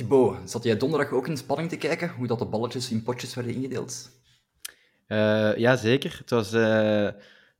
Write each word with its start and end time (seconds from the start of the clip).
Thibaut, 0.00 0.50
zat 0.50 0.62
jij 0.62 0.76
donderdag 0.76 1.12
ook 1.12 1.26
in 1.26 1.36
spanning 1.36 1.68
te 1.68 1.76
kijken 1.76 2.10
hoe 2.10 2.26
dat 2.26 2.38
de 2.38 2.46
balletjes 2.46 2.90
in 2.90 3.02
potjes 3.02 3.34
werden 3.34 3.54
ingedeeld? 3.54 4.10
Uh, 5.08 5.56
ja, 5.56 5.76
zeker. 5.76 6.16
Het 6.18 6.30
was 6.30 6.54
uh, 6.54 7.08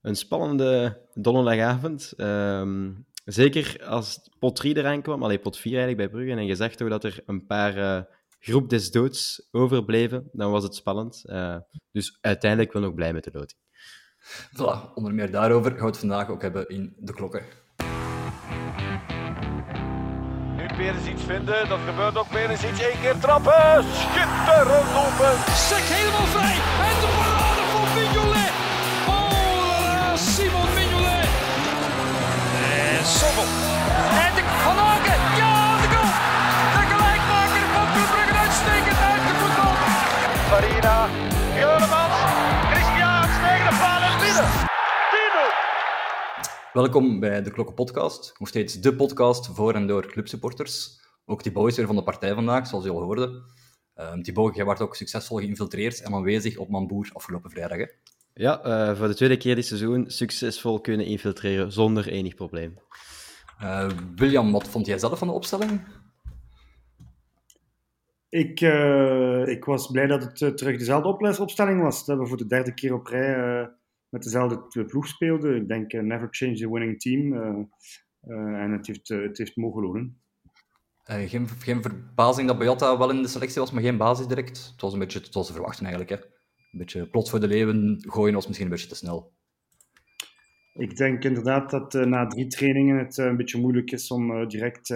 een 0.03 0.17
spannende 0.17 1.01
donderdagavond. 1.15 2.13
Um, 2.17 3.07
zeker 3.25 3.85
als 3.85 4.31
pot 4.39 4.57
3 4.57 4.77
eraan 4.77 5.03
kwam, 5.03 5.23
alleen 5.23 5.41
pot 5.41 5.57
4 5.57 5.79
eigenlijk 5.79 6.11
bij 6.11 6.21
Brugge, 6.21 6.41
en 6.41 6.47
je 6.47 6.55
zag 6.55 6.75
toch 6.75 6.89
dat 6.89 7.05
er 7.05 7.23
een 7.27 7.47
paar 7.47 7.77
uh, 7.77 8.01
groep 8.39 8.69
des 8.69 8.91
doods 8.91 9.49
overbleven, 9.51 10.29
dan 10.33 10.51
was 10.51 10.63
het 10.63 10.75
spannend. 10.75 11.25
dus 11.93 12.19
uiteindelijk 12.21 12.73
wel 12.73 12.83
nog 12.83 12.95
blij 12.95 13.13
met 13.13 13.25
de 13.25 13.31
loting. 13.33 13.59
Voilà, 14.57 14.95
onder 14.95 15.15
meer 15.15 15.31
daarover 15.31 15.71
gaan 15.71 15.81
we 15.81 15.87
het 15.87 15.99
vandaag 15.99 16.29
ook 16.29 16.43
hebben 16.43 16.69
in 16.69 16.95
De 16.99 17.13
Klokken. 17.13 17.60
Weer 20.81 20.95
eens 20.99 21.11
iets 21.15 21.25
vinden. 21.33 21.69
Dat 21.69 21.79
gebeurt 21.91 22.17
ook 22.23 22.31
weer 22.37 22.51
eens 22.51 22.65
iets. 22.69 22.81
Eén 22.91 23.01
keer 23.03 23.19
trappen. 23.27 23.85
Schitterend 24.03 24.91
open. 25.05 25.35
Sek 25.69 25.87
helemaal 25.97 26.29
vrij. 26.35 26.57
En 26.89 26.97
de 27.03 27.09
parade 27.19 27.63
van 27.73 27.87
Mignolet. 27.97 28.53
Oh, 29.15 30.11
Simon 30.31 30.71
Mignolet. 30.79 31.29
En 32.97 33.05
Sommel. 33.19 33.49
En 34.25 34.33
de 34.37 34.43
Van 34.65 34.79
Aken. 34.93 35.21
Ja, 35.41 35.55
de 35.83 35.89
goal. 35.95 36.13
De 36.77 36.83
gelijkmaker 36.93 37.65
van 37.75 37.87
Club 37.93 38.09
Brugge 38.13 38.37
uitstekend 38.45 39.01
uit 39.11 39.23
de 39.29 39.35
voetbal. 39.41 39.75
Farina. 40.51 40.99
Juremans. 41.61 42.19
Christian 42.71 43.27
tegen 43.45 43.67
de 43.69 43.75
paal 43.83 44.03
en 44.09 44.17
binnen. 44.25 44.70
Welkom 46.73 47.21
bij 47.21 47.43
de 47.43 47.51
Klokken 47.51 47.75
Podcast. 47.75 48.35
Nog 48.39 48.49
steeds 48.49 48.81
de 48.81 48.95
podcast 48.95 49.47
voor 49.47 49.75
en 49.75 49.87
door 49.87 50.07
clubsupporters. 50.07 51.01
Ook 51.27 51.43
Thibaut 51.43 51.69
is 51.69 51.77
weer 51.77 51.87
van 51.87 51.97
de 51.97 52.03
partij 52.03 52.35
vandaag, 52.35 52.67
zoals 52.67 52.85
je 52.85 52.91
al 52.91 53.03
hoorde. 53.03 53.43
Uh, 53.97 54.13
Thibaut, 54.13 54.55
jij 54.55 54.67
werd 54.67 54.81
ook 54.81 54.97
succesvol 54.97 55.37
geïnfiltreerd 55.37 56.03
en 56.03 56.15
aanwezig 56.15 56.57
op 56.57 56.69
Mamboer 56.69 57.11
afgelopen 57.13 57.51
vrijdag. 57.51 57.79
Hè? 57.79 57.87
Ja, 58.35 58.67
uh, 58.67 58.97
voor 58.97 59.09
de 59.09 59.15
tweede 59.15 59.37
keer 59.37 59.55
dit 59.55 59.67
seizoen 59.67 60.11
succesvol 60.11 60.81
kunnen 60.81 61.07
infiltreren 61.07 61.73
zonder 61.73 62.09
enig 62.09 62.35
probleem. 62.35 62.79
Uh, 63.63 63.91
William, 64.15 64.53
wat 64.53 64.69
vond 64.69 64.87
jij 64.87 64.99
zelf 64.99 65.19
van 65.19 65.29
de 65.29 65.35
opstelling? 65.35 65.81
Ik, 68.29 68.61
uh, 68.61 69.47
ik 69.47 69.65
was 69.65 69.87
blij 69.87 70.07
dat 70.07 70.23
het 70.23 70.57
terug 70.57 70.79
dezelfde 70.79 71.41
opstelling 71.41 71.83
was. 71.83 72.05
Dat 72.05 72.19
we 72.19 72.27
voor 72.27 72.37
de 72.37 72.47
derde 72.47 72.75
keer 72.75 72.95
op 72.95 73.07
rij 73.07 73.71
met 74.11 74.23
dezelfde 74.23 74.85
ploeg 74.85 75.07
speelde. 75.07 75.55
Ik 75.55 75.69
denk 75.69 75.93
uh, 75.93 76.03
never 76.03 76.29
change 76.31 76.57
the 76.57 76.71
winning 76.71 77.01
team. 77.01 77.33
Uh, 77.33 77.65
uh, 78.23 78.63
en 78.63 78.73
het 78.73 78.87
heeft, 78.87 79.09
het 79.09 79.39
heeft 79.39 79.57
mogen 79.57 79.83
lonen. 79.83 80.21
geen, 81.05 81.49
geen 81.49 81.83
verbazing 81.83 82.49
dat 82.49 82.59
Boyata 82.59 82.99
wel 82.99 83.11
in 83.11 83.23
de 83.23 83.29
selectie 83.29 83.61
was, 83.61 83.73
maar 83.73 83.83
geen 83.83 83.97
basis 83.97 84.27
direct. 84.27 84.71
Het 84.73 84.81
was 84.81 84.93
een 84.93 84.99
beetje 84.99 85.19
het 85.19 85.35
was 85.35 85.47
te 85.47 85.53
verwachten 85.53 85.87
eigenlijk. 85.87 86.21
Hè. 86.21 86.29
Een 86.73 86.79
beetje 86.79 87.07
plots 87.07 87.31
voor 87.31 87.41
de 87.41 87.49
leeuwen 87.49 87.97
gooien 88.09 88.35
was 88.35 88.47
misschien 88.47 88.67
een 88.67 88.73
beetje 88.73 88.89
te 88.89 88.95
snel. 88.95 89.33
Ik 90.75 90.97
denk 90.97 91.25
inderdaad 91.25 91.71
dat 91.71 91.93
na 91.93 92.27
drie 92.27 92.47
trainingen 92.47 92.99
het 92.99 93.17
een 93.17 93.37
beetje 93.37 93.61
moeilijk 93.61 93.91
is 93.91 94.11
om 94.11 94.49
direct 94.49 94.87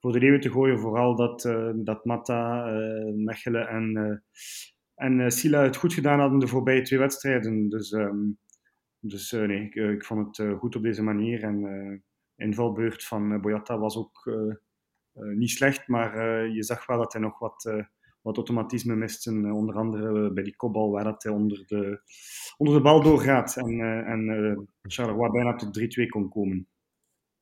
voor 0.00 0.12
de 0.12 0.18
leeuwen 0.18 0.40
te 0.40 0.50
gooien. 0.50 0.78
Vooral 0.78 1.16
dat, 1.16 1.42
dat 1.76 2.04
Mata, 2.04 2.64
Mechelen 3.14 3.68
en 3.68 4.22
en 5.00 5.18
uh, 5.18 5.28
Sila 5.28 5.62
het 5.62 5.76
goed 5.76 5.94
gedaan 5.94 6.20
hadden 6.20 6.38
de 6.38 6.46
voorbije 6.46 6.82
twee 6.82 6.98
wedstrijden. 6.98 7.68
Dus, 7.68 7.92
um, 7.92 8.38
dus 8.98 9.32
uh, 9.32 9.46
nee, 9.46 9.64
ik, 9.64 9.74
uh, 9.74 9.90
ik, 9.90 10.04
vond 10.04 10.36
het 10.36 10.58
goed 10.58 10.76
op 10.76 10.82
deze 10.82 11.02
manier. 11.02 11.42
En 11.42 11.62
de 12.36 12.44
invalbeurt 12.44 13.04
van 13.04 13.40
Boyata 13.40 13.78
was 13.78 13.96
ook 13.96 14.30
niet 15.12 15.50
slecht, 15.50 15.88
maar 15.88 16.46
je 16.48 16.62
zag 16.62 16.86
wel 16.86 16.98
dat 16.98 17.12
hij 17.12 17.22
nog 17.22 17.38
wat, 17.38 17.72
wat 18.22 18.36
automatisme 18.36 18.96
mist. 18.96 19.26
En, 19.26 19.52
onder 19.52 19.74
andere 19.74 20.32
bij 20.32 20.44
die 20.44 20.56
kopbal 20.56 20.90
waar 20.90 21.04
dat 21.04 21.22
hij 21.22 21.32
onder 21.32 21.66
de, 21.66 22.00
onder 22.56 22.74
de 22.74 22.80
bal 22.80 23.02
doorgaat. 23.02 23.56
En, 23.56 23.80
en 24.06 24.68
Charleroi 24.82 25.30
bijna 25.30 25.56
tot 25.56 25.80
3-2 25.80 26.06
kon 26.08 26.28
komen. 26.28 26.68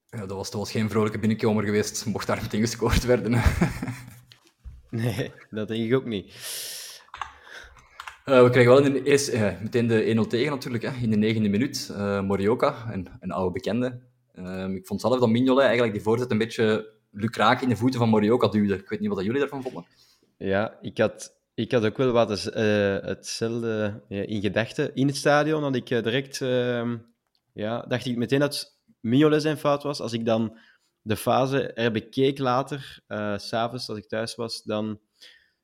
Ja, 0.06 0.19
dat 0.19 0.37
was, 0.37 0.50
dat 0.50 0.60
was 0.60 0.71
geen 0.71 0.91
vrolijke 0.91 1.19
binnenkomer 1.19 1.65
geweest, 1.65 2.06
mocht 2.06 2.27
daar 2.27 2.43
meteen 2.43 2.60
gescoord 2.60 3.04
werden. 3.04 3.33
nee, 4.91 5.33
dat 5.50 5.69
denk 5.69 5.84
ik 5.84 5.94
ook 5.94 6.04
niet. 6.06 6.33
Uh, 8.28 8.43
we 8.43 8.50
krijgen 8.50 8.72
wel 8.72 8.84
in 8.84 8.93
de 8.93 9.03
eerste, 9.03 9.33
uh, 9.33 9.61
meteen 9.61 9.87
de 9.87 10.25
1-0 10.25 10.28
tegen 10.28 10.50
natuurlijk, 10.50 10.83
hè, 10.83 10.91
in 11.03 11.11
de 11.11 11.16
negende 11.16 11.49
minuut. 11.49 11.89
Uh, 11.93 12.21
Morioka, 12.21 12.93
een, 12.93 13.09
een, 13.21 13.31
oude 13.31 13.53
bekende. 13.53 14.00
Ehm, 14.34 14.75
ik 14.75 14.87
vond 14.87 15.00
zelf 15.00 15.21
dat 15.21 15.28
Mignolet 15.28 15.65
eigenlijk 15.65 15.93
die 15.93 16.03
voorzet 16.03 16.31
een 16.31 16.39
beetje 16.39 16.93
lukraak 17.11 17.61
in 17.61 17.69
de 17.69 17.77
voeten 17.77 18.00
van 18.00 18.09
Morioka 18.09 18.49
duwde. 18.49 18.75
Ik 18.75 18.89
weet 18.89 19.00
niet 19.00 19.09
wat 19.09 19.25
jullie 19.25 19.41
daarvan 19.41 19.62
vonden. 19.62 19.84
Ja, 20.37 20.78
ik 20.81 20.99
had, 20.99 21.39
ik 21.55 21.72
had 21.72 21.84
ook 21.84 21.97
wel 21.97 22.12
wat 22.12 22.28
hetzelfde 22.28 24.03
in 24.09 24.41
gedachten. 24.41 24.95
In 24.95 25.06
het 25.06 25.16
stadion 25.16 25.62
had 25.62 25.75
ik 25.75 25.87
direct... 25.87 26.41
Ehm, 26.41 26.97
ja, 27.53 27.81
dacht 27.89 28.06
ik 28.06 28.16
meteen 28.16 28.41
dat 28.41 28.78
Mignolet 29.00 29.43
zijn 29.43 29.56
fout 29.56 29.83
was. 29.83 30.00
Als 30.00 30.12
ik 30.12 30.25
dan 30.25 30.59
de 31.03 31.16
fase 31.16 31.72
er 31.72 31.93
bekeek 31.93 32.39
later, 32.39 33.03
s 33.37 33.49
s'avonds 33.49 33.89
als 33.89 33.99
ik 33.99 34.09
thuis 34.09 34.34
was, 34.34 34.62
dan... 34.62 35.00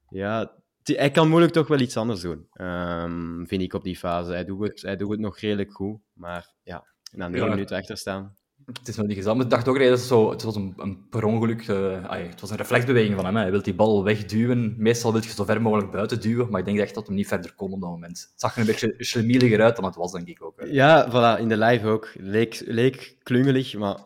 Ja, 0.08 0.63
hij 0.84 1.10
kan 1.10 1.28
moeilijk 1.28 1.52
toch 1.52 1.68
wel 1.68 1.80
iets 1.80 1.96
anders 1.96 2.20
doen, 2.20 2.46
um, 2.60 3.46
vind 3.46 3.62
ik 3.62 3.72
op 3.72 3.84
die 3.84 3.96
fase. 3.96 4.32
Hij 4.32 4.44
doet, 4.44 4.68
het, 4.68 4.82
hij 4.82 4.96
doet 4.96 5.10
het 5.10 5.20
nog 5.20 5.38
redelijk 5.38 5.72
goed, 5.72 5.98
maar 6.12 6.54
ja, 6.62 6.84
na 7.12 7.28
ja. 7.28 7.46
minuten 7.46 7.76
achter 7.76 7.96
staan. 7.96 8.36
Het 8.64 8.88
is 8.88 8.96
wel 8.96 9.06
niet 9.06 9.16
gezond. 9.16 9.42
Ik 9.42 9.50
dacht 9.50 9.68
ook 9.68 9.78
dat 9.78 10.00
zo, 10.00 10.30
het 10.30 10.42
was 10.42 10.56
een, 10.56 10.74
een 10.76 11.08
per 11.08 11.24
ongeluk, 11.24 11.68
uh, 11.68 12.04
ay, 12.04 12.26
het 12.26 12.40
was 12.40 12.50
een 12.50 12.56
reflexbeweging 12.56 13.14
van 13.14 13.24
hem. 13.24 13.34
Hè. 13.34 13.40
Hij 13.40 13.50
wil 13.50 13.62
die 13.62 13.74
bal 13.74 14.04
wegduwen. 14.04 14.74
Meestal 14.78 15.12
wil 15.12 15.22
je 15.22 15.28
zo 15.28 15.44
ver 15.44 15.62
mogelijk 15.62 15.90
buiten 15.90 16.20
duwen, 16.20 16.50
maar 16.50 16.60
ik 16.60 16.66
denk 16.66 16.78
echt 16.78 16.94
dat 16.94 17.06
hij 17.06 17.16
niet 17.16 17.26
verder 17.26 17.54
kon 17.54 17.72
op 17.72 17.80
dat 17.80 17.90
moment. 17.90 18.28
Het 18.30 18.40
zag 18.40 18.54
er 18.54 18.60
een 18.60 18.66
beetje 18.66 18.94
schlemieliger 18.98 19.62
uit 19.62 19.76
dan 19.76 19.84
het 19.84 19.94
was, 19.94 20.12
denk 20.12 20.28
ik 20.28 20.42
ook. 20.42 20.60
Hè. 20.60 20.66
Ja, 20.66 21.08
voilà, 21.10 21.40
in 21.40 21.48
de 21.48 21.56
live 21.56 21.86
ook. 21.86 22.10
Leek, 22.14 22.62
leek 22.66 23.16
klungelig, 23.22 23.74
maar 23.74 23.98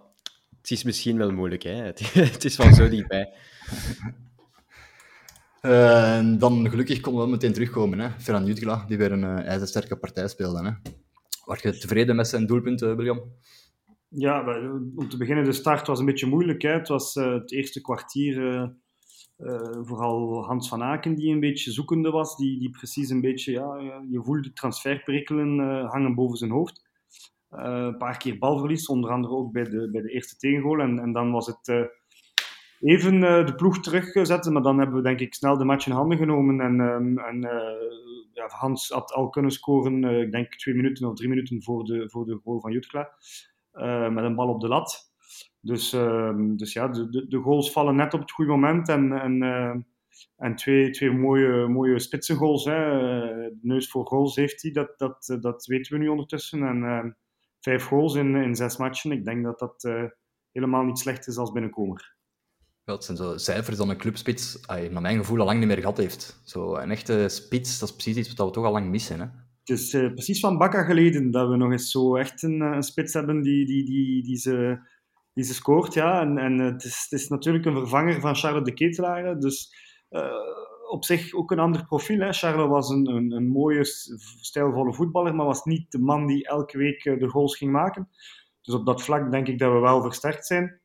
het 0.60 0.70
is 0.70 0.82
misschien 0.82 1.18
wel 1.18 1.30
moeilijk. 1.30 1.62
Hè. 1.62 1.74
Het, 1.74 2.12
het 2.32 2.44
is 2.44 2.54
van 2.54 2.74
zo 2.74 2.88
dichtbij. 2.88 3.32
Uh, 5.62 6.38
dan 6.38 6.70
gelukkig 6.70 7.00
kon 7.00 7.12
we 7.12 7.18
wel 7.18 7.28
meteen 7.28 7.52
terugkomen. 7.52 7.98
Hè. 7.98 8.10
Ferran 8.10 8.44
die 8.44 8.98
weer 8.98 9.12
een 9.12 9.22
uh, 9.22 9.46
ijzersterke 9.46 9.96
partij 9.96 10.28
speelde. 10.28 10.64
Hè. 10.64 10.90
Was 11.44 11.60
je 11.60 11.78
tevreden 11.78 12.16
met 12.16 12.28
zijn 12.28 12.46
doelpunt, 12.46 12.82
uh, 12.82 12.94
William? 12.94 13.20
Ja, 14.08 14.44
om 14.96 15.08
te 15.08 15.16
beginnen, 15.16 15.44
de 15.44 15.52
start 15.52 15.86
was 15.86 15.98
een 15.98 16.04
beetje 16.04 16.26
moeilijk. 16.26 16.62
Hè. 16.62 16.70
Het 16.70 16.88
was 16.88 17.14
het 17.14 17.52
eerste 17.52 17.80
kwartier 17.80 18.72
vooral 19.82 20.44
Hans 20.44 20.68
van 20.68 20.82
Aken 20.82 21.14
die 21.14 21.32
een 21.32 21.40
beetje 21.40 21.72
zoekende 21.72 22.10
was. 22.10 22.36
Die, 22.36 22.58
die 22.58 22.70
precies 22.70 23.10
een 23.10 23.20
beetje, 23.20 23.52
ja, 23.52 24.02
je 24.10 24.22
voelde 24.22 24.52
transferperikelen 24.52 25.58
hangen 25.86 26.14
boven 26.14 26.36
zijn 26.38 26.50
hoofd. 26.50 26.86
een 27.48 27.96
paar 27.96 28.16
keer 28.16 28.38
balverlies, 28.38 28.86
onder 28.86 29.10
andere 29.10 29.34
ook 29.34 29.52
bij 29.52 29.64
de, 29.64 29.90
bij 29.90 30.02
de 30.02 30.10
eerste 30.10 30.36
tegengoal. 30.36 30.80
En, 30.80 30.98
en 30.98 31.12
dan 31.12 31.30
was 31.30 31.46
het 31.46 31.90
even 32.80 33.14
uh, 33.14 33.46
de 33.46 33.54
ploeg 33.54 33.80
terugzetten. 33.80 34.52
Maar 34.52 34.62
dan 34.62 34.78
hebben 34.78 34.96
we 34.96 35.02
denk 35.02 35.20
ik 35.20 35.34
snel 35.34 35.56
de 35.56 35.64
match 35.64 35.86
in 35.86 35.92
handen 35.92 36.18
genomen. 36.18 36.60
En, 36.60 36.80
um, 36.80 37.18
en 37.18 37.36
uh, 37.36 37.50
ja, 38.32 38.48
Hans 38.48 38.88
had 38.88 39.12
al 39.12 39.28
kunnen 39.28 39.50
scoren, 39.50 40.02
uh, 40.02 40.20
ik 40.20 40.32
denk 40.32 40.54
twee 40.54 40.74
minuten 40.74 41.08
of 41.08 41.14
drie 41.14 41.28
minuten 41.28 41.62
voor 41.62 41.84
de, 41.84 42.10
voor 42.10 42.24
de 42.24 42.40
goal 42.44 42.60
van 42.60 42.72
Jutkla. 42.72 43.12
met 44.10 44.24
een 44.24 44.34
bal 44.34 44.48
op 44.48 44.60
de 44.60 44.68
lat. 44.68 45.12
Dus, 45.60 45.92
ehm, 45.92 46.56
dus 46.56 46.72
ja, 46.72 46.88
de, 46.88 47.08
de, 47.08 47.26
de, 47.28 47.38
goals 47.38 47.72
vallen 47.72 47.96
net 47.96 48.14
op 48.14 48.20
het 48.20 48.30
goede 48.30 48.50
moment. 48.50 48.88
En, 48.88 49.12
en, 49.12 49.86
en 50.36 50.54
twee, 50.54 50.90
twee 50.90 51.10
mooie, 51.10 51.68
mooie 51.68 51.98
spitsengoals. 51.98 52.64
Hè. 52.64 53.50
neus 53.62 53.90
voor 53.90 54.06
goals 54.06 54.36
heeft 54.36 54.62
hij, 54.62 54.70
dat, 54.70 54.98
dat, 54.98 55.38
dat 55.40 55.66
weten 55.66 55.92
we 55.92 55.98
nu 55.98 56.08
ondertussen. 56.08 56.62
En 56.62 57.16
vijf 57.60 57.84
goals 57.84 58.14
in, 58.14 58.34
in 58.34 58.54
zes 58.54 58.76
matchen. 58.76 59.12
Ik 59.12 59.24
denk 59.24 59.44
dat 59.44 59.58
dat 59.58 60.08
helemaal 60.52 60.84
niet 60.84 60.98
slecht 60.98 61.26
is 61.26 61.36
als 61.36 61.52
binnenkomer. 61.52 62.17
Ja, 62.88 62.94
het 62.94 63.04
zijn 63.04 63.16
zo 63.16 63.36
cijfers 63.36 63.76
dan 63.76 63.90
een 63.90 63.96
clubspits, 63.96 64.60
naar 64.66 65.02
mijn 65.02 65.18
gevoel, 65.18 65.38
al 65.38 65.44
lang 65.44 65.58
niet 65.58 65.68
meer 65.68 65.78
gehad 65.78 65.96
heeft. 65.96 66.40
Zo, 66.44 66.74
een 66.76 66.90
echte 66.90 67.28
spits, 67.28 67.78
dat 67.78 67.88
is 67.88 67.94
precies 67.94 68.16
iets 68.16 68.34
wat 68.34 68.46
we 68.46 68.52
toch 68.52 68.64
al 68.64 68.72
lang 68.72 68.88
missen. 68.88 69.20
Hè? 69.20 69.26
Het 69.64 69.78
is 69.78 69.94
uh, 69.94 70.12
precies 70.12 70.40
van 70.40 70.58
Bakka 70.58 70.82
geleden 70.82 71.30
dat 71.30 71.48
we 71.48 71.56
nog 71.56 71.70
eens 71.70 71.90
zo 71.90 72.16
echt 72.16 72.42
een, 72.42 72.60
een 72.60 72.82
spits 72.82 73.12
hebben 73.12 73.42
die, 73.42 73.66
die, 73.66 73.84
die, 73.84 74.22
die, 74.22 74.36
ze, 74.36 74.78
die 75.34 75.44
ze 75.44 75.54
scoort. 75.54 75.94
Ja. 75.94 76.20
En, 76.20 76.38
en 76.38 76.58
het, 76.58 76.84
is, 76.84 77.06
het 77.08 77.20
is 77.20 77.28
natuurlijk 77.28 77.64
een 77.64 77.74
vervanger 77.74 78.20
van 78.20 78.36
Charles 78.36 78.64
de 78.64 78.74
Ketelaar. 78.74 79.40
Dus 79.40 79.74
uh, 80.10 80.32
op 80.90 81.04
zich 81.04 81.34
ook 81.34 81.50
een 81.50 81.58
ander 81.58 81.86
profiel. 81.86 82.20
Hè. 82.20 82.66
Was 82.66 82.88
een, 82.90 83.08
een, 83.08 83.32
een 83.32 83.48
mooie, 83.48 83.84
stijlvolle 84.40 84.94
voetballer, 84.94 85.34
maar 85.34 85.46
was 85.46 85.64
niet 85.64 85.90
de 85.90 85.98
man 85.98 86.26
die 86.26 86.46
elke 86.46 86.78
week 86.78 87.02
de 87.02 87.28
goals 87.28 87.56
ging 87.56 87.72
maken. 87.72 88.08
Dus 88.62 88.74
op 88.74 88.86
dat 88.86 89.02
vlak 89.02 89.30
denk 89.30 89.48
ik 89.48 89.58
dat 89.58 89.72
we 89.72 89.78
wel 89.78 90.02
versterkt 90.02 90.46
zijn. 90.46 90.80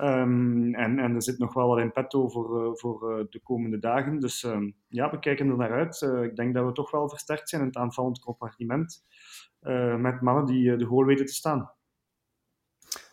Um, 0.00 0.74
en, 0.74 0.98
en 0.98 1.14
er 1.14 1.22
zit 1.22 1.38
nog 1.38 1.54
wel 1.54 1.68
wat 1.68 1.78
in 1.78 1.92
petto 1.92 2.28
voor, 2.28 2.64
uh, 2.64 2.74
voor 2.74 3.18
uh, 3.18 3.24
de 3.30 3.40
komende 3.42 3.78
dagen. 3.78 4.20
Dus 4.20 4.42
um, 4.42 4.76
ja, 4.88 5.10
we 5.10 5.18
kijken 5.18 5.48
er 5.48 5.56
naar 5.56 5.72
uit. 5.72 6.00
Uh, 6.00 6.22
ik 6.22 6.36
denk 6.36 6.54
dat 6.54 6.64
we 6.66 6.72
toch 6.72 6.90
wel 6.90 7.08
versterkt 7.08 7.48
zijn 7.48 7.60
in 7.60 7.66
het 7.66 7.76
aanvallend 7.76 8.18
compartiment. 8.18 9.04
met 9.98 10.20
mannen 10.20 10.44
die 10.46 10.76
de 10.76 10.84
goal 10.84 11.04
weten 11.04 11.26
te 11.26 11.32
staan. 11.32 11.70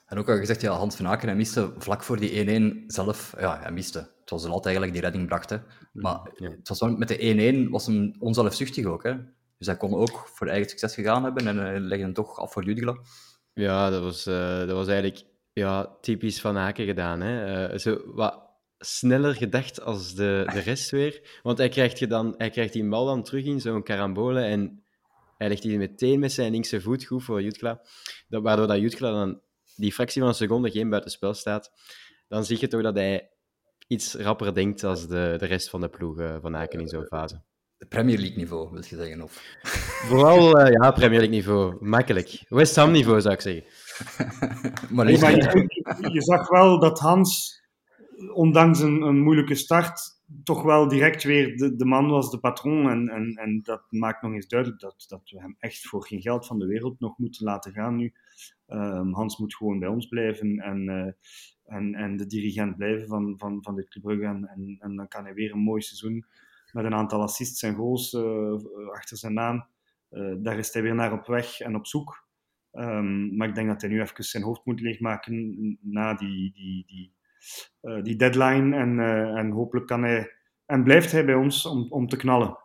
En 0.06 0.18
ook 0.18 0.30
al 0.30 0.38
gezegd, 0.38 0.62
ja, 0.62 0.72
Hans 0.74 0.96
van 0.96 1.08
Aken, 1.08 1.28
hij 1.28 1.38
miste 1.38 1.74
vlak 1.78 2.04
voor 2.04 2.18
die 2.18 2.74
1-1 2.74 2.86
zelf, 2.88 3.34
ja, 3.40 3.60
hij 3.60 3.72
miste. 3.72 4.00
Het 4.20 4.30
was 4.30 4.42
de 4.42 4.50
lat 4.50 4.64
eigenlijk 4.66 4.94
die 4.96 5.04
redding 5.04 5.28
bracht. 5.28 5.50
Hè. 5.50 5.58
Maar 5.94 6.32
Ja. 6.36 6.50
het 6.50 6.68
was 6.68 6.80
wel, 6.80 6.98
met 6.98 7.08
de 7.08 7.66
1-1 7.68 7.70
was 7.70 7.86
hem 7.86 8.16
onzelfzuchtig 8.20 8.86
ook. 8.86 9.04
Hè. 9.04 9.16
Dus 9.58 9.68
hij 9.68 9.78
kon 9.78 9.94
ook 9.94 10.28
voor 10.28 10.48
eigen 10.48 10.70
succes 10.70 10.94
gegaan 10.94 11.24
hebben 11.24 11.48
en 11.48 11.80
legde 11.80 12.04
hem 12.04 12.14
toch 12.14 12.38
af 12.40 12.52
voor 12.52 12.64
Jutgla. 12.64 12.98
Ja, 13.54 13.90
dat 13.90 14.02
was, 14.02 14.26
eh, 14.26 14.58
dat 14.58 14.72
was 14.72 14.88
eigenlijk 14.88 15.26
ja, 15.54 15.98
typisch 16.02 16.42
van 16.42 16.56
Haken 16.56 16.86
gedaan. 16.86 17.22
Hè? 17.22 17.66
Eh, 17.66 17.78
zo 17.78 18.02
wat 18.06 18.50
sneller 18.78 19.36
gedacht 19.36 19.82
als 19.82 20.16
de, 20.16 20.50
de 20.54 20.60
rest 20.60 20.90
weer. 20.90 21.40
Want 21.42 21.58
hij 21.58 21.70
krijgt, 21.70 22.00
je 22.00 22.08
dan, 22.08 22.34
hij 22.38 22.50
krijgt 22.50 22.74
die 22.74 22.90
bal 22.90 23.06
dan 23.06 23.24
terug 23.24 23.46
in 23.46 23.62
zo'n 23.62 23.84
carambole 23.84 24.42
en 24.42 24.84
hij 25.38 25.48
legt 25.50 25.62
die 25.62 25.78
meteen 25.78 26.20
met 26.20 26.32
zijn 26.32 26.52
linkse 26.52 26.82
voet 26.82 27.06
goed 27.06 27.24
voor 27.24 27.42
Jutkla. 27.42 27.82
Dat, 28.28 28.44
waardoor 28.44 28.68
dat 28.68 28.80
Jutkla 28.80 29.12
dan 29.12 29.42
die 29.76 29.94
fractie 29.94 30.22
van 30.22 30.30
een 30.30 30.36
seconde 30.36 30.72
geen 30.72 30.90
buitenspel 30.90 31.34
staat. 31.34 31.72
Dan 32.28 32.46
zie 32.46 32.58
je 32.60 32.68
toch 32.68 32.82
dat 32.82 32.96
hij 32.96 33.30
iets 33.88 34.14
rapper 34.16 34.54
denkt 34.54 34.84
als 34.84 35.08
de, 35.08 35.36
de 35.38 35.46
rest 35.46 35.70
van 35.70 35.82
de 35.82 35.90
ploeg 35.90 36.20
eh, 36.20 36.38
van 36.42 36.54
Haken 36.54 36.80
in 36.80 36.88
zo'n 36.88 37.06
fase. 37.06 37.42
Premier 37.90 38.18
League 38.18 38.38
niveau, 38.38 38.70
wil 38.72 38.84
je 38.90 38.96
zeggen? 38.96 39.22
Of... 39.22 39.42
Vooral, 40.08 40.60
eh, 40.60 40.72
ja, 40.72 40.92
Premier 40.92 41.20
League 41.20 41.36
niveau. 41.36 41.78
Makkelijk. 41.80 42.44
West 42.48 42.76
Ham 42.76 42.92
niveau, 42.92 43.22
zou 43.22 43.34
ik 43.34 43.42
zeggen. 43.42 43.64
maar 44.94 45.06
Nee, 45.06 45.18
liefst- 45.18 45.22
maar 45.22 45.36
je, 45.36 46.10
je 46.12 46.22
zag 46.22 46.50
wel 46.50 46.80
dat 46.80 47.00
Hans, 47.00 47.62
ondanks 48.34 48.80
een, 48.80 49.02
een 49.02 49.20
moeilijke 49.20 49.56
start, 49.56 50.20
toch 50.44 50.64
wel 50.64 50.88
direct 50.88 51.24
weer 51.24 51.58
de, 51.58 51.76
de 51.76 51.86
man 51.86 52.10
was, 52.10 52.32
de 52.32 52.40
patroon. 52.40 52.90
En, 52.90 53.10
en, 53.10 53.34
en 53.34 53.60
dat 53.64 53.84
maakt 53.90 54.22
nog 54.22 54.34
eens 54.34 54.48
duidelijk 54.48 54.82
dat, 54.82 55.06
dat 55.08 55.30
we 55.30 55.42
hem 55.42 55.56
echt 55.60 55.88
voor 55.88 56.06
geen 56.06 56.22
geld 56.22 56.46
van 56.48 56.60
de 56.60 56.66
wereld 56.66 57.00
nog 57.00 57.18
moeten 57.18 57.46
laten 57.46 57.72
gaan 57.74 57.96
nu. 57.96 58.14
Ehm, 58.68 59.12
Hans 59.12 59.38
moet 59.38 59.56
gewoon 59.56 59.80
bij 59.80 59.88
ons 59.90 60.08
blijven 60.08 60.58
en, 60.58 60.90
eh, 60.90 61.14
en, 61.76 61.96
en 61.96 62.18
de 62.18 62.26
dirigent 62.26 62.78
blijven 62.78 63.08
van, 63.08 63.34
van, 63.38 63.64
van 63.64 63.76
dit 63.76 63.90
Club 63.90 64.04
Brugge. 64.04 64.26
En, 64.26 64.48
en, 64.48 64.76
en 64.80 64.96
dan 64.96 65.08
kan 65.08 65.24
hij 65.24 65.34
weer 65.34 65.52
een 65.52 65.60
mooi 65.60 65.82
seizoen 65.82 66.26
met 66.72 66.86
een 66.86 66.94
aantal 66.94 67.22
assists 67.22 67.62
en 67.64 67.76
goals 67.76 68.14
eh, 68.14 68.54
achter 68.92 69.18
zijn 69.18 69.34
naam. 69.34 69.66
Eh, 70.10 70.34
daar 70.38 70.58
is 70.58 70.74
hij 70.74 70.82
weer 70.82 70.96
naar 70.96 71.14
op 71.14 71.26
weg 71.26 71.60
en 71.60 71.76
op 71.76 71.88
zoek. 71.88 72.30
Ehm, 72.72 73.36
maar 73.36 73.48
ik 73.48 73.56
denk 73.56 73.68
dat 73.68 73.82
hij 73.82 73.90
nu 73.90 74.02
even 74.02 74.24
zijn 74.24 74.44
hoofd 74.44 74.66
moet 74.66 74.82
leegmaken 74.82 75.78
na 75.82 76.14
die, 76.14 76.54
die, 76.54 76.86
die, 76.88 77.14
eh, 77.82 78.04
die 78.04 78.16
deadline. 78.16 78.76
En, 78.76 79.00
eh, 79.00 79.38
en 79.38 79.52
hopelijk 79.52 79.88
kan 79.88 80.04
hij 80.04 80.32
en 80.66 80.84
blijft 80.84 81.12
hij 81.12 81.26
bij 81.26 81.36
ons 81.36 81.66
om, 81.66 81.86
om 81.90 82.08
te 82.08 82.18
knallen. 82.18 82.58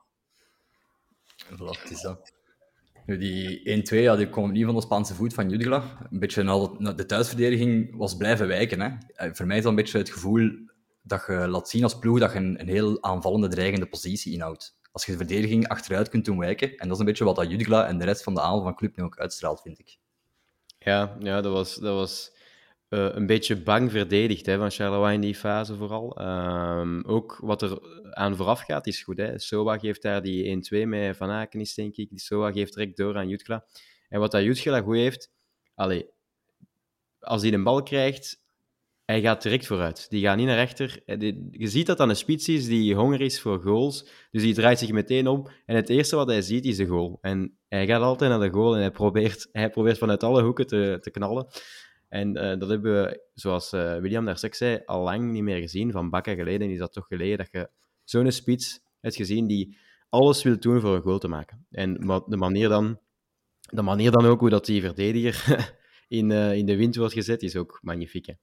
Het 1.48 1.90
is 1.90 2.00
dat. 2.00 2.34
Nu, 3.06 3.18
die 3.18 3.60
1-2 3.64 4.02
ja, 4.02 4.16
die 4.16 4.28
kwam 4.28 4.52
niet 4.52 4.64
van 4.64 4.74
de 4.74 4.80
Spaanse 4.80 5.14
voet 5.14 5.34
van 5.34 5.50
Jutgla. 5.50 6.08
Een 6.10 6.18
beetje 6.18 6.44
de, 6.78 6.94
de 6.94 7.06
thuisverdediging 7.06 7.96
was 7.96 8.16
blijven 8.16 8.46
wijken. 8.46 8.80
Hè. 8.80 8.90
Eh, 9.14 9.32
Voor 9.32 9.46
mij 9.46 9.56
is 9.56 9.62
dat 9.62 9.70
een 9.70 9.78
beetje 9.78 9.98
het 9.98 10.10
gevoel 10.10 10.50
dat 11.02 11.24
je 11.26 11.48
laat 11.48 11.68
zien 11.68 11.82
als 11.82 11.98
ploeg 11.98 12.18
dat 12.18 12.32
je 12.32 12.38
een, 12.38 12.60
een 12.60 12.68
heel 12.68 13.02
aanvallende, 13.02 13.48
dreigende 13.48 13.86
positie 13.86 14.32
inhoudt. 14.32 14.75
Als 14.96 15.06
je 15.06 15.12
de 15.12 15.18
verdediging 15.18 15.68
achteruit 15.68 16.08
kunt 16.08 16.24
doen 16.24 16.38
wijken. 16.38 16.76
En 16.76 16.88
dat 16.88 16.92
is 16.92 16.98
een 16.98 17.04
beetje 17.04 17.24
wat 17.24 17.36
dat 17.36 17.50
en 17.86 17.98
de 17.98 18.04
rest 18.04 18.22
van 18.22 18.34
de 18.34 18.40
aanval 18.40 18.62
van 18.62 18.74
club 18.74 18.96
nu 18.96 19.04
ook 19.04 19.18
uitstraalt, 19.18 19.60
vind 19.60 19.78
ik. 19.78 19.96
Ja, 20.78 21.16
ja 21.20 21.40
dat 21.40 21.52
was, 21.52 21.74
dat 21.74 21.94
was 21.94 22.36
eh, 22.88 23.08
een 23.12 23.26
beetje 23.26 23.62
bang 23.62 23.90
verdedigd 23.90 24.46
hè, 24.46 24.58
van 24.58 24.70
Charleroi 24.70 25.14
in 25.14 25.20
die 25.20 25.34
fase 25.34 25.76
vooral. 25.76 26.16
Ehm, 26.16 27.02
ook 27.06 27.38
wat 27.40 27.62
er 27.62 27.80
aan 28.14 28.36
vooraf 28.36 28.60
gaat 28.60 28.86
is 28.86 29.02
goed. 29.02 29.16
Hè. 29.16 29.38
Soa 29.38 29.78
geeft 29.78 30.02
daar 30.02 30.22
die 30.22 30.64
1-2 30.84 30.86
met 30.86 31.16
Van 31.16 31.30
Aken 31.30 31.60
is, 31.60 31.74
denk 31.74 31.96
ik. 31.96 32.08
Die 32.08 32.20
Soa 32.20 32.52
geeft 32.52 32.74
direct 32.74 32.96
door 32.96 33.16
aan 33.16 33.28
Jutkla. 33.28 33.64
En 34.08 34.20
wat 34.20 34.30
dat 34.30 34.42
goed 34.82 34.98
heeft... 34.98 35.32
Allee, 35.74 36.10
als 37.18 37.42
hij 37.42 37.52
een 37.52 37.64
bal 37.64 37.82
krijgt, 37.82 38.42
hij 39.06 39.20
gaat 39.20 39.42
direct 39.42 39.66
vooruit. 39.66 40.10
Die 40.10 40.22
gaat 40.22 40.36
niet 40.36 40.46
naar 40.46 40.56
rechter. 40.56 41.02
Eh, 41.04 41.20
Je 41.50 41.66
ziet 41.66 41.86
dat 41.86 41.98
dat 41.98 42.08
een 42.08 42.16
spits 42.16 42.48
is 42.48 42.66
die 42.66 42.94
honger 42.94 43.20
is 43.20 43.40
voor 43.40 43.60
goals. 43.60 44.08
Dus 44.30 44.42
die 44.42 44.54
draait 44.54 44.78
zich 44.78 44.90
meteen 44.90 45.26
om. 45.26 45.48
En 45.66 45.76
het 45.76 45.88
eerste 45.88 46.16
wat 46.16 46.28
hij 46.28 46.42
ziet 46.42 46.64
is 46.64 46.76
de 46.76 46.86
goal. 46.86 47.18
En 47.20 47.58
hij 47.68 47.86
gaat 47.86 48.02
altijd 48.02 48.30
naar 48.30 48.40
de 48.40 48.50
goal 48.50 48.74
en 48.74 48.80
hij 48.80 48.90
probeert, 48.90 49.48
hij 49.52 49.70
probeert 49.70 49.98
vanuit 49.98 50.22
alle 50.22 50.42
hoeken 50.42 50.66
te, 50.66 50.98
te 51.00 51.10
knallen. 51.10 51.46
En 52.08 52.36
eh, 52.36 52.58
dat 52.58 52.68
hebben 52.68 53.02
we, 53.02 53.20
zoals 53.34 53.72
eh, 53.72 53.98
William 53.98 54.24
daar 54.24 54.36
straks 54.36 54.58
zei, 54.58 54.82
al 54.84 55.02
lang 55.02 55.32
niet 55.32 55.42
meer 55.42 55.60
gezien. 55.60 55.92
Van 55.92 56.10
bakken 56.10 56.36
geleden 56.36 56.70
is 56.70 56.78
dat 56.78 56.92
toch 56.92 57.06
geleden 57.06 57.38
dat 57.38 57.48
je 57.50 57.70
zo'n 58.04 58.32
spits 58.32 58.80
hebt 59.00 59.16
gezien 59.16 59.46
die 59.46 59.76
alles 60.08 60.42
wil 60.42 60.58
doen 60.58 60.80
voor 60.80 60.94
een 60.94 61.02
goal 61.02 61.18
te 61.18 61.28
maken. 61.28 61.66
En 61.70 61.94
de 62.26 62.36
manier 62.36 62.68
dan, 62.68 62.98
de 63.60 63.82
manier 63.82 64.10
dan 64.10 64.26
ook 64.26 64.40
hoe 64.40 64.50
dat 64.50 64.66
die 64.66 64.80
verdediger 64.80 65.78
in, 66.08 66.30
in 66.30 66.66
de 66.66 66.76
wind 66.76 66.96
wordt 66.96 67.12
gezet, 67.12 67.42
is 67.42 67.56
ook 67.56 67.78
magnifiek. 67.82 68.34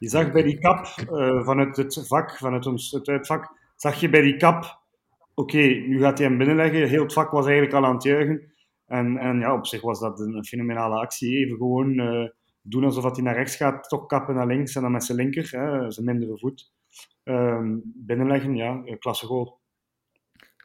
Je 0.00 0.08
zag 0.08 0.32
bij 0.32 0.42
die 0.42 0.58
kap 0.58 0.86
eh, 0.86 1.44
vanuit 1.44 1.76
het 1.76 2.04
vak, 2.06 2.36
vanuit 2.36 2.66
ons 2.66 2.90
het 2.90 3.08
uitvak, 3.08 3.52
zag 3.76 4.00
je 4.00 4.08
bij 4.08 4.20
die 4.20 4.36
kap, 4.36 4.80
oké, 5.34 5.58
nu 5.58 6.00
gaat 6.00 6.18
hij 6.18 6.26
hem 6.26 6.38
binnenleggen. 6.38 6.88
Heel 6.88 7.02
het 7.02 7.12
vak 7.12 7.30
was 7.30 7.44
eigenlijk 7.46 7.74
al 7.74 7.84
aan 7.84 7.94
het 7.94 8.02
juichen. 8.02 8.52
En, 8.86 9.16
en 9.18 9.38
ja, 9.38 9.54
op 9.54 9.66
zich 9.66 9.80
was 9.80 10.00
dat 10.00 10.20
een 10.20 10.44
fenomenale 10.44 11.00
actie. 11.00 11.36
Even 11.36 11.56
gewoon 11.56 11.98
eh, 11.98 12.28
doen 12.62 12.84
alsof 12.84 13.14
hij 13.14 13.22
naar 13.22 13.34
rechts 13.34 13.56
gaat, 13.56 13.88
toch 13.88 14.06
kappen 14.06 14.34
naar 14.34 14.46
links 14.46 14.74
en 14.74 14.82
dan 14.82 14.92
met 14.92 15.04
zijn 15.04 15.18
linker, 15.18 15.50
hè, 15.50 15.90
zijn 15.90 16.06
mindere 16.06 16.38
voet. 16.38 16.72
Ehm, 17.22 17.76
binnenleggen, 17.82 18.56
ja, 18.56 18.82
klasse 18.98 19.26
goal. 19.26 19.58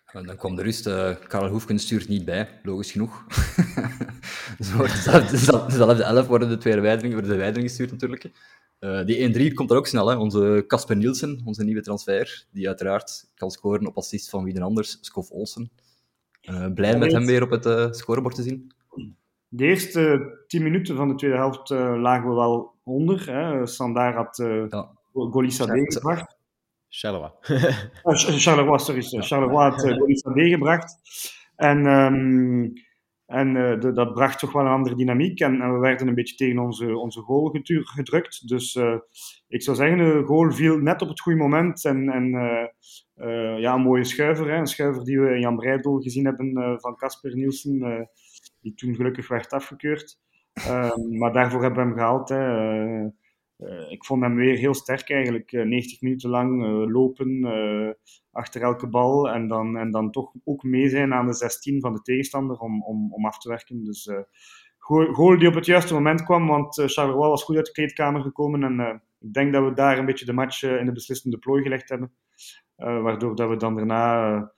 En 0.05 0.25
dan 0.25 0.37
kwam 0.37 0.55
de 0.55 0.63
rust. 0.63 0.87
eh 0.87 1.15
Karel 1.27 1.49
Hoefken 1.49 1.79
stuurt 1.79 2.07
niet 2.07 2.25
bij, 2.25 2.59
logisch 2.63 2.91
genoeg. 2.91 3.25
Zo 4.59 4.77
wordt 4.77 4.93
dezelfde, 4.93 5.31
dezelfde, 5.31 5.71
dezelfde 5.71 6.03
elf 6.03 6.27
worden 6.27 6.49
de 6.49 6.57
tweede 6.57 6.81
wijdering, 6.81 7.13
worden 7.13 7.31
de 7.31 7.37
wijdering 7.37 7.67
gestuurd 7.67 7.91
natuurlijk. 7.91 8.31
Eh, 8.85 9.05
die 9.05 9.49
1-3 9.51 9.53
komt 9.53 9.71
er 9.71 9.77
ook 9.77 9.87
snel. 9.87 10.07
Hè. 10.07 10.15
Onze 10.15 10.63
Casper 10.67 10.95
Nielsen, 10.95 11.41
onze 11.45 11.63
nieuwe 11.63 11.81
transfer, 11.81 12.45
die 12.51 12.67
uiteraard 12.67 13.31
kan 13.35 13.51
scoren 13.51 13.87
op 13.87 13.97
assist 13.97 14.29
van 14.29 14.43
wie 14.43 14.53
dan 14.53 14.63
anders, 14.63 14.97
Skof 15.01 15.29
Olsen. 15.29 15.71
Eh, 16.41 16.73
blij 16.73 16.97
met 16.97 17.11
hem 17.11 17.25
weer 17.25 17.43
op 17.43 17.49
het 17.49 17.65
eh, 17.65 17.91
scorebord 17.91 18.35
te 18.35 18.43
zien. 18.43 18.71
De 19.47 19.65
eerste 19.65 20.31
tien 20.47 20.63
minuten 20.63 20.95
van 20.95 21.07
de 21.07 21.15
tweede 21.15 21.37
helft 21.37 21.71
eh, 21.71 21.95
lagen 21.97 22.29
we 22.29 22.35
wel 22.35 22.73
onder. 22.83 23.31
Hè. 23.31 23.67
Standaard 23.67 24.15
had 24.15 24.39
uh, 24.39 24.69
Ja. 24.69 24.91
Golissa 25.13 25.65
D 25.65 25.93
gebracht. 25.93 26.37
Charleroi. 26.89 27.31
Charleroi, 28.37 28.79
sorry. 28.79 29.01
Charleroi 29.01 29.69
had 29.69 29.85
uh, 29.85 29.97
Golissa 29.97 30.31
D 30.31 30.39
gebracht. 30.39 30.97
En, 31.55 31.85
um, 31.85 32.73
en 33.25 33.53
de, 33.79 33.91
dat 33.91 34.13
bracht 34.13 34.39
toch 34.39 34.51
wel 34.51 34.65
een 34.65 34.71
andere 34.71 34.95
dynamiek. 34.95 35.39
En, 35.39 35.61
en, 35.61 35.73
we 35.73 35.79
werden 35.79 36.07
een 36.07 36.15
beetje 36.15 36.35
tegen 36.35 36.59
onze, 36.59 36.97
onze 36.97 37.21
goal 37.21 37.55
gedrukt. 37.83 38.47
Dus 38.47 38.75
uh, 38.75 38.95
ik 39.47 39.61
zou 39.61 39.77
zeggen, 39.77 39.97
de 39.97 40.23
goal 40.25 40.51
viel 40.51 40.77
net 40.77 41.01
op 41.01 41.07
het 41.07 41.21
goede 41.21 41.39
moment. 41.39 41.85
En, 41.85 42.09
en 42.09 42.25
uh, 43.15 43.59
ja, 43.59 43.73
een 43.73 43.81
mooie 43.81 44.03
schuiver. 44.03 44.51
Hè. 44.51 44.57
Een 44.57 44.67
schuiver 44.67 45.03
die 45.03 45.19
we 45.19 45.33
in 45.33 45.39
Jan 45.39 45.55
Breidel 45.55 45.99
gezien 45.99 46.25
hebben 46.25 46.79
van 46.79 46.95
Casper 46.95 47.35
Nielsen. 47.35 48.09
die 48.61 48.73
toen 48.73 48.95
gelukkig 48.95 49.27
werd 49.27 49.53
afgekeurd. 49.53 50.19
Ehm, 50.53 51.17
maar 51.17 51.33
daarvoor 51.33 51.61
hebben 51.61 51.79
we 51.83 51.89
hem 51.89 51.97
gehaald. 51.97 52.29
Hè. 52.29 53.24
Uh, 53.57 53.91
ik 53.91 54.05
vond 54.05 54.21
hem 54.21 54.35
weer 54.35 54.57
heel 54.57 54.73
sterk 54.73 55.09
eigenlijk. 55.09 55.51
Uh, 55.51 55.65
90 55.65 56.01
minuten 56.01 56.29
lang 56.29 56.63
uh, 56.63 56.91
lopen 56.91 57.97
achter 58.31 58.61
elke 58.61 58.87
bal 58.87 59.29
en 59.29 59.47
dan, 59.47 59.77
en 59.77 59.91
dan 59.91 60.11
toch 60.11 60.33
ook 60.43 60.63
mee 60.63 60.89
zijn 60.89 61.13
aan 61.13 61.25
de 61.25 61.33
16 61.33 61.81
van 61.81 61.93
de 61.93 62.01
tegenstander 62.01 62.57
om, 62.57 62.83
om, 62.83 63.13
om 63.13 63.25
af 63.25 63.37
te 63.37 63.49
werken. 63.49 63.83
Dus 63.83 64.09
goal 64.79 65.37
die 65.37 65.47
op 65.47 65.53
het 65.53 65.65
juiste 65.65 65.93
moment 65.93 66.23
kwam, 66.23 66.47
want 66.47 66.81
Charleroi 66.85 67.29
was 67.29 67.43
goed 67.43 67.55
uit 67.55 67.65
de 67.65 67.71
kleedkamer 67.71 68.21
gekomen 68.21 68.63
en 68.63 69.01
ik 69.19 69.33
denk 69.33 69.53
dat 69.53 69.63
we 69.63 69.73
daar 69.73 69.97
een 69.97 70.05
beetje 70.05 70.25
de 70.25 70.33
match 70.33 70.63
in 70.63 70.85
de 70.85 70.91
beslissende 70.91 71.37
plooi 71.37 71.63
gelegd 71.63 71.89
hebben. 71.89 72.11
waardoor 72.75 73.35
dat 73.35 73.49
we 73.49 73.57
dan 73.57 73.75
daarna 73.75 74.51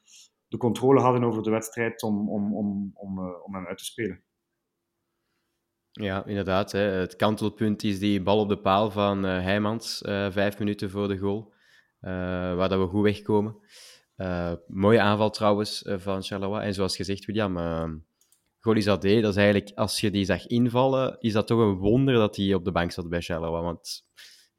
de 0.47 0.57
controle 0.57 0.99
hadden 0.99 1.23
over 1.23 1.43
de 1.43 1.49
wedstrijd 1.49 2.03
om, 2.03 2.29
om, 2.29 2.55
om, 2.55 2.91
om, 2.93 3.19
om 3.19 3.55
hem 3.55 3.65
uit 3.65 3.77
te 3.77 3.85
spelen. 3.85 4.23
Ja, 5.97 6.25
inderdaad. 6.25 6.71
Hè. 6.71 6.79
Het 6.79 7.15
kantelpunt 7.15 7.83
is 7.83 7.99
die 7.99 8.21
bal 8.21 8.39
op 8.39 8.49
de 8.49 8.57
paal 8.57 8.91
van 8.91 9.25
uh, 9.25 9.31
Heijmans, 9.41 10.01
uh, 10.01 10.31
vijf 10.31 10.59
minuten 10.59 10.89
voor 10.89 11.07
de 11.07 11.17
goal, 11.17 11.53
uh, 12.01 12.11
waar 12.55 12.69
dat 12.69 12.79
we 12.79 12.87
goed 12.87 13.03
wegkomen. 13.03 13.55
mooie 14.67 14.99
aanval 14.99 15.29
trouwens 15.29 15.83
van 15.85 16.23
Charleroi. 16.23 16.65
En 16.65 16.73
zoals 16.73 16.95
gezegd, 16.95 17.25
William, 17.25 17.57
uh, 17.57 17.89
Golizadeh, 18.59 19.21
dat 19.21 19.31
is 19.31 19.37
eigenlijk, 19.37 19.71
als 19.75 19.99
je 19.99 20.11
die 20.11 20.25
zag 20.25 20.47
invallen, 20.47 21.15
is 21.19 21.33
dat 21.33 21.47
toch 21.47 21.59
een 21.59 21.77
wonder 21.77 22.13
dat 22.13 22.35
hij 22.35 22.53
op 22.53 22.65
de 22.65 22.71
bank 22.71 22.91
zat 22.91 23.09
bij 23.09 23.21
Charleroi. 23.21 23.63
Want 23.63 24.05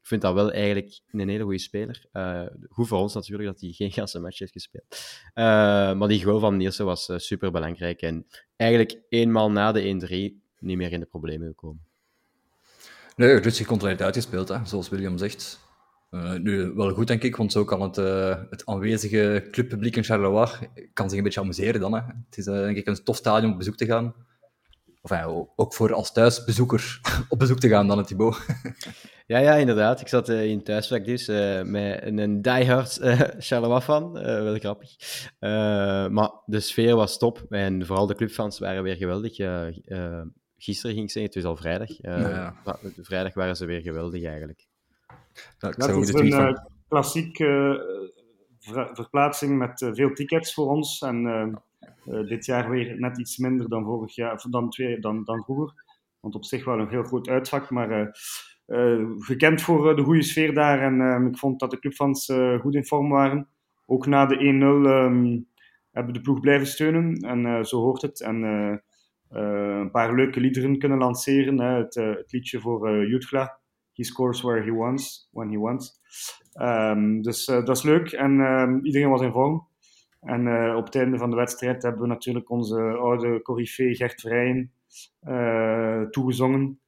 ik 0.01 0.07
vind 0.07 0.21
dat 0.21 0.33
wel 0.33 0.51
eigenlijk 0.51 1.01
een 1.11 1.29
hele 1.29 1.43
goede 1.43 1.59
speler. 1.59 2.05
goed 2.69 2.87
voor 2.87 2.99
ons 2.99 3.13
natuurlijk 3.13 3.49
dat 3.49 3.61
hij 3.61 3.71
geen 3.71 3.91
ganse 3.91 4.19
match 4.19 4.39
heeft 4.39 4.51
gespeeld. 4.51 4.85
maar 5.97 6.07
die 6.07 6.23
goal 6.23 6.39
van 6.39 6.57
Nielsen 6.57 6.85
was 6.85 7.11
super 7.15 7.51
belangrijk. 7.51 8.01
En 8.01 8.27
eigenlijk 8.55 9.01
eenmaal 9.09 9.51
na 9.51 9.71
de 9.71 10.39
1-3 10.41 10.48
niet 10.59 10.77
meer 10.77 10.91
in 10.91 10.99
de 10.99 11.05
problemen 11.05 11.47
gekomen. 11.47 11.87
Nee, 13.15 13.35
rustig 13.35 13.67
controleerd 13.67 14.01
uitgespeeld, 14.01 14.47
hè, 14.47 14.57
zoals 14.65 14.89
William 14.89 15.17
zegt. 15.17 15.59
Uh, 16.11 16.33
nu, 16.33 16.73
wel 16.73 16.93
goed, 16.93 17.07
denk 17.07 17.23
ik, 17.23 17.35
want 17.35 17.51
zo 17.51 17.63
kan 17.63 17.81
het, 17.81 17.97
uh, 17.97 18.35
het 18.49 18.65
aanwezige 18.65 19.47
clubpubliek 19.51 19.95
in 19.95 20.03
Charleroi 20.03 20.49
kan 20.93 21.09
zich 21.09 21.17
een 21.17 21.23
beetje 21.23 21.39
amuseren 21.39 21.81
dan. 21.81 21.93
Hè. 21.93 21.99
Het 21.99 22.37
is 22.37 22.47
uh, 22.47 22.53
denk 22.53 22.77
ik 22.77 22.87
een 22.87 23.03
tof 23.03 23.15
stadion 23.15 23.45
om 23.45 23.51
op 23.51 23.57
bezoek 23.57 23.75
te 23.75 23.85
gaan. 23.85 24.13
of 25.01 25.09
ja, 25.09 25.25
ook 25.55 25.73
voor 25.73 25.93
als 25.93 26.11
thuisbezoeker 26.11 26.99
op 27.29 27.39
bezoek 27.39 27.59
te 27.59 27.67
gaan 27.67 27.87
dan 27.87 27.97
het 27.97 28.07
Thibaut. 28.07 28.37
Ja, 29.25 29.39
ja, 29.39 29.55
inderdaad. 29.55 30.01
Ik 30.01 30.07
zat 30.07 30.29
uh, 30.29 30.45
in 30.45 30.63
thuiswerk 30.63 31.05
dus 31.05 31.29
uh, 31.29 31.61
met 31.61 32.01
een 32.03 32.41
diehard 32.41 32.99
uh, 33.01 33.21
Charleroi 33.37 33.81
fan. 33.81 34.13
wel 34.13 34.57
grappig. 34.57 34.95
maar 36.09 36.31
de 36.45 36.59
sfeer 36.59 36.95
was 36.95 37.17
top 37.17 37.45
en 37.49 37.85
vooral 37.85 38.07
de 38.07 38.15
clubfans 38.15 38.59
waren 38.59 38.83
weer 38.83 38.95
geweldig. 38.95 39.37
Gisteren 40.59 40.95
ging 40.95 41.05
ik 41.05 41.11
zeggen, 41.11 41.31
het 41.31 41.43
is 41.43 41.49
al 41.49 41.55
vrijdag. 41.55 41.89
Ja, 41.97 42.17
ja. 42.17 42.55
Vrijdag 43.01 43.33
waren 43.33 43.55
ze 43.55 43.65
weer 43.65 43.81
geweldig 43.81 44.23
eigenlijk. 44.23 44.67
Ja, 45.59 45.71
dat 45.71 45.89
is 45.89 46.13
een 46.13 46.31
van... 46.31 46.69
klassieke 46.87 47.47
ver 48.59 48.89
verplaatsing 48.93 49.57
met 49.57 49.89
veel 49.93 50.13
tickets 50.13 50.53
voor 50.53 50.69
ons. 50.69 51.01
En 51.01 51.61
dit 52.03 52.45
jaar 52.45 52.69
weer 52.69 52.99
net 52.99 53.19
iets 53.19 53.37
minder 53.37 53.69
dan 53.69 53.83
vorig 53.83 54.15
jaar, 54.15 54.45
dan, 54.49 54.69
twee, 54.69 54.99
dan, 54.99 55.23
dan 55.23 55.43
vroeger. 55.43 55.83
Want 56.19 56.35
op 56.35 56.45
zich 56.45 56.65
wel 56.65 56.79
een 56.79 56.89
heel 56.89 57.03
groot 57.03 57.29
uitvak, 57.29 57.69
maar 57.69 58.13
uh, 58.69 59.05
gekend 59.19 59.61
voor 59.61 59.89
eh, 59.89 59.95
de 59.95 60.03
goede 60.03 60.23
sfeer 60.23 60.53
daar. 60.53 60.81
En 60.81 61.01
ehm, 61.01 61.27
ik 61.27 61.37
vond 61.37 61.59
dat 61.59 61.71
de 61.71 61.79
clubfans 61.79 62.29
uh, 62.29 62.59
goed 62.59 62.75
in 62.75 62.85
vorm 62.85 63.09
waren. 63.09 63.47
Ook 63.85 64.05
na 64.05 64.25
de 64.25 64.35
1-0 64.35 64.39
um, 64.41 65.47
hebben 65.91 66.13
de 66.13 66.21
ploeg 66.21 66.39
blijven 66.39 66.67
steunen. 66.67 67.15
En 67.15 67.65
zo 67.65 67.81
hoort 67.81 68.01
het. 68.01 68.21
En 68.21 68.43
een 69.29 69.91
paar 69.91 70.15
leuke 70.15 70.39
liederen 70.39 70.79
kunnen 70.79 70.97
lanceren. 70.97 71.59
Hè. 71.59 71.77
Het, 71.77 71.95
het, 71.95 72.31
liedje 72.31 72.59
voor 72.59 73.07
Jutgla. 73.07 73.59
He 73.93 74.03
scores 74.03 74.41
where 74.41 74.63
he 74.63 74.71
wants, 74.71 75.29
when 75.31 75.49
he 75.49 75.57
wants. 75.57 75.99
Um, 76.61 77.21
dus 77.21 77.45
dat 77.45 77.69
is 77.69 77.83
leuk. 77.83 78.11
En 78.11 78.39
ehm, 78.39 78.79
iedereen 78.85 79.09
was 79.09 79.21
in 79.21 79.31
vorm. 79.31 79.67
En 80.21 80.75
op 80.75 80.85
het 80.85 80.95
einde 80.95 81.17
van 81.17 81.29
de 81.29 81.35
wedstrijd 81.35 81.83
hebben 81.83 82.01
we 82.01 82.07
natuurlijk 82.07 82.49
onze 82.49 82.81
oude 82.81 83.41
corifee 83.41 83.95
Gert 83.95 84.21
Vrijen 84.21 84.71
toegezongen. 86.11 86.79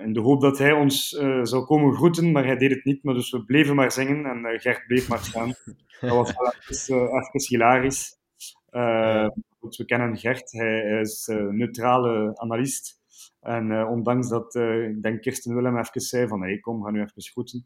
In 0.00 0.12
de 0.12 0.20
hoop 0.20 0.40
dat 0.40 0.58
hij 0.58 0.72
ons 0.72 1.08
zou 1.42 1.64
komen 1.64 1.94
groeten, 1.94 2.32
maar 2.32 2.44
hij 2.44 2.56
deed 2.56 2.70
het 2.70 2.84
niet. 2.84 3.04
Maar 3.04 3.14
dus 3.14 3.30
we 3.30 3.44
bleven 3.44 3.74
maar 3.74 3.92
zingen 3.92 4.24
en 4.24 4.60
Gert 4.60 4.86
bleef 4.86 5.08
maar 5.08 5.18
staan. 5.18 5.54
Dat 6.00 6.10
was 6.10 6.32
wel 6.36 6.52
even, 6.68 7.06
even 7.06 7.48
hilarisch. 7.48 8.16
We 9.76 9.84
kennen 9.84 10.16
Gert, 10.16 10.52
hij, 10.52 11.00
is 11.00 11.26
een 11.26 11.56
neutrale 11.56 12.32
analist. 12.34 12.96
En 13.40 13.86
ondanks 13.86 14.28
dat, 14.28 14.54
ik 14.54 15.02
denk 15.02 15.20
Kirsten 15.20 15.54
Willem 15.54 15.78
even 15.78 16.00
zei 16.00 16.28
van 16.28 16.42
hey, 16.42 16.58
kom, 16.58 16.82
ga 16.82 16.90
nu 16.90 17.00
even 17.00 17.22
groeten, 17.22 17.64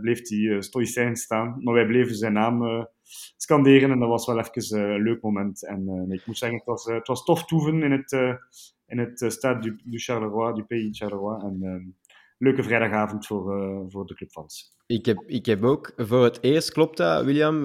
bleef 0.00 0.28
hij 0.28 0.38
uh, 0.38 0.60
stoïcijn 0.60 1.16
staan. 1.16 1.56
Maar 1.62 1.74
wij 1.74 1.86
bleven 1.86 2.14
zijn 2.14 2.32
naam 2.32 2.88
scanderen 3.36 3.90
en 3.90 3.98
dat 3.98 4.08
was 4.08 4.26
wel 4.26 4.38
even 4.38 4.80
een 4.80 5.02
leuk 5.02 5.22
moment. 5.22 5.66
En 5.66 6.06
ik 6.10 6.26
moet 6.26 6.38
zeggen, 6.38 6.58
het 6.58 6.66
was, 6.66 6.84
het 6.84 7.06
was 7.06 7.24
tof 7.24 7.44
toeven 7.44 7.82
in 7.82 7.92
het 7.92 8.38
in 8.86 8.98
het 8.98 9.20
uh, 9.44 9.60
du, 9.60 9.98
Charleroi, 9.98 10.54
du 10.54 10.64
Pays 10.64 10.98
Charleroi. 10.98 11.42
En 11.42 11.58
uh, 11.62 11.92
leuke 12.38 12.62
vrijdagavond 12.62 13.26
voor, 13.26 13.60
uh, 13.60 13.80
voor 13.88 14.06
de 14.06 14.14
clubfans. 14.14 14.74
Ik 14.86 15.06
heb, 15.06 15.22
ik 15.26 15.46
heb 15.46 15.62
ook 15.62 15.92
voor 15.96 16.24
het 16.24 16.38
eerst, 16.42 16.72
klopt 16.72 16.96
dat, 16.96 17.24
William? 17.24 17.62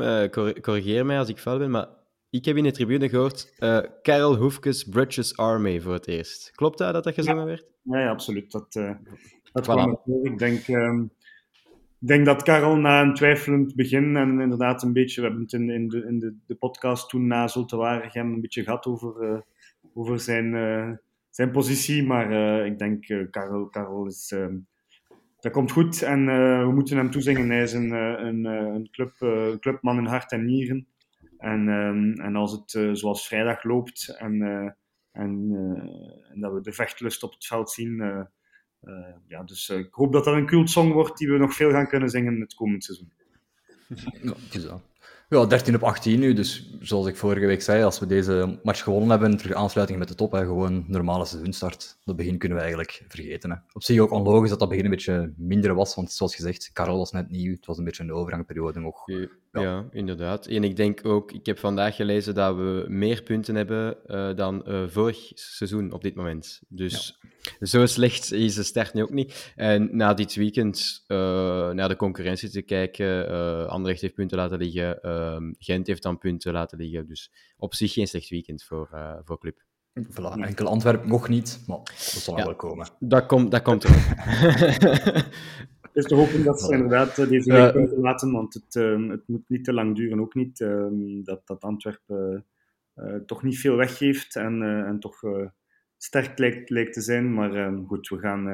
corrigeer 0.61 1.05
mij 1.05 1.19
als 1.19 1.29
ik 1.29 1.37
fout 1.37 1.59
ben, 1.59 1.71
maar 1.71 1.87
ik 2.31 2.45
heb 2.45 2.57
in 2.57 2.63
de 2.63 2.71
tribune 2.71 3.09
gehoord 3.09 3.53
Karel 4.01 4.35
Hoefkes 4.35 4.83
Bridges 4.83 5.37
Army 5.37 5.81
voor 5.81 5.93
het 5.93 6.07
eerst. 6.07 6.51
Klopt 6.55 6.77
dat 6.77 6.93
dat 6.93 7.03
dat 7.03 7.13
gezongen 7.13 7.39
ja. 7.39 7.45
werd? 7.45 7.65
Ja, 7.81 7.99
ja, 7.99 8.09
absoluut. 8.09 8.51
Dat, 8.51 8.73
dat 9.51 9.67
voilà. 9.67 10.11
Ik 10.23 10.37
denk, 10.37 10.67
um, 10.67 11.11
ik 11.99 12.07
denk 12.07 12.25
dat 12.25 12.43
Karel 12.43 12.75
na 12.75 13.01
een 13.01 13.13
twijfelend 13.13 13.75
begin 13.75 14.15
en 14.15 14.39
inderdaad 14.39 14.83
een 14.83 14.93
beetje, 14.93 15.21
we 15.21 15.27
hebben 15.27 15.43
het 15.43 15.53
in, 15.53 15.69
in, 15.69 15.87
de, 15.87 16.05
in 16.07 16.19
de, 16.19 16.35
de 16.45 16.55
podcast 16.55 17.09
toen 17.09 17.27
na 17.27 17.47
Zulte 17.47 17.75
Waregem 17.75 18.33
een 18.33 18.41
beetje 18.41 18.63
gehad 18.63 18.85
over, 18.85 19.43
over 19.93 20.19
zijn 20.19 20.53
zijn 21.31 21.51
positie. 21.51 22.03
Maar 22.03 22.31
uh, 22.31 22.65
ik 22.65 22.79
denk, 22.79 23.09
uh, 23.09 23.29
Karel, 23.29 23.65
Karel 23.65 24.05
is. 24.05 24.31
Uh, 24.35 24.45
dat 25.39 25.51
komt 25.51 25.71
goed 25.71 26.01
en 26.01 26.25
we 26.65 26.71
moeten 26.73 26.97
hem 26.97 27.11
toezingen. 27.11 27.49
Hij 27.49 27.61
is 27.61 27.73
een, 27.73 27.91
een, 27.91 28.45
een 28.45 28.89
club, 28.91 29.13
clubman 29.59 29.97
in 29.97 30.05
hart 30.05 30.31
en 30.31 30.45
nieren. 30.45 30.87
En, 31.41 31.69
ehm, 31.69 32.25
en 32.27 32.35
als 32.35 32.51
het 32.51 32.97
zoals 32.97 33.27
vrijdag 33.27 33.63
loopt 33.63 34.15
en, 34.19 34.41
en, 35.11 35.51
en, 36.31 36.39
dat 36.39 36.53
we 36.53 36.61
de 36.61 36.73
vechtlust 36.73 37.23
op 37.23 37.33
het 37.33 37.45
veld 37.45 37.69
zien. 37.69 37.95
ja, 39.27 39.43
dus 39.43 39.69
ik 39.69 39.93
hoop 39.93 40.13
dat 40.13 40.25
dat 40.25 40.35
een 40.35 40.45
cultsong 40.45 40.93
wordt 40.93 41.17
die 41.17 41.29
we 41.29 41.37
nog 41.37 41.53
veel 41.53 41.71
gaan 41.71 41.87
kunnen 41.87 42.09
zingen 42.09 42.39
het 42.39 42.53
komend 42.53 42.83
seizoen. 42.83 43.11
Ja, 44.21 44.33
het 44.45 44.55
is 44.55 44.63
dat. 44.63 44.81
Ja, 45.31 45.45
13 45.45 45.75
op 45.75 45.83
18 45.83 46.19
nu. 46.19 46.33
Dus 46.33 46.69
zoals 46.79 47.07
ik 47.07 47.15
vorige 47.15 47.45
week 47.45 47.61
zei, 47.61 47.83
als 47.83 47.99
we 47.99 48.05
deze 48.05 48.59
match 48.63 48.83
gewonnen 48.83 49.09
hebben, 49.09 49.37
terug 49.37 49.55
aansluiting 49.55 49.99
met 49.99 50.07
de 50.07 50.15
top, 50.15 50.31
hè, 50.31 50.39
gewoon 50.39 50.83
normale 50.87 51.25
seizoenstart. 51.25 51.97
Dat 52.03 52.15
begin 52.15 52.37
kunnen 52.37 52.57
we 52.57 52.63
eigenlijk 52.63 53.03
vergeten. 53.07 53.51
Hè. 53.51 53.57
Op 53.73 53.83
zich 53.83 53.99
ook 53.99 54.11
onlogisch 54.11 54.49
dat 54.49 54.59
dat 54.59 54.69
begin 54.69 54.83
een 54.83 54.91
beetje 54.91 55.33
minder 55.37 55.73
was, 55.73 55.95
want 55.95 56.11
zoals 56.11 56.35
gezegd, 56.35 56.69
Karel 56.73 56.97
was 56.97 57.11
net 57.11 57.29
nieuw. 57.29 57.55
Het 57.55 57.65
was 57.65 57.77
een 57.77 57.83
beetje 57.83 58.03
een 58.03 58.13
overgangperiode 58.13 58.79
nog. 58.79 59.05
Ja, 59.51 59.61
ja. 59.61 59.87
inderdaad. 59.91 60.47
En 60.47 60.63
ik 60.63 60.75
denk 60.75 61.05
ook, 61.05 61.31
ik 61.31 61.45
heb 61.45 61.59
vandaag 61.59 61.95
gelezen 61.95 62.33
dat 62.33 62.55
we 62.55 62.85
meer 62.87 63.23
punten 63.23 63.55
hebben 63.55 63.97
uh, 64.05 64.35
dan 64.35 64.63
uh, 64.67 64.87
vorig 64.87 65.31
seizoen 65.33 65.91
op 65.91 66.01
dit 66.01 66.15
moment. 66.15 66.61
Dus 66.67 67.19
ja. 67.59 67.65
zo 67.65 67.85
slecht 67.85 68.31
is 68.31 68.55
de 68.55 68.63
start 68.63 68.93
nu 68.93 69.01
ook 69.01 69.09
niet. 69.09 69.53
En 69.55 69.95
na 69.95 70.13
dit 70.13 70.35
weekend 70.35 71.03
uh, 71.07 71.17
naar 71.69 71.87
de 71.87 71.95
concurrentie 71.95 72.49
te 72.49 72.61
kijken, 72.61 73.29
Anderlecht 73.69 74.01
heeft 74.01 74.13
punten 74.13 74.37
laten 74.37 74.57
liggen. 74.57 75.01
Ehm, 75.01 75.51
Gent 75.57 75.87
heeft 75.87 76.03
dan 76.03 76.17
punten 76.17 76.53
laten 76.53 76.77
liggen. 76.77 77.07
Dus 77.07 77.31
op 77.57 77.75
zich 77.75 77.93
geen 77.93 78.07
slecht 78.07 78.29
weekend 78.29 78.63
voor, 78.63 78.89
voor 79.23 79.39
club. 79.39 79.63
Voilà, 79.99 80.39
enkel 80.39 80.67
Antwerpen 80.67 81.09
nog 81.09 81.29
niet, 81.29 81.63
maar 81.67 81.77
dat 81.77 81.95
zal 81.97 82.37
ja, 82.37 82.45
wel 82.45 82.55
komen. 82.55 82.87
Dat, 82.99 83.25
komt 83.25 83.51
dat 83.51 83.61
komt 83.61 83.85
Het 85.93 86.03
is 86.03 86.09
te 86.09 86.15
hopen 86.15 86.43
dat 86.43 86.61
ze 86.61 86.73
inderdaad 86.73 87.17
eh, 87.17 87.27
deze 87.27 87.53
week 87.53 87.71
kunnen 87.71 87.99
laten, 87.99 88.31
want 88.31 88.53
het, 88.53 88.75
uh, 88.75 89.09
het 89.09 89.27
moet 89.27 89.49
niet 89.49 89.63
te 89.63 89.73
lang 89.73 89.95
duren, 89.95 90.19
ook 90.19 90.33
niet. 90.33 90.59
Uh, 90.59 90.87
dat, 91.23 91.47
dat 91.47 91.61
Antwerpen 91.61 92.45
uh, 92.95 93.15
toch 93.15 93.43
niet 93.43 93.59
veel 93.59 93.75
weggeeft 93.75 94.35
en, 94.35 94.61
en 94.61 94.99
toch 94.99 95.19
sterk 95.97 96.37
lijkt, 96.37 96.69
lijkt 96.69 96.93
te 96.93 97.01
zijn. 97.01 97.33
Maar 97.33 97.55
ehm, 97.55 97.83
goed, 97.85 98.07
we 98.07 98.19
gaan, 98.19 98.45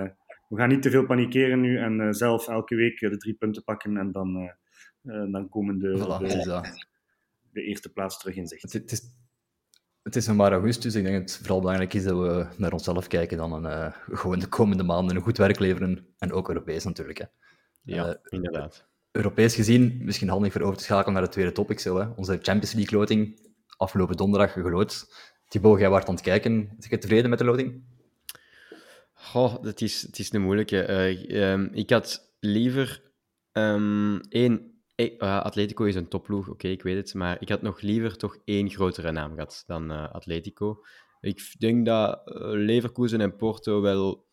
we 0.49 0.55
gaan 0.55 0.69
niet 0.69 0.81
te 0.81 0.89
veel 0.89 1.05
panikeren 1.05 1.61
nu 1.61 1.77
en 1.77 2.13
zelf 2.13 2.47
elke 2.47 2.75
week 2.75 2.99
de 2.99 3.17
drie 3.17 3.33
punten 3.33 3.63
pakken 3.63 3.97
en 3.97 4.11
dan 4.11 4.51
dan 5.31 5.49
komen 5.49 5.79
de, 5.79 5.97
voilà, 5.97 6.27
de, 6.27 6.61
de, 7.51 7.61
eerste 7.61 7.93
plaats 7.93 8.19
terug 8.19 8.35
in 8.35 8.47
zicht. 8.47 8.61
Het, 8.61 8.73
het, 8.73 8.91
is, 8.91 9.01
het 10.07 10.15
is 10.15 10.27
nog 10.27 10.35
maar 10.35 10.51
augustus. 10.51 10.95
Ik 10.95 11.03
denk 11.03 11.15
dat 11.15 11.29
het 11.29 11.39
vooral 11.39 11.59
belangrijk 11.59 11.93
is 11.93 12.03
dat 12.03 12.17
we 12.17 12.47
naar 12.57 12.71
onszelf 12.71 13.07
kijken 13.07 13.37
dan 13.37 13.53
een, 13.53 13.63
uh, 13.63 14.17
gewoon 14.19 14.39
de 14.39 14.47
komende 14.47 14.83
maanden 14.83 15.15
een 15.15 15.21
goed 15.21 15.37
werk 15.37 15.59
leveren. 15.59 16.07
En 16.17 16.33
ook 16.33 16.47
Europees 16.47 16.83
natuurlijk. 16.83 17.17
Hè. 17.17 17.25
Ja, 17.83 18.07
uh, 18.07 18.13
inderdaad. 18.29 18.87
Europees 19.11 19.55
gezien, 19.55 19.99
misschien 20.01 20.29
handig 20.29 20.51
voor 20.51 20.61
over 20.61 20.77
te 20.77 20.83
schakelen 20.83 21.13
naar 21.13 21.23
de 21.23 21.29
tweede 21.29 21.51
topic. 21.51 21.79
Zo, 21.79 21.97
hè. 21.97 22.07
Onze 22.15 22.39
Champions 22.41 22.73
League 22.73 22.99
loting, 22.99 23.39
afgelopen 23.77 24.17
donderdag 24.17 24.51
geloot. 24.51 25.13
Thibaut, 25.47 25.79
jij 25.79 25.89
waart 25.89 26.07
aan 26.07 26.13
het 26.13 26.23
kijken. 26.23 26.75
Is 26.79 26.87
je 26.89 26.97
tevreden 26.97 27.29
met 27.29 27.39
de 27.39 27.45
loting? 27.45 27.83
Goh, 29.13 29.63
het 29.63 29.81
is, 29.81 30.01
het 30.01 30.19
is 30.19 30.33
een 30.33 30.41
moeilijke. 30.41 30.87
Uh, 31.29 31.51
um, 31.51 31.69
ik 31.73 31.89
had 31.89 32.33
liever 32.39 33.01
um, 33.53 34.21
één 34.29 34.76
Uh, 34.97 35.41
Atletico 35.41 35.83
is 35.83 35.95
een 35.95 36.07
topploeg, 36.07 36.49
oké, 36.49 36.67
ik 36.67 36.83
weet 36.83 36.95
het. 36.95 37.13
Maar 37.13 37.37
ik 37.39 37.49
had 37.49 37.61
nog 37.61 37.81
liever 37.81 38.17
toch 38.17 38.37
één 38.45 38.69
grotere 38.69 39.11
naam 39.11 39.33
gehad 39.33 39.63
dan 39.67 39.91
uh, 39.91 40.11
Atletico. 40.11 40.83
Ik 41.21 41.55
denk 41.57 41.85
dat 41.85 42.21
uh, 42.25 42.35
Leverkusen 42.51 43.21
en 43.21 43.35
Porto 43.35 43.81
wel 43.81 44.25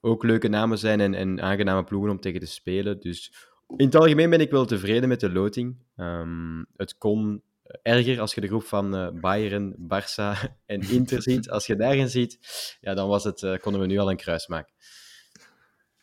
ook 0.00 0.24
leuke 0.24 0.48
namen 0.48 0.78
zijn 0.78 1.00
en, 1.00 1.14
en, 1.14 1.42
aangename 1.42 1.84
ploegen 1.84 2.10
om 2.10 2.20
tegen 2.20 2.40
te 2.40 2.46
spelen. 2.46 3.00
Dus 3.00 3.32
in 3.76 3.84
het 3.84 3.94
algemeen 3.94 4.30
ben 4.30 4.40
ik 4.40 4.50
wel 4.50 4.64
tevreden 4.64 5.08
met 5.08 5.20
de 5.20 5.32
loting. 5.32 5.76
Um, 5.96 6.66
het 6.76 6.98
kon 6.98 7.42
erger 7.82 8.20
als 8.20 8.34
je 8.34 8.40
de 8.40 8.46
groep 8.46 8.64
van 8.64 9.18
Bayern, 9.20 9.76
Barça 9.78 10.50
en 10.66 10.80
Inter 10.80 11.22
ziet. 11.22 11.50
Als 11.50 11.66
je 11.66 11.76
daarin 11.76 12.08
ziet, 12.08 12.38
ja, 12.80 12.94
dan 12.94 13.08
was 13.08 13.24
het, 13.24 13.58
konden 13.60 13.80
we 13.80 13.86
nu 13.86 13.98
al 13.98 14.10
een 14.10 14.16
kruis 14.16 14.46
maken. 14.46 14.74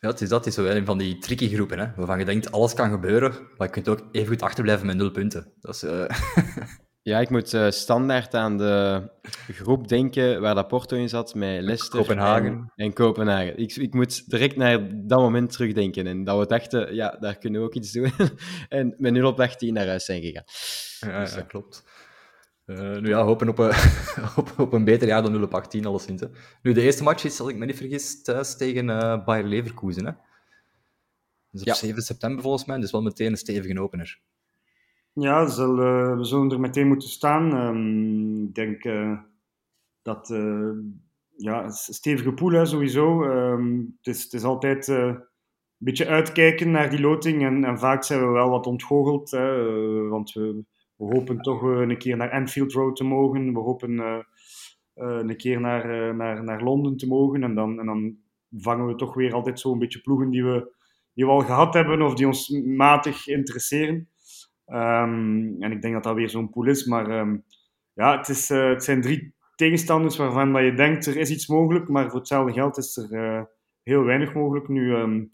Ja, 0.04 0.10
het 0.10 0.20
is 0.20 0.28
dat. 0.28 0.44
Het 0.44 0.48
is 0.48 0.54
zo 0.54 0.64
een 0.64 0.84
van 0.84 0.98
die 0.98 1.18
tricky 1.18 1.48
groepen, 1.48 1.78
hè, 1.78 1.86
waarvan 1.96 2.18
je 2.18 2.24
denkt, 2.24 2.52
alles 2.52 2.74
kan 2.74 2.90
gebeuren, 2.90 3.32
maar 3.56 3.66
je 3.66 3.72
kunt 3.72 3.88
ook 3.88 4.02
even 4.12 4.28
goed 4.28 4.42
achterblijven 4.42 4.86
met 4.86 4.96
nul 4.96 5.10
punten. 5.10 5.52
Dat 5.60 5.74
is, 5.74 5.84
uh... 5.84 6.04
ja, 7.10 7.20
ik 7.20 7.30
moet 7.30 7.52
uh, 7.52 7.70
standaard 7.70 8.34
aan 8.34 8.58
de 8.58 9.02
groep 9.52 9.88
denken 9.88 10.40
waar 10.40 10.54
dat 10.54 10.68
Porto 10.68 10.96
in 10.96 11.08
zat, 11.08 11.34
met 11.34 11.62
Leicester 11.62 11.98
Kopenhagen. 11.98 12.46
En, 12.46 12.72
en 12.76 12.92
Kopenhagen. 12.92 13.58
Ik, 13.58 13.76
ik 13.76 13.94
moet 13.94 14.30
direct 14.30 14.56
naar 14.56 15.06
dat 15.06 15.18
moment 15.18 15.52
terugdenken 15.52 16.06
en 16.06 16.24
dat 16.24 16.38
we 16.38 16.46
dachten, 16.46 16.94
ja, 16.94 17.16
daar 17.20 17.38
kunnen 17.38 17.60
we 17.60 17.66
ook 17.66 17.74
iets 17.74 17.92
doen. 17.92 18.12
en 18.68 18.94
met 18.98 19.12
0 19.12 19.28
op 19.28 19.40
18 19.40 19.74
naar 19.74 19.86
huis 19.86 20.04
zijn 20.04 20.22
gegaan. 20.22 20.44
Ja, 20.98 21.20
dus, 21.20 21.34
ja 21.34 21.40
klopt. 21.40 21.84
Uh, 22.66 22.98
nu 22.98 23.08
ja, 23.08 23.22
hopen 23.22 23.48
op, 23.48 23.58
uh, 23.58 23.86
op, 24.38 24.54
op, 24.58 24.72
een 24.72 24.84
beter 24.84 25.08
jaar 25.08 25.22
dan 25.22 25.32
0 25.32 25.42
op 25.42 25.54
18, 25.54 25.86
alleszins. 25.86 26.20
Hè. 26.20 26.26
Nu, 26.62 26.72
de 26.72 26.82
eerste 26.82 27.02
match 27.02 27.24
is, 27.24 27.40
als 27.40 27.48
ik 27.48 27.56
me 27.56 27.64
niet 27.66 27.76
vergis, 27.76 28.22
thuis 28.22 28.56
tegen 28.56 28.88
uh, 28.88 29.24
Bayer 29.24 29.44
Leverkusen. 29.44 30.06
Hè. 30.06 30.12
Dus 31.50 31.60
op 31.60 31.66
ja. 31.66 31.74
7 31.74 32.02
september 32.02 32.42
volgens 32.42 32.64
mij, 32.64 32.78
dus 32.78 32.90
wel 32.90 33.02
meteen 33.02 33.30
een 33.30 33.36
stevige 33.36 33.80
opener. 33.80 34.20
Ja, 35.12 35.46
zal, 35.46 35.76
we 36.16 36.24
zullen 36.24 36.50
er 36.50 36.60
meteen 36.60 36.88
moeten 36.88 37.08
staan. 37.08 37.52
Um, 37.52 38.44
ik 38.44 38.54
denk 38.54 38.82
dat 40.02 40.28
ja, 41.36 41.70
stevige 41.70 42.32
pool 42.32 42.50
hè, 42.50 42.66
sowieso. 42.66 43.24
Ehm, 43.24 43.78
het, 43.78 44.06
is, 44.14 44.22
het 44.22 44.32
is 44.32 44.44
altijd 44.44 44.88
eh, 44.88 44.96
een 44.96 45.24
beetje 45.78 46.06
uitkijken 46.06 46.70
naar 46.70 46.90
die 46.90 47.00
loting. 47.00 47.44
En, 47.44 47.64
en 47.64 47.78
vaak 47.78 48.04
zijn 48.04 48.20
we 48.20 48.26
wel 48.26 48.50
wat 48.50 48.66
ontgoocheld. 48.66 49.30
Hè, 49.30 49.68
eh, 49.68 50.08
want 50.10 50.32
we, 50.32 50.64
we 50.96 51.04
hopen 51.04 51.40
toch 51.40 51.62
eh, 51.62 51.80
een 51.80 51.98
keer 51.98 52.16
naar 52.16 52.30
Anfield 52.30 52.72
Road 52.72 52.96
te 52.96 53.04
mogen. 53.04 53.52
We 53.52 53.58
hopen 53.58 53.98
eh, 53.98 54.18
eh, 54.94 55.18
een 55.28 55.36
keer 55.36 55.60
naar, 55.60 56.14
naar, 56.14 56.44
naar 56.44 56.62
Londen 56.62 56.96
te 56.96 57.06
mogen. 57.06 57.42
En 57.42 57.54
dan, 57.54 57.78
en 57.78 57.86
dan 57.86 58.16
vangen 58.50 58.86
we 58.86 58.94
toch 58.94 59.14
weer 59.14 59.32
altijd 59.32 59.60
zo'n 59.60 59.78
beetje 59.78 60.00
ploegen 60.00 60.30
die 60.30 60.44
we, 60.44 60.72
die 61.14 61.24
we 61.24 61.30
al 61.30 61.40
gehad 61.40 61.74
hebben 61.74 62.02
of 62.02 62.14
die 62.14 62.26
ons 62.26 62.48
matig 62.64 63.26
interesseren. 63.26 64.08
Ehm, 64.66 65.62
en 65.62 65.72
ik 65.72 65.82
denk 65.82 65.94
dat 65.94 66.02
dat 66.02 66.14
weer 66.14 66.30
zo'n 66.30 66.50
pool 66.50 66.66
is. 66.66 66.84
Maar 66.84 67.08
ehm, 67.08 67.36
ja, 67.92 68.16
het, 68.16 68.28
is, 68.28 68.48
het 68.48 68.84
zijn 68.84 69.00
drie 69.00 69.34
tegenstanders 69.54 70.16
waarvan 70.16 70.52
dat 70.52 70.62
je 70.62 70.74
denkt 70.74 71.06
er 71.06 71.16
is 71.16 71.30
iets 71.30 71.46
mogelijk. 71.46 71.88
Maar 71.88 72.10
voor 72.10 72.18
hetzelfde 72.18 72.52
geld 72.52 72.76
is 72.76 72.96
er 72.96 73.48
heel 73.82 74.04
weinig 74.04 74.34
mogelijk. 74.34 74.68
Nu, 74.68 74.94
ehm, 74.94 75.24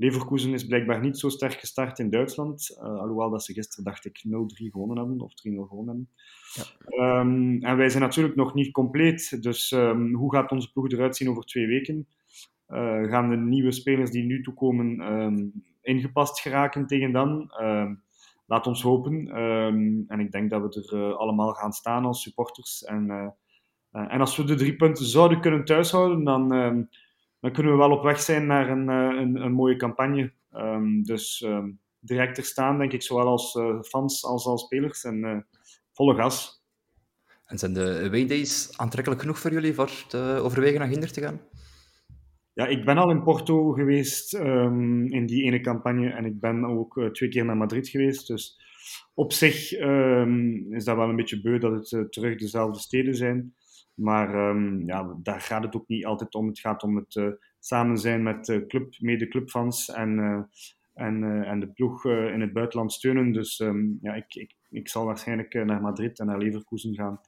Leverkusen 0.00 0.52
is 0.52 0.66
blijkbaar 0.66 1.00
niet 1.00 1.18
zo 1.18 1.28
sterk 1.28 1.52
gestart 1.52 1.98
in 1.98 2.10
Duitsland. 2.10 2.76
eh, 2.78 2.84
alhoewel 2.84 3.30
dat 3.30 3.44
ze 3.44 3.52
gisteren, 3.52 3.84
dacht 3.84 4.04
ik, 4.04 4.22
0-3 4.24 4.70
gewonnen 4.70 4.96
hebben. 4.96 5.20
Of 5.20 5.34
3-0 5.34 5.66
gewonnen 5.66 6.08
hebben. 6.54 6.68
Ehm, 6.84 7.64
en 7.64 7.76
wij 7.76 7.88
zijn 7.88 8.02
natuurlijk 8.02 8.36
nog 8.36 8.54
niet 8.54 8.72
compleet. 8.72 9.42
Dus 9.42 9.72
ehm, 9.72 10.12
hoe 10.12 10.34
gaat 10.34 10.50
onze 10.50 10.72
ploeg 10.72 10.90
eruit 10.90 11.16
zien 11.16 11.30
over 11.30 11.44
twee 11.44 11.66
weken? 11.66 12.06
Eh, 12.66 13.02
gaan 13.02 13.30
de 13.30 13.36
nieuwe 13.36 13.72
spelers 13.72 14.10
die 14.10 14.24
nu 14.24 14.42
toekomen 14.42 15.00
ehm, 15.00 15.48
ingepast 15.82 16.40
geraken 16.40 16.86
tegen 16.86 17.12
dan? 17.12 17.52
Laat 18.46 18.66
ons 18.66 18.82
hopen. 18.82 19.26
En 20.08 20.20
ik 20.20 20.32
denk 20.32 20.50
dat 20.50 20.74
we 20.74 20.88
er 20.90 20.98
eh, 20.98 21.16
allemaal 21.16 21.52
gaan 21.52 21.72
staan 21.72 22.04
als 22.04 22.22
supporters. 22.22 22.84
En, 22.84 23.34
en 23.90 24.20
als 24.20 24.36
we 24.36 24.44
de 24.44 24.54
drie 24.54 24.76
punten 24.76 25.04
zouden 25.04 25.40
kunnen 25.40 25.64
thuishouden, 25.64 26.24
dan, 26.24 26.52
dan 27.40 27.52
kunnen 27.52 27.72
we 27.72 27.78
wel 27.78 27.90
op 27.90 28.02
weg 28.02 28.20
zijn 28.20 28.46
naar 28.46 28.70
een, 28.70 28.88
eh, 28.88 29.20
een, 29.20 29.36
een 29.36 29.52
mooie 29.52 29.76
campagne. 29.76 30.32
Ehm, 30.50 31.02
dus 31.02 31.42
ehm, 31.42 31.70
direct 32.00 32.38
er 32.38 32.44
staan, 32.44 32.78
denk 32.78 32.92
ik, 32.92 33.02
zowel 33.02 33.26
als 33.26 33.54
eh, 33.54 33.82
fans 33.82 34.24
als 34.24 34.46
als 34.46 34.62
spelers. 34.62 35.04
En 35.04 35.24
eh, 35.24 35.38
volle 35.92 36.14
gas. 36.14 36.64
En 37.44 37.58
zijn 37.58 37.72
de 37.72 38.02
away 38.04 38.26
days 38.26 38.78
aantrekkelijk 38.78 39.20
genoeg 39.20 39.38
voor 39.38 39.52
jullie 39.52 39.74
voor 39.74 39.90
te 40.08 40.40
overwegen 40.42 40.78
naar 40.78 40.88
Ginder 40.88 41.12
te 41.12 41.20
gaan? 41.20 41.40
Ja, 42.52 42.66
ik 42.66 42.84
ben 42.84 42.98
al 42.98 43.10
in 43.10 43.22
Porto 43.22 43.72
geweest 43.72 44.34
ehm, 44.34 45.04
in 45.04 45.26
die 45.26 45.42
ene 45.42 45.60
campagne 45.60 46.08
en 46.10 46.24
ik 46.24 46.40
ben 46.40 46.64
ook 46.64 47.10
twee 47.12 47.28
keer 47.28 47.44
naar 47.44 47.56
Madrid 47.56 47.88
geweest. 47.88 48.26
Dus 48.26 48.60
op 49.14 49.32
zich 49.32 49.72
is 50.70 50.84
dat 50.84 50.96
wel 50.96 51.08
een 51.08 51.16
beetje 51.16 51.40
beu 51.40 51.58
dat 51.58 51.90
het 51.90 52.12
terug 52.12 52.38
dezelfde 52.38 52.80
steden 52.80 53.14
zijn. 53.14 53.54
Maar 54.00 54.34
ehm, 54.34 54.86
ja, 54.86 55.16
daar 55.22 55.40
gaat 55.40 55.62
het 55.62 55.74
ook 55.74 55.88
niet 55.88 56.06
altijd 56.06 56.34
om. 56.34 56.46
Het 56.46 56.58
gaat 56.58 56.82
om 56.82 56.96
het 56.96 57.16
eh, 57.16 57.28
samen 57.58 57.98
zijn 57.98 58.22
met 58.22 58.48
eh, 58.48 58.66
club, 58.66 58.94
mede-clubfans 58.98 59.90
en, 59.90 60.18
eh, 60.18 60.42
en, 61.06 61.24
eh, 61.24 61.50
en 61.50 61.60
de 61.60 61.68
ploeg 61.68 62.04
eh, 62.04 62.32
in 62.32 62.40
het 62.40 62.52
buitenland 62.52 62.92
steunen. 62.92 63.32
Dus 63.32 63.60
ehm, 63.60 63.86
ja, 64.00 64.14
ik, 64.14 64.34
ik, 64.34 64.54
ik 64.70 64.88
zal 64.88 65.04
waarschijnlijk 65.04 65.54
naar 65.54 65.80
Madrid 65.80 66.18
en 66.18 66.26
naar 66.26 66.38
Leverkusen 66.38 66.94
gaan 66.94 67.20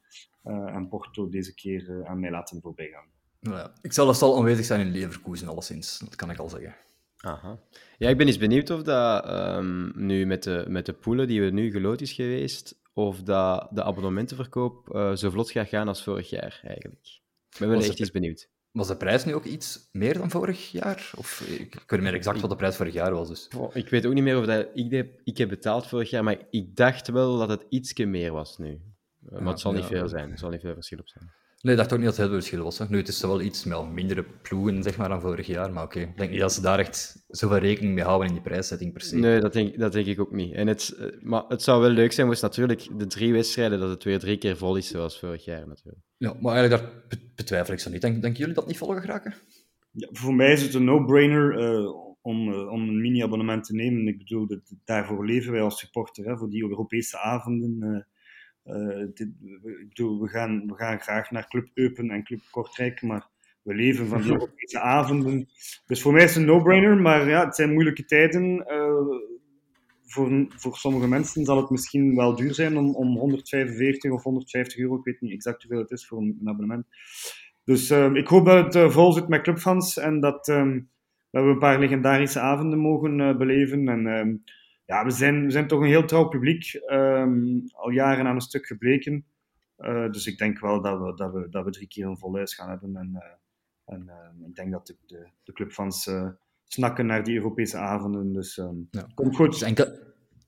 eh, 0.43 0.75
en 0.75 0.89
Porto 0.89 1.29
deze 1.29 1.55
keer 1.55 1.91
eh, 1.91 2.11
aan 2.11 2.21
mij 2.21 2.31
laten 2.31 2.61
voorbij 2.61 2.89
gaan. 2.89 3.07
Nou 3.41 3.57
ja, 3.57 3.73
ik 3.83 3.93
zal 3.93 4.15
zal 4.15 4.37
aanwezig 4.37 4.65
zijn 4.65 4.81
in 4.81 4.93
Leverkusen, 4.93 5.49
alleszins. 5.49 5.99
Dat 5.99 6.17
kan 6.17 6.31
ik 6.31 6.39
al 6.39 6.49
zeggen. 6.49 6.77
Aha. 7.17 7.59
Ja, 7.99 8.09
ik 8.09 8.17
ben 8.17 8.27
eens 8.27 8.39
benieuwd 8.39 8.71
of 8.71 8.83
dat 8.83 9.25
ehm, 9.25 10.05
nu 10.07 10.27
met 10.27 10.43
de, 10.43 10.65
met 10.69 10.87
de 10.87 10.93
poelen 10.93 11.27
die 11.27 11.41
we 11.41 11.51
nu 11.51 11.71
geloot 11.71 12.01
is 12.01 12.13
geweest, 12.13 12.82
of 12.93 13.23
dat 13.23 13.69
de 13.71 13.83
abonnementenverkoop 13.83 14.95
eh, 14.95 15.15
zo 15.15 15.31
vlot 15.31 15.51
gaat 15.51 15.69
gaan 15.69 15.89
als 15.89 16.03
vorig 16.03 16.31
jaar, 16.31 16.61
eigenlijk. 16.65 17.21
Ik 17.51 17.59
ben 17.59 17.69
wel 17.69 17.81
echt 17.81 18.01
eens 18.01 18.11
benieuwd. 18.11 18.51
Was 18.73 18.89
de 18.89 18.97
prijs 18.97 19.25
nu 19.25 19.35
ook 19.35 19.45
iets 19.45 19.89
meer 19.93 20.19
dan 20.19 20.31
vorig 20.31 20.71
jaar? 20.71 21.11
Of 21.17 21.41
ik, 21.41 21.61
ik 21.61 21.73
weet 21.75 21.91
niet 21.91 22.01
meer 22.01 22.15
exact 22.15 22.41
wat 22.41 22.51
de 22.51 22.57
prijs 22.57 22.77
vorig 22.77 22.93
jaar 22.93 23.13
was. 23.13 23.29
Dus. 23.29 23.49
Oh, 23.57 23.77
ik 23.77 23.89
weet 23.89 24.07
ook 24.07 24.13
niet 24.13 24.23
meer 24.23 24.39
of 24.39 24.47
dat 24.47 24.69
ik, 24.75 24.91
heb, 24.91 25.21
ik 25.25 25.39
heb 25.39 25.49
betaald 25.49 25.87
vorig 25.87 26.11
jaar, 26.11 26.25
maar 26.25 26.47
ik 26.51 26.77
dacht 26.77 27.09
wel 27.09 27.39
dat 27.39 27.49
het 27.49 27.67
ietsje 27.69 28.07
meer 28.07 28.33
was 28.33 28.59
nu. 28.59 28.81
Eh, 29.27 29.39
maar 29.39 29.53
het 29.53 29.61
zal 29.61 29.73
niet 29.73 29.85
veel 29.85 30.09
zijn. 30.09 30.31
Er 30.31 30.39
zal 30.39 30.51
niet 30.51 30.61
veel 30.61 30.75
verschil 30.75 30.99
op 30.99 31.09
zijn. 31.09 31.31
Nee, 31.63 31.73
ik 31.75 31.81
dacht 31.81 31.93
ook 31.93 31.99
niet 31.99 32.09
dat 32.09 32.17
het 32.17 32.27
heel 32.27 32.33
veel 32.35 32.43
verschil 32.45 32.65
was. 32.65 32.79
Hè. 32.79 32.85
Nu, 32.89 32.97
het 32.97 33.09
is 33.09 33.21
wel 33.21 33.41
iets 33.41 33.65
met 33.65 33.93
mindere 33.93 34.25
ploegen 34.43 34.83
zeg 34.83 34.97
maar, 34.97 35.09
dan 35.09 35.21
vorig 35.21 35.47
jaar. 35.47 35.73
Maar 35.73 35.85
oké, 35.85 36.01
ik 36.01 36.17
denk 36.17 36.31
niet 36.31 36.41
dat 36.41 36.53
ze 36.53 36.61
daar 36.61 36.79
echt 36.79 37.25
zoveel 37.29 37.59
rekening 37.59 37.95
mee 37.95 38.05
houden 38.05 38.29
in 38.29 38.33
die 38.35 38.43
prijszetting 38.43 38.93
per 38.93 39.01
se. 39.03 39.17
Nee, 39.17 39.41
dat 39.41 39.53
denk, 39.53 39.79
dat 39.79 39.93
denk 39.93 40.07
ik 40.07 40.21
ook 40.21 40.33
niet. 40.33 40.55
En 40.55 40.67
het, 40.67 40.95
eh, 40.99 41.07
maar 41.21 41.45
het 41.49 41.63
zou 41.63 41.81
wel 41.81 41.91
leuk 41.91 42.13
zijn, 42.13 42.27
moest 42.27 42.43
natuurlijk 42.43 42.89
de 42.99 43.07
drie 43.07 43.33
wedstrijden, 43.33 43.79
dat 43.81 43.89
het 43.91 44.05
weer 44.05 44.19
drie 44.19 44.39
keer 44.39 44.57
vol 44.57 44.77
is, 44.77 44.89
zoals 44.89 45.19
vorig 45.19 45.45
jaar 45.45 45.67
natuurlijk. 45.69 46.05
Ja, 46.17 46.35
maar 46.41 46.55
eigenlijk 46.55 46.83
daar 46.83 47.03
be- 47.09 47.31
betwijfel 47.35 47.73
ik 47.75 47.81
zo 47.81 47.91
niet. 47.91 48.01
Denk, 48.01 48.23
denken 48.23 48.41
jullie 48.41 48.55
dat 48.55 48.67
niet 48.67 48.79
vol 48.79 48.89
gaat 48.89 49.01
geraken? 49.01 49.35
Ja, 49.91 50.09
voor 50.13 50.35
mij 50.35 50.53
is 50.53 50.63
het 50.63 50.75
een 50.75 50.85
no-brainer 50.85 51.59
eh, 51.59 51.87
om, 52.21 52.53
eh, 52.53 52.69
om 52.69 52.89
een 52.89 53.01
mini-abonnement 53.01 53.65
te 53.65 53.75
nemen. 53.75 54.07
Ik 54.07 54.19
bedoel, 54.19 54.47
dat, 54.47 54.61
daarvoor 54.85 55.27
leven 55.27 55.53
wij 55.53 55.63
als 55.63 55.79
supporter, 55.79 56.25
hè, 56.25 56.37
voor 56.37 56.51
die 56.51 56.63
Europese 56.63 57.19
avonden. 57.19 58.07
Dit, 59.15 59.29
we- 59.63 59.85
bedoel, 59.89 60.21
we 60.21 60.29
gaan, 60.29 60.67
we 60.67 60.75
gaan 60.75 61.01
graag 61.01 61.31
naar 61.31 61.49
Club 61.49 61.69
Eupen 61.75 62.11
en 62.11 62.25
Club 62.25 62.41
Kortrijk, 62.51 63.03
maar 63.03 63.29
we 63.63 63.75
leven 63.75 64.07
van 64.07 64.23
die 64.23 64.33
Europese 64.39 64.81
avonden. 64.81 65.49
Dus 65.87 66.03
voor 66.03 66.13
mij 66.13 66.23
is 66.25 66.35
het 66.35 66.39
een 66.39 66.49
no-brainer, 66.49 66.97
maar 66.97 67.29
ja, 67.29 67.45
het 67.45 67.55
zijn 67.57 67.73
moeilijke 67.73 68.05
tijden. 68.05 68.67
eh, 68.67 69.31
voor, 70.07 70.47
voor 70.49 70.77
sommige 70.77 71.09
mensen 71.09 71.45
zal 71.45 71.57
het 71.57 71.71
misschien 71.71 72.15
wel 72.17 72.37
duur 72.37 72.55
zijn 72.55 72.77
om, 72.77 72.95
om 72.95 73.17
145 73.17 74.11
of 74.13 74.23
150 74.23 74.79
euro, 74.79 74.97
ik 74.99 75.05
weet 75.05 75.21
niet 75.21 75.33
exact 75.33 75.63
hoeveel 75.63 75.81
het 75.81 75.91
is 75.91 76.07
voor 76.07 76.19
een, 76.19 76.41
abonnement. 76.45 76.87
Dus 77.65 77.91
ehm, 77.91 78.17
ik 78.17 78.27
hoop 78.29 78.45
dat 78.47 78.65
het 78.65 78.75
eh, 78.75 78.91
vol 78.91 79.13
zit 79.13 79.29
met 79.29 79.43
clubfans 79.43 79.97
en 79.97 80.21
dat, 80.21 80.49
ehm, 80.49 80.81
dat 81.31 81.45
we 81.45 81.51
een 81.51 81.59
paar 81.59 81.79
legendarische 81.79 82.41
avonden 82.41 82.79
mogen 82.79 83.21
eh, 83.21 83.37
beleven. 83.37 83.89
En 83.89 84.07
ehm, 84.07 84.35
ja, 84.85 85.05
we 85.05 85.11
zijn, 85.11 85.45
we 85.45 85.51
zijn 85.51 85.67
toch 85.67 85.81
een 85.81 85.87
heel 85.87 86.07
trouw 86.07 86.29
publiek, 86.29 86.75
ehm, 86.75 87.59
al 87.73 87.91
jaren 87.91 88.27
aan 88.27 88.35
een 88.35 88.41
stuk 88.41 88.67
gebleken. 88.67 89.25
Eh, 89.77 90.11
dus 90.11 90.27
ik 90.27 90.39
denk 90.39 90.59
wel 90.59 90.83
dat 90.83 91.01
we, 91.01 91.15
dat, 91.15 91.33
we, 91.33 91.49
dat 91.49 91.65
we 91.65 91.71
drie 91.71 91.89
keer 91.89 92.07
een 92.07 92.19
vol 92.19 92.35
huis 92.35 92.55
gaan 92.55 92.69
hebben. 92.69 92.97
En, 92.97 93.11
eh, 93.15 93.95
en 93.95 94.09
eh, 94.09 94.47
ik 94.49 94.55
denk 94.55 94.73
dat 94.73 94.87
de, 94.87 94.97
de, 95.07 95.29
de 95.45 95.53
clubfans 95.53 96.11
snakken 96.65 97.07
naar 97.07 97.25
die 97.25 97.37
Europese 97.37 97.77
avonden. 97.79 98.33
Dus 98.33 98.55
Ja. 98.91 99.07
komt 99.15 99.37
goed. 99.37 99.51
Dus 99.51 99.63
enkel, 99.63 99.99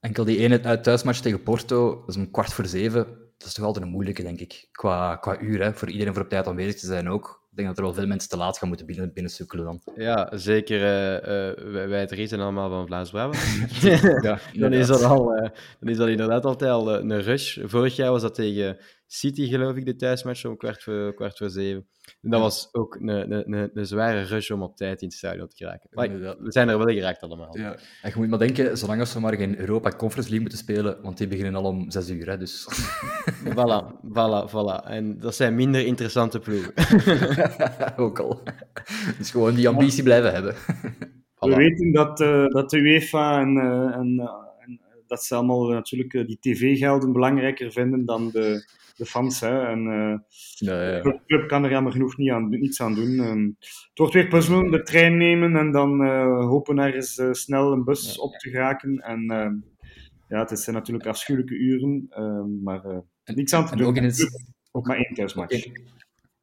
enkel 0.01 0.25
die 0.25 0.38
ene 0.38 0.62
uit 0.62 0.83
thuismatch 0.83 1.20
tegen 1.20 1.42
Porto, 1.42 2.01
dat 2.01 2.09
is 2.09 2.16
om 2.16 2.31
kwart 2.31 2.53
voor 2.53 2.66
zeven. 2.66 3.05
Dat 3.38 3.49
is 3.49 3.55
toch 3.55 3.64
altijd 3.64 3.85
een 3.85 3.90
moeilijke, 3.90 4.23
denk 4.23 4.40
ik. 4.40 4.68
Qua, 4.73 5.16
qua 5.16 5.40
uur, 5.40 5.62
hè. 5.62 5.75
voor 5.75 5.90
iedereen 5.90 6.14
voor 6.14 6.23
op 6.23 6.29
tijd 6.29 6.47
aanwezig 6.47 6.81
te 6.81 6.87
zijn 6.87 7.09
ook. 7.09 7.43
Ik 7.55 7.61
denk 7.61 7.69
dat 7.75 7.79
er 7.79 7.85
wel 7.85 7.95
veel 8.01 8.07
mensen 8.07 8.31
te 8.31 8.37
laat 8.37 8.59
gaan 8.59 8.69
moeten 8.69 8.87
binnen, 8.87 9.12
binnensukkelen 9.12 9.64
dan. 9.64 9.81
Ja, 9.97 10.31
zeker. 10.37 10.83
eh, 10.83 11.49
eh, 11.49 11.57
wij, 11.73 11.88
wij 11.88 12.07
drie 12.07 12.27
zijn 12.27 12.40
allemaal 12.40 12.69
van 12.69 12.87
Vlaams-Brabant. 12.87 13.38
Ja, 14.23 14.38
dan, 14.53 14.73
is 14.73 14.87
dat 14.87 15.03
al, 15.03 15.35
eh, 15.35 15.51
dan 15.81 15.88
is 15.88 15.97
dat 15.97 16.09
inderdaad 16.09 16.45
altijd 16.45 16.71
al 16.71 16.95
een 16.95 17.23
rush. 17.23 17.59
Vorig 17.64 17.97
jaar 17.97 18.11
was 18.11 18.23
dat 18.23 18.35
tegen 18.35 18.77
City, 19.07 19.49
geloof 19.49 19.77
ik, 19.77 19.85
de 19.85 19.97
thuismatch 19.97 20.45
om 20.45 20.57
kwart 20.57 20.83
voor, 20.83 21.14
kwart 21.14 21.38
voor 21.38 21.51
zeven. 21.51 21.87
En 22.23 22.31
dat 22.31 22.40
was 22.40 22.69
ook 22.73 22.95
een, 22.95 23.09
een, 23.09 23.53
een, 23.53 23.71
een 23.75 23.87
zware 23.87 24.23
rush 24.23 24.51
om 24.51 24.62
op 24.62 24.77
tijd 24.77 25.01
in 25.03 25.09
het 25.09 25.17
stadion 25.17 25.49
te 25.49 25.57
geraken. 25.57 25.88
Maar 25.90 26.19
we 26.19 26.53
zijn 26.53 26.69
er 26.69 26.79
wel 26.79 26.95
geraakt 26.95 27.21
allemaal. 27.21 27.59
Ja. 27.59 27.73
En 28.03 28.11
je 28.11 28.17
moet 28.17 28.29
maar 28.29 28.38
denken, 28.38 28.79
zolang 28.79 29.01
als 29.01 29.14
we 29.14 29.21
maar 29.21 29.35
geen 29.37 29.59
Europa 29.59 29.90
Conference 29.90 30.31
League 30.31 30.40
moeten 30.40 30.59
spelen, 30.59 31.03
want 31.03 31.19
die 31.19 31.27
beginnen 31.27 31.55
al 31.55 31.64
om 31.64 31.90
zes 31.90 32.11
uur, 32.11 32.29
hè, 32.29 32.38
dus... 32.38 32.67
Voilà, 33.45 33.93
voilà, 34.12 34.49
voilà. 34.51 34.87
En 34.87 35.19
dat 35.19 35.35
zijn 35.35 35.55
minder 35.55 35.87
interessante 35.87 36.38
ploegen. 36.38 36.73
ook 37.96 38.18
al. 38.18 38.42
Dus 39.18 39.30
gewoon 39.30 39.54
die 39.54 39.68
ambitie 39.68 40.02
blijven 40.02 40.33
hebben. 40.33 40.54
We 41.38 41.57
weten 41.57 41.92
dat, 41.92 42.20
eh, 42.20 42.46
dat 42.46 42.70
de 42.70 42.78
UEFA 42.78 43.40
en, 43.40 43.57
eh, 43.57 43.96
en, 43.96 44.18
eh, 44.18 44.64
en 44.66 44.80
dat 45.07 45.24
ze 45.24 45.35
allemaal 45.35 45.68
natuurlijk 45.68 46.12
die 46.12 46.38
tv-gelden 46.40 47.12
belangrijker 47.12 47.72
vinden 47.72 48.04
dan 48.04 48.30
de, 48.30 48.64
de 48.96 49.07
fans. 49.07 49.40
Hè. 49.40 49.66
En, 49.66 49.83
Ja, 50.54 50.90
ja, 50.90 51.02
de 51.02 51.20
club, 51.26 51.48
kan 51.48 51.64
er 51.64 51.70
jammer 51.70 51.92
genoeg 51.92 52.16
niet 52.16 52.30
aan, 52.30 52.48
niets 52.48 52.80
aan 52.80 52.94
doen. 52.94 53.18
Ehm, 53.18 53.46
het 53.88 53.98
wordt 53.98 54.14
weer 54.14 54.28
puzzelen, 54.28 54.70
de 54.70 54.83
trein 54.83 55.16
nemen 55.16 55.57
en 55.57 55.72
dan 55.72 56.07
hopen 56.46 56.78
ergens 56.78 57.18
eh, 57.18 57.33
snel 57.33 57.72
een 57.72 57.85
bus 57.85 58.18
op 58.18 58.33
te 58.35 58.50
geraken. 58.50 58.98
En 58.98 59.30
ehm, 59.30 59.54
ja, 60.28 60.44
het 60.44 60.59
zijn 60.59 60.76
natuurlijk 60.76 61.07
afschuwelijke 61.07 61.54
uren, 61.54 62.07
ehm, 62.11 62.62
maar 62.62 63.02
niets 63.24 63.52
aan 63.54 63.64
te 63.64 63.72
En 63.72 63.78
doen. 63.78 63.87
ook 63.87 63.96
in 63.96 64.04
het, 64.04 64.52
Ook 64.72 64.87
maar 64.87 64.96
één 64.96 65.14
thuismatch. 65.14 65.66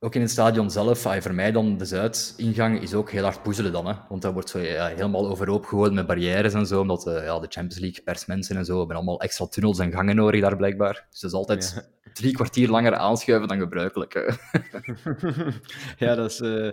Ook 0.03 0.15
in, 0.15 0.21
het 0.21 0.31
stadion 0.31 0.71
zelf, 0.71 1.05
ah, 1.05 1.21
voor 1.21 1.33
mij 1.33 1.51
dan 1.51 1.77
de 1.77 1.85
Zuidingang 1.85 2.81
is 2.81 2.93
ook 2.93 3.11
heel 3.11 3.23
hard 3.23 3.43
puzzelen 3.43 3.71
dan. 3.71 3.87
Hè? 3.87 3.93
Want 4.09 4.21
dat 4.21 4.33
wordt 4.33 4.49
zo, 4.49 4.59
ja, 4.59 4.87
helemaal 4.87 5.29
overhoop 5.29 5.65
gegooid 5.65 5.93
met 5.93 6.07
barrières 6.07 6.53
en 6.53 6.65
zo, 6.65 6.81
omdat 6.81 7.07
eh, 7.07 7.23
ja, 7.23 7.39
de 7.39 7.47
Champions 7.49 7.79
League 7.79 8.03
persmensen 8.03 8.57
en 8.57 8.65
zo 8.65 8.77
hebben 8.77 8.95
allemaal 8.95 9.21
extra 9.21 9.45
tunnels 9.45 9.79
en 9.79 9.91
gangen 9.91 10.15
nodig 10.15 10.41
daar 10.41 10.55
blijkbaar. 10.55 11.07
Dus 11.09 11.19
dat 11.19 11.31
is 11.31 11.37
altijd 11.37 11.91
drie 12.13 12.33
kwartier 12.33 12.69
langer 12.69 12.95
aanschuiven 12.95 13.47
dan 13.47 13.59
gebruikelijk. 13.59 14.13
ja, 15.97 16.15
dat 16.15 16.31
is... 16.31 16.39
eh, 16.39 16.69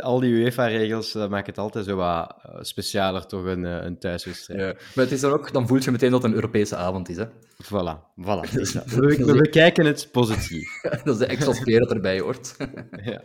al 0.00 0.20
die 0.20 0.32
UEFA-regels, 0.32 1.12
dat 1.12 1.30
maakt 1.30 1.46
het 1.46 1.58
altijd 1.58 1.84
zo 1.84 1.96
wat 1.96 2.34
eh, 2.42 2.54
specialer, 2.60 3.26
toch, 3.26 3.44
een, 3.44 3.64
eh, 3.64 3.84
een 3.84 3.98
thuiswedstrijd. 3.98 4.60
Ja. 4.60 4.66
Maar 4.94 5.04
het 5.04 5.12
is 5.12 5.20
dan 5.20 5.32
ook, 5.32 5.52
dan 5.52 5.66
voel 5.66 5.82
je 5.82 5.90
meteen 5.90 6.10
dat 6.10 6.22
het 6.22 6.30
een 6.30 6.36
Europese 6.36 6.76
avond 6.76 7.08
is. 7.08 7.16
Hè? 7.16 7.26
Voilà, 7.62 7.98
voilà. 8.20 8.50
We, 8.96 9.24
we 9.24 9.36
bekijken 9.42 9.86
het 9.86 10.08
positief. 10.12 10.80
dat 11.04 11.14
is 11.14 11.18
de 11.18 11.26
extra 11.26 11.52
sfeer 11.52 11.80
dat 11.80 11.90
erbij 11.90 12.20
hoort. 12.20 12.56
ja. 13.04 13.22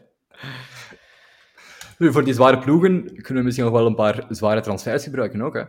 Nu, 1.97 2.11
voor 2.11 2.23
die 2.23 2.33
zware 2.33 2.59
ploegen 2.59 3.03
kunnen 3.05 3.37
we 3.37 3.43
misschien 3.43 3.65
nog 3.65 3.73
wel 3.73 3.85
een 3.85 3.95
paar 3.95 4.25
zware 4.29 4.61
transfers 4.61 5.03
gebruiken 5.03 5.41
ook. 5.41 5.53
Hè? 5.53 5.63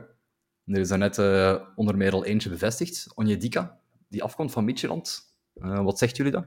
Er 0.64 0.80
is 0.80 0.90
er 0.90 0.98
net 0.98 1.18
eh, 1.18 1.54
onder 1.74 1.96
meer 1.96 2.12
al 2.12 2.24
eentje 2.24 2.48
bevestigd. 2.48 3.06
Onjedika, 3.14 3.78
die 4.08 4.22
afkomt 4.22 4.52
van 4.52 4.64
Midtjylland. 4.64 5.34
Eh, 5.54 5.82
wat 5.84 5.98
zegt 5.98 6.16
jullie 6.16 6.32
dan? 6.32 6.46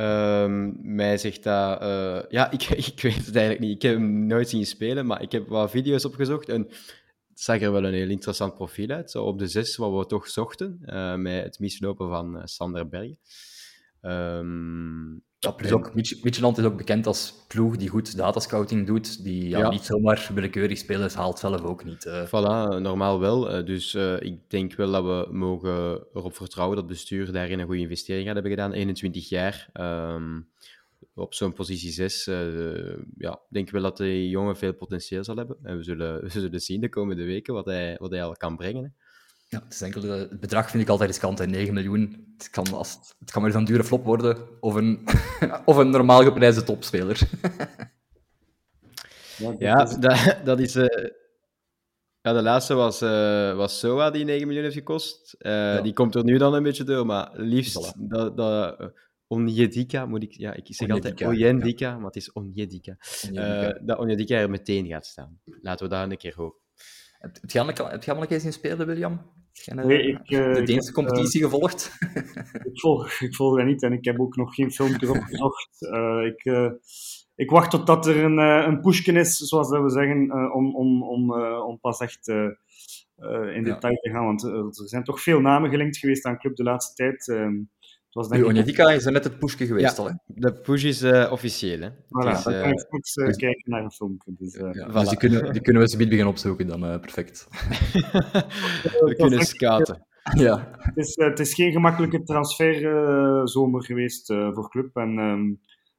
Ehm, 0.00 0.72
mij 0.94 1.18
zegt 1.18 1.42
dat... 1.42 1.80
eh, 1.80 2.22
ja, 2.28 2.50
ik, 2.56 2.62
ik 2.62 3.00
weet 3.00 3.26
het 3.26 3.36
eigenlijk 3.36 3.60
niet. 3.60 3.74
Ik 3.74 3.82
heb 3.82 3.94
hem 3.94 4.26
nooit 4.26 4.48
zien 4.48 4.66
spelen, 4.66 5.06
maar 5.06 5.22
ik 5.22 5.32
heb 5.32 5.48
wat 5.48 5.70
video's 5.70 6.04
opgezocht 6.04 6.48
en 6.48 6.66
het 7.28 7.40
zag 7.40 7.60
er 7.60 7.72
wel 7.72 7.84
een 7.84 7.94
heel 7.94 8.08
interessant 8.08 8.54
profiel 8.54 8.88
uit. 8.88 9.10
Zo 9.10 9.24
op 9.24 9.38
de 9.38 9.46
zes 9.46 9.76
wat 9.76 9.98
we 9.98 10.06
toch 10.06 10.28
zochten, 10.28 10.78
eh, 10.84 11.14
met 11.14 11.44
het 11.44 11.58
mislopen 11.58 12.08
van 12.08 12.36
eh, 12.36 12.42
Sander 12.44 12.88
Bergen. 12.88 13.18
Ehm, 14.00 15.12
Ja, 15.42 15.50
plus 15.50 15.72
ook, 15.72 15.94
Midtjylland 15.94 16.58
is 16.58 16.64
ook 16.64 16.76
bekend 16.76 17.06
als 17.06 17.44
ploeg 17.48 17.76
die 17.76 17.88
goed 17.88 18.16
datascouting 18.16 18.86
doet, 18.86 19.24
die 19.24 19.48
ja, 19.48 19.58
Ja. 19.58 19.70
niet 19.70 19.82
zomaar 19.84 20.30
willekeurig 20.34 20.78
spelers 20.78 21.14
haalt, 21.14 21.38
zelf 21.38 21.62
ook 21.62 21.84
niet. 21.84 22.04
eh. 22.06 22.26
Voilà, 22.26 22.80
normaal 22.82 23.20
wel. 23.20 23.50
Eh, 23.50 23.64
Dus 23.66 23.94
eh, 23.94 24.20
ik 24.20 24.50
denk 24.50 24.74
wel 24.74 24.90
dat 24.90 25.04
we 25.04 25.32
mogen 25.34 26.06
erop 26.14 26.36
vertrouwen 26.36 26.76
dat 26.76 26.84
het 26.84 26.94
bestuur 26.94 27.32
daarin 27.32 27.58
een 27.58 27.66
goede 27.66 27.80
investering 27.80 28.24
gaat 28.26 28.34
hebben 28.34 28.52
gedaan. 28.52 28.72
21 28.72 29.28
jaar, 29.28 29.68
ehm, 29.72 30.40
op 31.14 31.34
zo'n 31.34 31.52
positie 31.52 31.90
6. 31.90 32.24
ja, 33.18 33.32
ik 33.32 33.38
denk 33.48 33.70
wel 33.70 33.82
dat 33.82 33.96
die 33.96 34.28
jongen 34.28 34.56
veel 34.56 34.72
potentieel 34.74 35.24
zal 35.24 35.36
hebben. 35.36 35.56
En 35.62 35.76
we 35.76 35.82
zullen, 35.82 36.20
we 36.24 36.28
zullen 36.28 36.60
zien 36.60 36.80
de 36.80 36.88
komende 36.88 37.24
weken 37.24 37.54
wat 37.54 37.64
hij, 37.66 37.96
wat 38.00 38.10
hij 38.10 38.24
al 38.24 38.32
kan 38.36 38.56
brengen. 38.56 38.82
Hè. 38.84 38.90
Ja, 39.50 39.60
het, 39.64 39.72
is 39.72 39.80
enkel, 39.82 40.02
eh, 40.04 40.10
het 40.18 40.40
bedrag 40.40 40.70
vind 40.70 40.82
ik 40.82 40.88
altijd 40.88 41.10
riskant, 41.10 41.38
hè. 41.38 41.46
9 41.46 41.74
miljoen. 41.74 42.34
Het 42.36 42.50
kan, 42.50 42.72
als, 42.72 42.98
het- 43.18 43.30
kan 43.30 43.42
maar 43.42 43.50
eens 43.50 43.60
een 43.60 43.66
dure 43.66 43.84
flop 43.84 44.04
worden, 44.04 44.60
of 44.60 44.74
een, 44.74 45.04
of 45.64 45.76
een 45.76 45.90
normaal 45.90 46.22
geprijsde 46.22 46.62
topspeler. 46.62 47.20
Ja, 49.58 49.84
dat, 49.84 50.36
dat 50.44 50.60
is... 50.60 50.74
eh, 50.74 51.08
ja, 52.20 52.32
de 52.32 52.42
laatste 52.42 52.74
was, 52.74 53.00
eh, 53.00 53.56
was 53.56 53.78
Soa, 53.78 54.10
die 54.10 54.24
9 54.24 54.46
miljoen 54.46 54.62
heeft 54.64 54.76
gekost. 54.76 55.32
Eh, 55.38 55.82
Die 55.82 55.92
komt 55.92 56.14
er 56.14 56.24
nu 56.24 56.38
dan 56.38 56.54
een 56.54 56.62
beetje 56.62 56.84
door, 56.84 57.06
maar 57.06 57.30
liefst 57.32 57.94
Voilà. 57.94 57.96
dat... 57.96 58.36
dat 58.36 58.92
Onjedika, 59.26 60.06
moet 60.06 60.22
ik... 60.22 60.32
Ja, 60.32 60.52
ik 60.54 60.66
zeg 60.74 60.88
altijd 60.90 61.22
Onjedika, 61.22 61.96
maar 61.96 62.06
het 62.06 62.16
is 62.16 62.32
Onjedika. 62.32 62.96
Onjedika. 63.28 63.72
Eh, 63.74 63.86
dat 63.86 63.98
Onjedika 63.98 64.36
er 64.36 64.50
meteen 64.50 64.86
gaat 64.86 65.06
staan. 65.06 65.40
Laten 65.44 65.88
we 65.88 65.94
dat 65.94 66.10
een 66.10 66.16
keer 66.16 66.34
hopen. 66.36 66.58
Heb 67.18 67.38
heb 67.40 67.50
je 67.50 67.60
al- 67.82 67.90
heb 67.90 68.02
je 68.04 68.12
al 68.14 68.20
een 68.22 68.26
keer 68.28 68.40
zien 68.40 68.52
spelen, 68.52 68.86
William? 68.86 69.32
Eh, 69.64 69.84
Nee, 69.84 70.02
ik, 70.02 70.30
eh, 70.30 70.54
de 70.54 70.62
Deense 70.62 70.92
competitie 70.92 71.42
gevolgd? 71.42 71.96
ik, 72.72 72.80
volg, 72.80 73.20
ik 73.20 73.34
volg 73.34 73.56
dat 73.56 73.66
niet 73.66 73.82
en 73.82 73.92
ik 73.92 74.04
heb 74.04 74.20
ook 74.20 74.36
nog 74.36 74.54
geen 74.54 74.70
filmpjes 74.72 75.08
opgezocht. 75.10 75.68
Eh, 75.92 76.24
ik, 76.26 76.44
eh, 76.44 76.70
ik 77.34 77.50
wacht 77.50 77.70
totdat 77.70 78.06
er 78.06 78.24
een, 78.24 78.38
eh, 78.38 78.64
een 78.66 78.80
pushken 78.80 79.16
is, 79.16 79.36
zoals 79.36 79.70
dat 79.70 79.82
we 79.82 79.90
zeggen, 79.90 80.30
eh, 80.30 80.54
om, 80.54 80.76
om, 80.76 81.02
om, 81.02 81.34
eh, 81.34 81.66
om 81.66 81.78
pas 81.80 82.00
echt 82.00 82.28
eh, 82.28 82.44
eh, 83.16 83.54
in 83.56 83.64
Ja. 83.66 83.72
detail 83.74 83.96
te 83.96 84.10
gaan. 84.10 84.24
Want 84.24 84.44
eh, 84.44 84.52
er 84.52 84.88
zijn 84.88 85.04
toch 85.04 85.20
veel 85.20 85.40
namen 85.40 85.70
gelinkt 85.70 85.96
geweest 85.96 86.24
aan 86.24 86.38
club 86.38 86.56
de 86.56 86.62
laatste 86.62 86.94
tijd. 86.94 87.26
Het 88.10 88.18
was 88.18 88.28
denk 88.28 88.52
Nu, 88.52 88.58
ik 88.60 88.78
is 88.78 89.06
er 89.06 89.12
net 89.12 89.24
het 89.24 89.38
pushje 89.38 89.66
geweest 89.66 89.96
Ja. 89.96 90.02
al, 90.02 90.08
hè? 90.08 90.14
De 90.26 90.52
push 90.52 90.84
is 90.84 91.02
eh, 91.02 91.32
officieel, 91.32 91.80
hè. 91.80 91.88
Voilà, 91.90 92.30
is, 92.30 92.42
dan 92.42 92.60
kan 92.60 92.70
ik 92.70 92.78
straks 92.78 93.14
dus- 93.14 93.36
kijken 93.36 93.70
naar 93.70 93.82
een 93.82 93.90
filmpje. 93.90 94.32
Dus, 94.38 94.54
eh, 94.54 94.72
Ja, 94.72 94.88
Voilà. 94.88 94.92
Dus 94.92 95.08
die 95.08 95.18
kunnen, 95.18 95.52
die 95.52 95.62
kunnen 95.62 95.82
we 95.82 95.88
zometeen 95.88 96.08
beginnen 96.08 96.32
opzoeken, 96.32 96.66
dan 96.66 96.84
eh, 96.84 97.00
perfect. 97.00 97.46
we 99.06 99.14
kunnen 99.16 99.40
scouten. 99.44 100.06
Ja. 100.36 100.70
het, 100.76 100.96
is, 100.96 101.16
het 101.16 101.38
is 101.38 101.54
geen 101.54 101.72
gemakkelijke 101.72 102.22
transferzomer 102.22 103.84
geweest 103.84 104.30
eh, 104.30 104.52
voor 104.52 104.70
club. 104.70 104.96
En 104.96 105.18
ehm, 105.18 105.52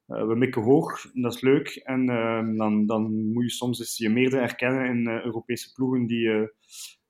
eh, 0.06 0.28
we 0.28 0.36
mikken 0.36 0.62
hoog, 0.62 1.06
en 1.14 1.22
dat 1.22 1.34
is 1.36 1.42
leuk. 1.42 1.82
En 1.84 2.10
ehm, 2.10 2.56
dan, 2.56 2.86
dan 2.86 3.32
moet 3.34 3.44
je 3.44 3.50
soms 3.50 3.80
eens 3.80 3.98
je 3.98 4.10
meerdere 4.10 4.42
erkennen 4.42 4.86
in 4.86 5.08
eh, 5.08 5.26
Europese 5.26 5.72
ploegen 5.74 6.06
die, 6.06 6.30
eh, 6.30 6.48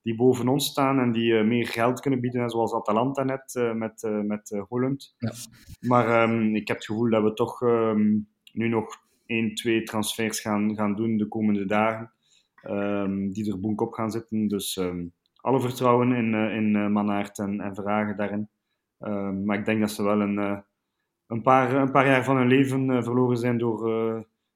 die 0.01 0.15
boven 0.15 0.47
ons 0.47 0.65
staan 0.65 0.99
en 0.99 1.11
die 1.11 1.37
eh, 1.37 1.45
meer 1.45 1.67
geld 1.67 1.99
kunnen 1.99 2.19
bieden, 2.19 2.49
zoals 2.49 2.73
Atalanta 2.73 3.23
net 3.23 3.55
eh, 3.55 3.73
met, 3.73 4.03
eh 4.03 4.19
met 4.19 4.63
Holland. 4.67 5.15
Ja. 5.17 5.31
Maar 5.79 6.07
ehm, 6.07 6.55
ik 6.55 6.67
heb 6.67 6.77
het 6.77 6.85
gevoel 6.85 7.09
dat 7.09 7.23
we 7.23 7.33
toch 7.33 7.61
ehm, 7.61 8.19
nu 8.53 8.67
nog 8.67 8.97
één, 9.25 9.55
twee 9.55 9.83
transfers 9.83 10.39
gaan, 10.39 10.75
gaan 10.75 10.95
doen 10.95 11.17
de 11.17 11.27
komende 11.27 11.65
dagen, 11.65 12.11
ehm, 12.55 13.29
die 13.29 13.51
er 13.51 13.59
boek 13.59 13.81
op 13.81 13.93
gaan 13.93 14.11
zitten. 14.11 14.47
Dus 14.47 14.79
alle 15.35 15.61
vertrouwen 15.61 16.11
in, 16.11 16.33
in 16.33 16.91
Mannaert 16.91 17.39
en, 17.39 17.59
en 17.59 17.75
Vragen 17.75 18.17
daarin. 18.17 18.49
Maar 19.45 19.57
ik 19.57 19.65
denk 19.65 19.79
dat 19.79 19.91
ze 19.91 20.03
wel 20.03 20.21
een, 20.21 20.63
een, 21.27 21.41
paar, 21.41 21.73
een 21.73 21.91
paar 21.91 22.05
jaar 22.05 22.23
van 22.23 22.37
hun 22.37 22.47
leven 22.47 23.03
verloren 23.03 23.37
zijn 23.37 23.57
door, 23.57 23.89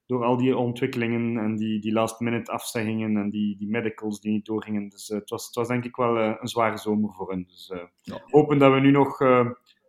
door 0.05 0.23
al 0.23 0.37
die 0.37 0.57
ontwikkelingen 0.57 1.37
en 1.37 1.55
die, 1.55 1.79
die 1.79 1.91
last-minute 1.91 2.51
afzeggingen 2.51 3.17
en 3.17 3.29
die, 3.29 3.57
die 3.57 3.69
medicals 3.69 4.21
die 4.21 4.31
niet 4.31 4.45
doorgingen. 4.45 4.89
Dus 4.89 5.09
eh, 5.09 5.17
het, 5.19 5.29
was, 5.29 5.45
het 5.45 5.55
was 5.55 5.67
denk 5.67 5.83
ik 5.83 5.95
wel 5.95 6.17
eh, 6.17 6.35
een 6.39 6.47
zware 6.47 6.77
zomer 6.77 7.13
voor 7.13 7.31
hen. 7.31 7.45
Dus 7.47 7.69
eh, 7.69 7.83
Ja. 8.01 8.21
hopen 8.25 8.57
dat 8.57 8.73
we 8.73 8.79
nu 8.79 8.91
nog... 8.91 9.19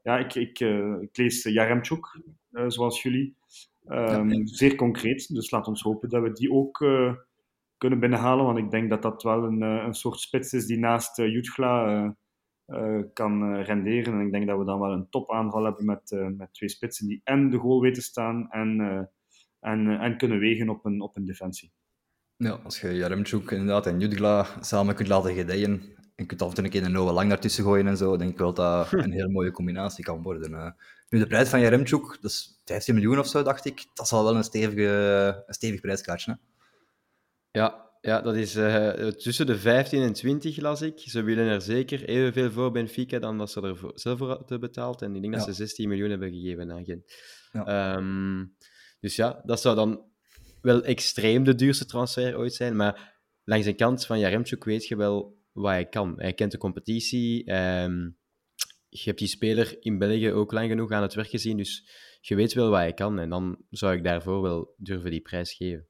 ja, 0.03 0.19
ik, 0.19 0.35
ik, 0.35 0.61
ik 1.01 1.17
lees 1.17 1.43
Jaremchuk, 1.43 2.21
zoals 2.67 3.03
jullie. 3.03 3.37
Ehm, 3.87 4.47
Zeer 4.47 4.75
concreet, 4.75 5.35
dus 5.35 5.51
laat 5.51 5.69
ons 5.69 5.83
hopen 5.83 6.09
dat 6.09 6.23
we 6.23 6.33
die 6.33 6.53
ook 6.53 6.79
kunnen 7.77 8.01
binnenhalen. 8.01 8.45
Want 8.45 8.59
ik 8.59 8.71
denk 8.71 8.91
dat 8.91 9.03
dat 9.03 9.23
wel 9.23 9.45
een, 9.45 9.61
een 9.61 9.95
soort 9.95 10.21
spits 10.21 10.53
is 10.53 10.67
die 10.67 10.79
naast 10.79 11.19
uh, 11.19 11.33
Jutgla 11.33 12.15
kan 13.13 13.55
renderen. 13.63 14.15
En 14.15 14.27
ik 14.27 14.33
denk 14.33 14.47
dat 14.47 14.59
we 14.59 14.65
dan 14.65 14.81
wel 14.81 14.93
een 14.93 15.09
topaanval 15.09 15.65
hebben 15.65 15.85
met, 15.85 16.11
eh, 16.11 16.27
met 16.27 16.53
twee 16.53 16.69
spitsen 16.69 17.07
die 17.07 17.21
en 17.25 17.51
de 17.51 17.59
goal 17.59 17.81
weten 17.81 18.03
staan 18.03 18.51
en, 18.51 19.11
en, 19.67 19.87
eh, 19.89 20.03
en 20.05 20.17
kunnen 20.19 20.39
wegen 20.39 20.69
op 20.69 20.85
een, 20.85 21.01
op 21.01 21.17
een 21.17 21.25
defensie. 21.27 21.73
ja, 22.37 22.51
als 22.51 22.81
je 22.81 22.95
Jaremchuk 22.95 23.51
inderdaad 23.51 23.87
en 23.87 24.01
Jutgla 24.01 24.47
samen 24.61 24.95
kunt 24.95 25.09
laten 25.09 25.35
gedijen 25.35 25.83
en 26.15 26.27
kunt 26.27 26.43
af 26.43 26.49
en 26.49 26.55
toe 26.55 26.65
een 26.65 26.71
keer 26.71 26.85
een 26.85 26.93
Noah 26.93 27.15
Lang 27.15 27.29
daartussen 27.29 27.65
gooien 27.65 27.87
en 27.87 27.97
zo, 27.97 28.17
denk 28.17 28.31
ik 28.31 28.39
wel 28.39 28.55
dat 28.55 28.91
dat 28.91 29.05
een 29.05 29.13
heel 29.13 29.29
mooie 29.31 29.51
combinatie 29.51 30.05
kan 30.05 30.23
worden. 30.23 30.55
eh. 30.55 30.71
Nu, 31.09 31.19
de 31.19 31.27
prijs 31.27 31.49
van 31.49 31.61
Jaremchuk, 31.61 32.19
dat 32.21 32.31
is 32.31 32.61
15 32.65 32.95
miljoen 32.95 33.19
of 33.19 33.27
zo, 33.27 33.43
dacht 33.43 33.65
ik. 33.65 33.85
Dat 33.95 34.09
zal 34.09 34.25
wel 34.25 34.37
een, 34.37 34.45
stevige, 34.45 35.43
een 35.47 35.55
stevig 35.55 35.81
prijskaartje, 35.81 36.31
hè? 36.31 36.37
Ja, 37.61 37.85
ja, 38.01 38.21
dat 38.21 38.35
is 38.37 38.55
eh, 38.57 38.91
tussen 39.09 39.47
de 39.47 39.59
15 39.59 40.03
en 40.03 40.13
20, 40.13 40.57
las 40.61 40.83
ik. 40.83 40.99
Ze 40.99 41.23
willen 41.23 41.47
er 41.47 41.61
zeker 41.61 42.05
evenveel 42.09 42.51
voor 42.51 42.71
Benfica 42.73 43.19
dan 43.19 43.39
dat 43.39 43.51
ze 43.51 43.61
er 43.63 43.77
voor- 43.77 43.93
zelf 43.95 44.19
voor 44.19 44.29
hadden 44.29 44.61
betaald. 44.61 45.03
En 45.03 45.15
ik 45.15 45.21
denk 45.23 45.35
dat 45.35 45.45
ze 45.45 45.53
16 45.53 45.89
miljoen 45.89 46.11
hebben 46.11 46.31
gegeven 46.33 46.73
aan 46.73 46.85
Gent. 46.85 47.05
Ja. 47.53 47.65
Ehm, 47.97 48.45
dus 49.01 49.17
ja, 49.17 49.43
dat 49.45 49.61
zou 49.61 49.77
dan 49.77 50.05
wel 50.61 50.83
extreem 50.85 51.45
de 51.45 51.55
duurste 51.55 51.87
transfer 51.87 52.39
ooit 52.39 52.55
zijn. 52.55 52.77
Maar 52.77 53.21
langs 53.45 53.65
de 53.67 53.75
kant 53.75 54.07
van 54.07 54.19
Jaremchuk 54.19 54.65
weet 54.65 54.87
je 54.87 54.97
wel 54.97 55.39
wat 55.53 55.73
hij 55.73 55.89
kan. 55.89 56.15
Hij 56.17 56.33
kent 56.33 56.53
de 56.53 56.59
competitie. 56.59 57.45
ehm, 57.45 58.11
je 58.89 59.03
hebt 59.05 59.19
die 59.19 59.29
speler 59.29 59.77
in 59.81 59.99
België 59.99 60.33
ook 60.33 60.53
lang 60.53 60.69
genoeg 60.69 60.91
aan 60.91 61.03
het 61.03 61.15
werk 61.15 61.29
gezien. 61.29 61.57
Dus 61.57 61.91
je 62.21 62.35
weet 62.35 62.53
wel 62.53 62.71
wat 62.71 62.79
hij 62.79 62.95
kan. 62.95 63.19
En 63.19 63.31
dan 63.31 63.65
zou 63.71 63.97
ik 63.97 64.05
daarvoor 64.05 64.43
wel 64.43 64.75
durven 64.77 65.11
die 65.11 65.21
prijs 65.21 65.53
geven. 65.53 65.89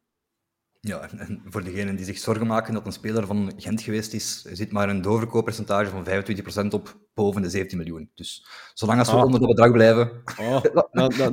Ja, 0.86 1.08
en- 1.18 1.42
voor 1.44 1.64
degenen 1.64 1.96
die 1.96 2.04
zich 2.04 2.18
zorgen 2.18 2.46
maken 2.46 2.74
dat 2.74 2.86
een 2.86 2.92
speler 2.92 3.26
van 3.26 3.52
Gent 3.56 3.82
geweest 3.82 4.12
is, 4.14 4.42
zit 4.42 4.72
maar 4.72 4.88
een 4.88 5.02
doorverkooppercentage 5.02 5.90
van 5.90 6.04
25% 6.04 6.74
op 6.74 6.96
boven 7.14 7.42
de 7.42 7.50
17 7.50 7.78
miljoen. 7.78 8.10
Dus 8.14 8.46
zolang 8.74 8.98
als 8.98 9.10
we 9.10 9.16
Ah. 9.16 9.24
onder 9.24 9.40
dat 9.40 9.48
bedrag 9.48 9.70
blijven, 9.72 10.10
Oh, 10.40 10.62
dan, 10.74 10.86
dan, 10.92 11.12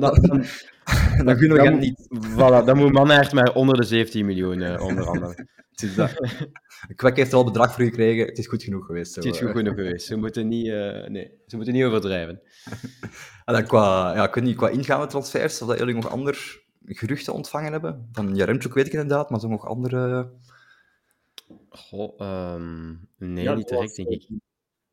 dan, 1.24 1.36
kunnen 1.36 1.56
we 1.56 1.62
Gent 1.62 1.80
niet. 1.80 2.08
Voilà, 2.30 2.64
dan 2.64 2.76
moet 2.76 2.92
Mannaert 2.92 3.32
maar 3.32 3.54
onder 3.54 3.76
de 3.76 3.84
17 3.84 4.26
miljoen, 4.26 4.62
eh, 4.62 4.80
onder 4.88 5.06
andere. 5.06 5.46
Het 5.70 5.82
is 5.82 5.94
dat. 5.94 6.14
Kwek 6.96 7.16
heeft 7.16 7.32
er 7.32 7.36
al 7.38 7.44
bedrag 7.44 7.74
voor 7.74 7.84
gekregen, 7.84 8.26
het 8.26 8.38
is 8.38 8.46
goed 8.46 8.62
genoeg 8.62 8.86
geweest. 8.86 9.12
Zo. 9.12 9.20
Het 9.20 9.30
is 9.34 9.38
goed 9.38 9.48
eh. 9.48 9.54
genoeg 9.56 9.74
geweest. 9.74 10.06
Ze 10.06 10.16
moeten 10.16 10.48
niet, 10.48 10.66
eh, 10.66 11.06
nee, 11.08 11.30
ze 11.46 11.56
moeten 11.56 11.74
niet 11.74 11.84
overdrijven. 11.84 12.40
En 13.44 13.54
dan 13.54 13.66
qua, 13.66 14.14
ja, 14.14 14.26
ik 14.28 14.34
weet 14.34 14.44
niet, 14.44 14.56
qua 14.56 14.68
ingaande 14.68 15.06
transfers, 15.06 15.62
of 15.62 15.68
dat 15.68 15.78
jullie 15.78 15.94
nog 15.94 16.10
ander 16.10 16.62
geruchten 16.86 17.32
ontvangen 17.34 17.72
hebben. 17.72 18.08
Van 18.12 18.36
Jaremchuk 18.36 18.74
weet 18.74 18.86
ik 18.86 18.92
inderdaad, 18.92 19.30
maar 19.30 19.40
zo 19.40 19.48
nog 19.48 19.66
andere... 19.66 20.30
Goh, 21.70 22.20
ehm, 22.20 22.88
nee, 23.18 23.44
Ja, 23.44 23.54
niet 23.54 23.68
direct, 23.68 23.86
was, 23.86 23.94
denk 23.94 24.08
ik. 24.08 24.28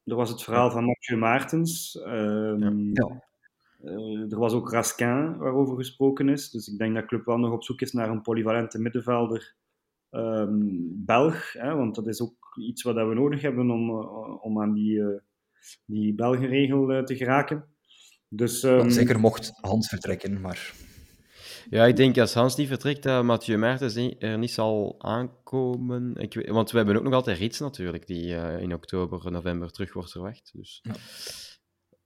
Er 0.03 0.15
was 0.15 0.29
het 0.29 0.43
verhaal 0.43 0.71
van 0.71 0.85
Mathieu 0.85 1.17
Maartens. 1.17 2.01
Ehm, 2.01 2.89
Ja. 2.93 3.23
eh, 3.83 4.31
er 4.31 4.37
was 4.39 4.53
ook 4.53 4.71
Raskin 4.71 5.37
waarover 5.37 5.75
gesproken 5.75 6.29
is. 6.29 6.49
Dus 6.49 6.67
ik 6.67 6.77
denk 6.77 6.95
dat 6.95 7.05
Club 7.05 7.25
wel 7.25 7.37
nog 7.37 7.51
op 7.53 7.63
zoek 7.63 7.81
is 7.81 7.91
naar 7.91 8.09
een 8.09 8.21
polyvalente 8.21 8.79
middenvelder. 8.79 9.55
ehm, 10.09 10.59
Belg, 11.05 11.53
hè, 11.53 11.75
want 11.75 11.95
dat 11.95 12.07
is 12.07 12.21
ook 12.21 12.57
iets 12.59 12.83
wat 12.83 12.95
we 12.95 13.13
nodig 13.13 13.41
hebben 13.41 13.69
om, 13.69 13.89
eh, 13.89 14.43
om 14.43 14.61
aan 14.61 14.73
die, 14.73 15.01
eh 15.01 15.19
die 15.85 16.13
Belgenregel 16.13 16.91
eh, 16.91 17.03
te 17.03 17.15
geraken. 17.15 17.65
Dus, 18.29 18.63
ehm, 18.63 18.89
Zeker 18.89 19.19
mocht 19.19 19.51
Hans 19.61 19.87
vertrekken, 19.87 20.41
maar... 20.41 20.73
Ja, 21.69 21.85
ik 21.85 21.95
denk 21.95 22.17
als 22.17 22.33
Hans 22.33 22.55
niet 22.55 22.67
vertrekt, 22.67 23.03
dat 23.03 23.23
Mathieu 23.23 23.57
Maartens 23.57 23.93
niet- 23.95 24.15
er 24.23 24.37
niet 24.37 24.51
zal 24.51 24.95
aankomen. 24.97 26.15
Ik 26.15 26.33
weet, 26.33 26.49
want 26.49 26.71
we 26.71 26.77
hebben 26.77 26.95
ook 26.97 27.03
nog 27.03 27.13
altijd 27.13 27.37
Rits 27.37 27.59
natuurlijk, 27.59 28.07
die 28.07 28.35
eh, 28.35 28.61
in 28.61 28.73
oktober, 28.73 29.31
november 29.31 29.71
terug 29.71 29.93
wordt 29.93 30.11
verwacht. 30.11 30.49
Dus 30.53 30.79
Ja. 30.83 30.93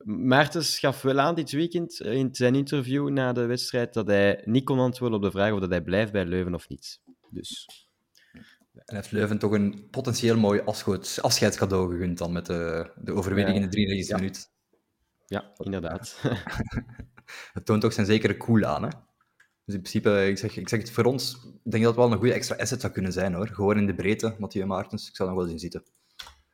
Maartens 0.04 0.80
gaf 0.80 1.02
wel 1.02 1.20
aan 1.20 1.36
dit 1.36 1.52
weekend 1.52 2.02
eh, 2.02 2.14
in 2.14 2.30
zijn 2.36 2.56
interview 2.56 3.10
na 3.10 3.34
de 3.34 3.46
wedstrijd 3.46 3.94
dat 3.94 4.08
hij 4.08 4.42
niet 4.46 4.64
kon 4.66 4.80
antwoorden 4.80 5.18
op 5.18 5.24
de 5.24 5.32
vraag 5.32 5.52
of 5.52 5.60
dat 5.60 5.70
hij 5.70 5.82
blijft 5.82 6.12
bij 6.12 6.26
Leuven 6.26 6.54
of 6.54 6.70
niet. 6.70 7.02
Dus 7.30 7.68
En 8.86 8.96
heeft 8.96 9.12
Leuven 9.12 9.40
toch 9.40 9.52
een 9.52 9.88
potentieel 9.92 10.38
mooi 10.38 10.62
afscheidscadeau 11.22 11.92
gegund 11.92 12.18
dan 12.18 12.32
met 12.32 12.46
de, 12.46 12.92
de 12.96 13.14
overwinning 13.14 13.58
Ja. 13.58 13.64
in 13.64 13.70
de 13.70 13.76
93e 13.76 14.08
Ja. 14.08 14.16
minuut. 14.16 14.52
ja, 15.26 15.52
inderdaad. 15.58 16.20
Het 17.54 17.66
toont 17.66 17.86
ook 17.86 17.92
zijn 17.92 18.06
zekere 18.06 18.38
cool 18.38 18.64
aan. 18.66 18.84
Hè? 18.84 18.90
Dus 19.66 19.76
in 19.76 19.82
principe, 19.82 20.28
ik 20.28 20.38
zeg, 20.38 20.58
ik 20.58 20.70
zeg 20.70 20.80
het 20.80 20.92
voor 20.92 21.04
ons, 21.04 21.34
ik 21.64 21.72
denk 21.72 21.84
dat 21.84 21.94
het 21.96 22.04
wel 22.04 22.12
een 22.12 22.18
goede 22.18 22.34
extra 22.34 22.56
asset 22.56 22.82
zou 22.82 22.94
kunnen 22.94 23.12
zijn 23.12 23.34
hoor. 23.34 23.48
Gewoon 23.48 23.78
in 23.78 23.86
de 23.86 23.96
breedte, 23.96 24.36
Mathieu 24.40 24.66
Maartens. 24.66 25.10
Ik 25.10 25.16
zou 25.16 25.30
nog 25.30 25.38
wel 25.38 25.48
zien 25.48 25.60
zitten. 25.60 25.84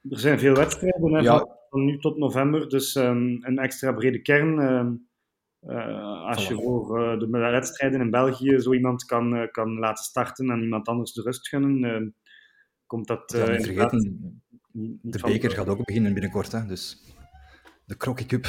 Er 0.09 0.19
zijn 0.19 0.39
veel 0.39 0.55
wedstrijden 0.55 1.13
hè, 1.13 1.19
Ja. 1.19 1.45
van, 1.69 1.85
nu 1.85 1.97
tot 1.99 2.17
november, 2.17 2.69
dus 2.69 2.95
ehm, 2.95 3.17
een 3.41 3.57
extra 3.59 3.91
brede 3.91 4.21
kern. 4.21 4.59
ehm, 4.59 4.93
eh, 5.59 6.25
als 6.25 6.47
je 6.47 6.53
voor 6.55 7.01
eh, 7.03 7.19
de 7.19 7.27
wedstrijden 7.29 8.01
in 8.01 8.09
België 8.09 8.59
zo 8.59 8.73
iemand 8.73 9.05
kan, 9.05 9.35
eh, 9.35 9.51
kan 9.51 9.79
laten 9.79 10.03
starten 10.03 10.49
en 10.49 10.61
iemand 10.61 10.87
anders 10.87 11.13
de 11.13 11.21
rust 11.21 11.47
gunnen, 11.47 11.83
ehm, 11.93 12.09
komt 12.85 13.07
dat 13.07 13.31
Ja, 13.35 13.39
eh, 13.45 13.57
niet 13.57 13.65
vergeten, 13.65 13.99
niet, 14.71 15.03
niet 15.03 15.13
de 15.13 15.19
van- 15.19 15.31
beker 15.31 15.51
gaat 15.51 15.67
ook 15.67 15.85
beginnen 15.85 16.13
binnenkort. 16.13 16.51
Hè? 16.51 16.65
Dus 16.65 17.03
de 17.85 17.97
Crocky 17.97 18.25
Cup 18.25 18.45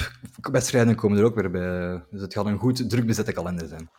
wedstrijden 0.50 0.94
komen 0.94 1.18
er 1.18 1.24
ook 1.24 1.34
weer 1.34 1.50
bij. 1.50 2.02
Dus 2.10 2.20
het 2.20 2.32
gaat 2.32 2.46
een 2.46 2.58
goed 2.58 2.90
druk 2.90 3.06
bezette 3.06 3.32
kalender 3.32 3.68
zijn. 3.68 3.90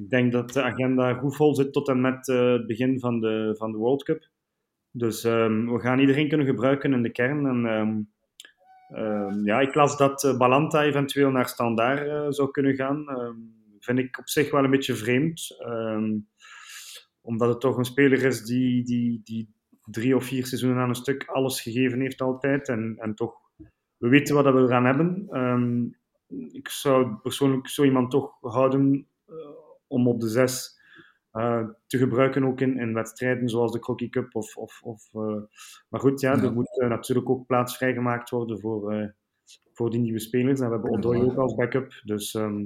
Ik 0.00 0.10
denk 0.10 0.32
dat 0.32 0.52
de 0.52 0.62
agenda 0.62 1.14
goed 1.14 1.36
vol 1.36 1.54
zit 1.54 1.72
tot 1.72 1.88
en 1.88 2.00
met 2.00 2.28
eh, 2.28 2.52
het 2.52 2.66
begin 2.66 3.00
van 3.00 3.20
de, 3.20 3.54
van 3.58 3.72
de 3.72 3.78
World 3.78 4.02
Cup. 4.02 4.28
Dus 4.90 5.24
ehm, 5.24 5.72
we 5.72 5.80
gaan 5.80 5.98
iedereen 5.98 6.28
kunnen 6.28 6.46
gebruiken 6.46 6.92
in 6.92 7.02
de 7.02 7.12
kern. 7.12 7.46
En, 7.46 7.66
ehm, 7.66 8.00
ehm, 9.00 9.44
ja, 9.44 9.60
ik 9.60 9.74
las 9.74 9.96
dat 9.96 10.24
eh, 10.24 10.36
Balanta 10.36 10.82
eventueel 10.82 11.30
naar 11.30 11.48
Standaard 11.48 12.08
eh, 12.08 12.26
zou 12.28 12.50
kunnen 12.50 12.74
gaan. 12.74 13.04
Vind 13.78 13.98
ik 13.98 14.18
op 14.18 14.28
zich 14.28 14.50
wel 14.50 14.64
een 14.64 14.70
beetje 14.70 14.94
vreemd. 14.94 15.58
omdat 17.22 17.48
het 17.48 17.60
toch 17.60 17.76
een 17.76 17.84
speler 17.84 18.22
is 18.22 18.42
die, 18.42 18.84
die, 18.84 19.20
die 19.24 19.54
drie 19.84 20.16
of 20.16 20.24
vier 20.24 20.46
seizoenen 20.46 20.82
aan 20.82 20.88
een 20.88 20.94
stuk 20.94 21.24
alles 21.24 21.60
gegeven 21.60 22.00
heeft 22.00 22.20
altijd. 22.20 22.68
En, 22.68 22.96
en 22.98 23.14
toch, 23.14 23.34
we 23.96 24.08
weten 24.08 24.34
wat 24.34 24.44
we 24.44 24.60
eraan 24.60 24.84
hebben. 24.84 25.26
Ik 26.52 26.68
zou 26.68 27.14
persoonlijk 27.14 27.68
zo 27.68 27.84
iemand 27.84 28.10
toch 28.10 28.36
houden 28.40 29.09
om 29.90 30.08
op 30.08 30.20
de 30.20 30.28
zes 30.28 30.78
eh, 31.30 31.64
te 31.86 31.98
gebruiken, 31.98 32.44
ook 32.44 32.60
in, 32.60 32.78
in 32.78 32.94
wedstrijden 32.94 33.48
zoals 33.48 33.72
de 33.72 33.78
Crocky 33.78 34.08
Cup. 34.08 34.34
Of, 34.34 34.56
of, 34.56 34.80
of, 34.82 35.08
eh, 35.12 35.42
maar 35.88 36.00
goed, 36.00 36.20
ja, 36.20 36.36
Ja. 36.36 36.42
er 36.42 36.52
moet 36.52 36.80
eh, 36.80 36.88
natuurlijk 36.88 37.30
ook 37.30 37.46
plaats 37.46 37.76
vrijgemaakt 37.76 38.30
worden 38.30 38.60
voor, 38.60 39.14
voor 39.72 39.90
die 39.90 40.00
nieuwe 40.00 40.20
spelers. 40.20 40.60
En 40.60 40.66
we 40.66 40.72
hebben 40.72 40.90
Odoi 40.90 41.22
ook 41.22 41.36
als 41.36 41.54
backup. 41.54 42.00
Dus 42.04 42.34
ehm, 42.34 42.56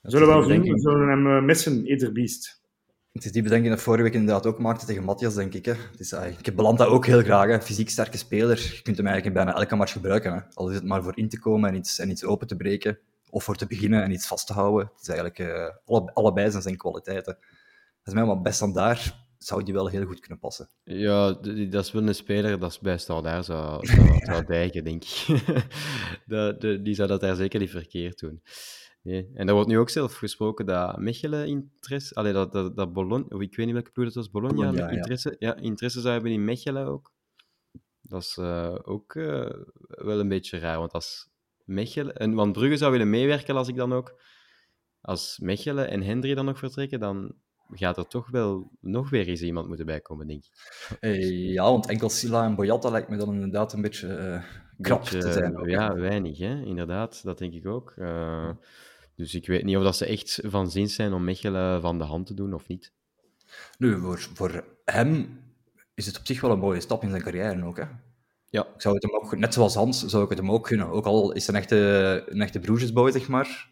we 0.00 0.10
zullen 0.10 0.28
wel 0.28 0.42
zien. 0.42 0.62
We 0.62 0.80
zullen 0.80 1.08
hem 1.08 1.44
missen, 1.44 1.86
ieder 1.86 2.12
beest. 2.12 2.64
Het 3.12 3.24
is 3.24 3.32
die 3.32 3.42
bedenking 3.42 3.72
dat 3.74 3.82
vorige 3.82 4.02
week 4.02 4.14
inderdaad 4.14 4.46
ook 4.46 4.58
maakte 4.58 4.86
tegen 4.86 5.04
Matthias, 5.04 5.34
denk 5.34 5.54
ik. 5.54 5.64
Hè. 5.64 5.72
Het 5.72 6.00
is, 6.00 6.12
ik 6.12 6.46
heb 6.46 6.56
Belanda 6.56 6.84
ook 6.84 7.06
heel 7.06 7.22
graag. 7.22 7.46
Hè. 7.46 7.60
Fysiek 7.60 7.88
sterke 7.90 8.16
speler. 8.16 8.56
Je 8.56 8.82
kunt 8.82 8.96
hem 8.96 9.06
eigenlijk 9.06 9.36
in 9.36 9.44
bijna 9.44 9.58
elke 9.60 9.76
match 9.76 9.92
gebruiken. 9.92 10.32
Hè. 10.32 10.40
Al 10.54 10.68
is 10.68 10.74
het 10.74 10.84
maar 10.84 11.02
voor 11.02 11.16
in 11.16 11.28
te 11.28 11.38
komen 11.38 11.70
en 11.70 11.76
iets, 11.76 11.98
en 11.98 12.10
iets 12.10 12.24
open 12.24 12.46
te 12.46 12.56
breken. 12.56 12.98
Of 13.36 13.44
voor 13.44 13.56
te 13.56 13.66
beginnen 13.66 14.02
en 14.02 14.10
iets 14.10 14.26
vast 14.26 14.46
te 14.46 14.52
houden. 14.52 14.86
Het 14.92 15.00
is 15.00 15.08
eigenlijk 15.08 15.38
eh, 15.38 15.76
alle, 15.84 16.12
allebei 16.14 16.50
zijn 16.50 16.62
zijn 16.62 16.76
kwaliteiten. 16.76 17.34
Dat 17.34 18.04
is 18.04 18.12
mij 18.12 18.24
maar 18.24 18.40
best 18.40 18.60
dan 18.60 18.72
daar 18.72 19.26
zou 19.38 19.62
die 19.62 19.74
wel 19.74 19.86
heel 19.86 20.06
goed 20.06 20.20
kunnen 20.20 20.38
passen. 20.38 20.68
Ja, 20.84 21.32
dat 21.70 21.84
is 21.84 21.92
wel 21.92 22.06
een 22.06 22.14
speler, 22.14 22.58
dat 22.58 22.70
is 22.70 22.78
bij 22.78 22.98
Standaard 22.98 23.44
zou, 23.50 23.86
zou, 23.86 24.18
zou 24.24 24.44
dijken, 24.44 24.84
denk 24.84 25.04
ik. 25.04 25.26
dat, 26.26 26.60
de, 26.60 26.82
die 26.82 26.94
zou 26.94 27.08
dat 27.08 27.20
daar 27.20 27.36
zeker 27.36 27.60
niet 27.60 27.70
verkeerd 27.70 28.18
doen. 28.18 28.42
Nee. 29.02 29.30
En 29.34 29.48
er 29.48 29.54
wordt 29.54 29.68
nu 29.68 29.78
ook 29.78 29.90
zelf 29.90 30.14
gesproken 30.14 30.66
dat 30.66 30.98
Mechelen 30.98 31.46
interesse... 31.46 32.14
Allee, 32.14 32.32
dat, 32.32 32.52
dat, 32.52 32.76
dat 32.76 32.92
Bologna... 32.92 33.36
Of 33.36 33.40
ik 33.40 33.56
weet 33.56 33.66
niet 33.66 33.74
welke 33.74 33.90
ploeg 33.90 34.06
dat 34.06 34.14
was, 34.14 34.30
Bologna, 34.30 34.56
Bologna, 34.56 34.90
ja. 34.90 34.96
interesse, 34.96 35.36
ja. 35.38 35.56
interesse 35.56 36.00
zou 36.00 36.12
hebben 36.12 36.32
in 36.32 36.44
Mechelen 36.44 36.86
ook. 36.86 37.12
Dat 38.00 38.22
is 38.22 38.36
eh, 38.36 38.78
ook 38.82 39.14
eh, 39.14 39.50
wel 39.86 40.20
een 40.20 40.28
beetje 40.28 40.58
raar, 40.58 40.78
want 40.78 40.92
als 40.92 41.34
Mechelen... 41.66 42.16
En, 42.16 42.34
want 42.34 42.52
Brugge 42.52 42.76
zou 42.76 42.92
willen 42.92 43.10
meewerken 43.10 43.56
als 43.56 43.68
ik 43.68 43.76
dan 43.76 43.92
ook... 43.92 44.20
Als 45.00 45.38
Mechelen 45.38 45.88
en 45.88 46.02
Hendry 46.02 46.34
dan 46.34 46.44
nog 46.44 46.58
vertrekken, 46.58 47.00
dan 47.00 47.34
gaat 47.70 47.96
er 47.96 48.06
toch 48.06 48.30
wel 48.30 48.70
nog 48.80 49.10
weer 49.10 49.28
eens 49.28 49.42
iemand 49.42 49.68
moeten 49.68 49.86
bijkomen, 49.86 50.26
denk 50.26 50.44
ik. 50.44 50.52
Eh, 51.00 51.52
ja, 51.52 51.62
want 51.62 51.86
enkel 51.88 52.08
Silla 52.08 52.44
en 52.44 52.54
Boyata 52.54 52.90
lijkt 52.90 53.08
me 53.08 53.16
dan 53.16 53.34
inderdaad 53.34 53.72
een 53.72 53.82
beetje 53.82 54.14
eh 54.14 54.42
krap 54.80 55.00
Beetje, 55.00 55.18
te 55.18 55.32
zijn. 55.32 55.58
ook, 55.58 55.66
hè. 55.66 55.72
ja, 55.72 55.94
weinig, 55.94 56.38
hè? 56.38 56.62
inderdaad. 56.62 57.22
Dat 57.22 57.38
denk 57.38 57.52
ik 57.52 57.66
ook. 57.66 57.94
Eh, 57.96 58.50
dus 59.14 59.34
ik 59.34 59.46
weet 59.46 59.64
niet 59.64 59.76
of 59.76 59.82
dat 59.82 59.96
ze 59.96 60.06
echt 60.06 60.40
van 60.42 60.70
zin 60.70 60.88
zijn 60.88 61.12
om 61.12 61.24
Mechelen 61.24 61.80
van 61.80 61.98
de 61.98 62.04
hand 62.04 62.26
te 62.26 62.34
doen 62.34 62.54
of 62.54 62.68
niet. 62.68 62.92
Nu, 63.78 63.98
voor, 63.98 64.18
voor 64.18 64.64
hem 64.84 65.40
is 65.94 66.06
het 66.06 66.18
op 66.18 66.26
zich 66.26 66.40
wel 66.40 66.50
een 66.50 66.58
mooie 66.58 66.80
stap 66.80 67.02
in 67.02 67.10
zijn 67.10 67.22
carrière 67.22 67.64
ook. 67.64 67.76
Hè? 67.76 67.84
Ja, 68.56 68.66
Ik 68.74 68.80
zou 68.80 68.94
het 68.94 69.02
hem 69.02 69.14
ook, 69.14 69.36
net 69.36 69.54
zoals 69.54 69.74
Hans, 69.74 70.04
zou 70.04 70.24
ik 70.24 70.28
het 70.28 70.38
hem 70.38 70.50
ook 70.50 70.66
gunnen. 70.66 70.88
Ook 70.88 71.04
al 71.04 71.32
is 71.32 71.46
hij 71.46 71.54
een 71.54 71.60
echte, 71.60 71.76
een 72.26 72.40
echte 72.40 72.58
broertjesboy, 72.58 73.10
zeg 73.10 73.28
maar. 73.28 73.68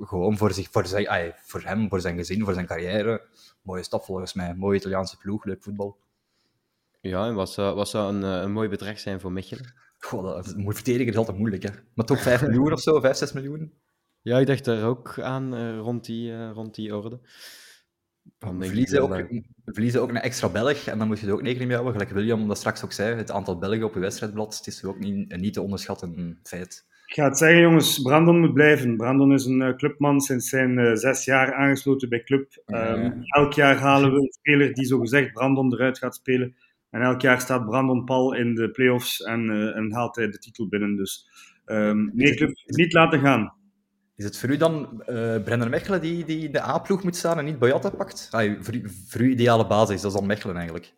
Gewoon 0.00 0.36
voor, 0.36 0.52
zich, 0.52 0.68
voor, 0.70 0.86
zijn, 0.86 1.08
ai, 1.08 1.32
voor 1.36 1.62
hem, 1.64 1.88
voor 1.88 2.00
zijn 2.00 2.16
gezin, 2.16 2.44
voor 2.44 2.54
zijn 2.54 2.66
carrière. 2.66 3.22
Mooie 3.62 3.82
stap 3.82 4.04
volgens 4.04 4.34
mij. 4.34 4.54
Mooie 4.54 4.78
Italiaanse 4.78 5.16
ploeg, 5.16 5.44
leuk 5.44 5.62
voetbal. 5.62 5.98
ja 7.00 7.26
en 7.26 7.34
wat 7.34 7.50
zou, 7.50 7.74
wat 7.74 7.88
zou 7.88 8.14
een, 8.14 8.24
eh, 8.24 8.42
een 8.42 8.52
mooi 8.52 8.68
bedrag 8.68 8.98
zijn 8.98 9.20
voor 9.20 9.32
Mechelen? 9.32 9.74
Goh, 9.98 10.22
dat, 10.22 10.56
moet 10.56 10.74
verdedigen 10.74 11.12
is 11.12 11.18
altijd 11.18 11.38
moeilijk, 11.38 11.62
hè. 11.62 11.70
Maar 11.94 12.06
toch 12.06 12.20
5 12.22 12.40
miljoen 12.40 12.72
of 12.72 12.80
zo, 12.80 13.00
5, 13.00 13.16
6 13.16 13.32
miljoen? 13.32 13.72
Ja, 14.22 14.38
ik 14.38 14.46
dacht 14.46 14.64
daar 14.64 14.84
ook 14.84 15.18
aan 15.18 15.54
eh, 15.54 15.78
rond, 15.78 16.04
die, 16.04 16.32
eh, 16.32 16.50
rond 16.52 16.74
die 16.74 16.96
orde. 16.96 17.20
Dan 18.38 18.64
verliezen, 18.64 19.02
ook, 19.02 19.26
verliezen 19.64 20.02
ook 20.02 20.08
een 20.08 20.16
extra 20.16 20.48
Belg, 20.48 20.86
en 20.86 20.98
dan 20.98 21.06
moet 21.06 21.20
je 21.20 21.26
er 21.26 21.32
ook 21.32 21.42
rekening 21.42 21.68
mee 21.68 21.76
houden. 21.78 22.00
Gelijk 22.00 22.16
William 22.16 22.48
dat 22.48 22.56
straks 22.56 22.84
ook 22.84 22.92
zei, 22.92 23.14
het 23.14 23.30
aantal 23.30 23.58
Belgen 23.58 23.84
op 23.84 23.94
je 23.94 24.00
wedstrijdblad, 24.00 24.56
het 24.56 24.66
is 24.66 24.84
ook 24.84 24.98
niet, 24.98 25.32
een 25.32 25.40
niet 25.40 25.54
te 25.54 25.62
onderschatten 25.62 26.38
feit. 26.42 26.88
Ik 27.10 27.16
ga 27.16 27.24
het 27.24 27.38
zeggen, 27.38 27.60
jongens. 27.60 28.02
Brandon 28.02 28.40
moet 28.40 28.54
blijven. 28.54 28.96
Brandon 28.96 29.32
is 29.32 29.44
een 29.44 29.62
eh, 29.62 29.76
clubman 29.76 30.20
sinds 30.20 30.48
zijn 30.48 30.78
eh, 30.78 30.94
zes 30.94 31.24
jaar 31.24 31.54
aangesloten 31.54 32.08
bij 32.08 32.22
club. 32.22 32.62
Ja. 32.66 32.86
Ehm, 32.86 33.12
elk 33.26 33.52
jaar 33.52 33.76
halen 33.76 34.12
we 34.12 34.20
een 34.20 34.32
speler 34.32 34.74
die 34.74 34.84
zogezegd 34.84 35.32
Brandon 35.32 35.72
eruit 35.72 35.98
gaat 35.98 36.14
spelen. 36.14 36.56
En 36.90 37.00
elk 37.00 37.20
jaar 37.20 37.40
staat 37.40 37.66
Brandon 37.66 38.04
Pal 38.04 38.34
in 38.34 38.54
de 38.54 38.70
play-offs 38.70 39.22
en, 39.22 39.50
eh, 39.50 39.76
en 39.76 39.92
haalt 39.92 40.16
hij 40.16 40.30
de 40.30 40.38
titel 40.38 40.68
binnen. 40.68 40.96
Dus 40.96 41.28
ehm, 41.64 42.08
nee, 42.12 42.34
club, 42.34 42.52
niet 42.66 42.92
laten 42.92 43.20
gaan. 43.20 43.54
Is 44.20 44.26
het 44.26 44.38
voor 44.38 44.50
u 44.50 44.56
dan 44.56 45.02
eh 45.06 45.42
Brenner 45.42 45.68
Mechelen 45.68 46.00
die, 46.00 46.24
die 46.24 46.46
in 46.46 46.52
de 46.52 46.62
A-ploeg 46.62 47.02
moet 47.02 47.16
staan 47.16 47.38
en 47.38 47.44
niet 47.44 47.58
Boyata 47.58 47.90
pakt? 47.90 48.28
Ah, 48.30 48.62
voor, 48.62 48.74
u, 48.74 48.88
voor 49.08 49.20
u 49.20 49.30
ideale 49.30 49.66
basis, 49.66 50.00
dat 50.00 50.12
is 50.12 50.18
dan 50.18 50.26
Mechelen 50.26 50.56
eigenlijk. 50.56 50.94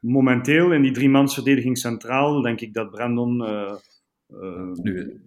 Momenteel 0.00 0.72
in 0.72 0.82
die 0.82 0.92
driemansverdediging 0.92 1.78
centraal 1.78 2.42
denk 2.42 2.60
ik 2.60 2.74
dat 2.74 2.90
Brandon 2.90 3.44
eh, 3.44 3.72
eh, 4.26 4.72
Nu, 4.72 5.22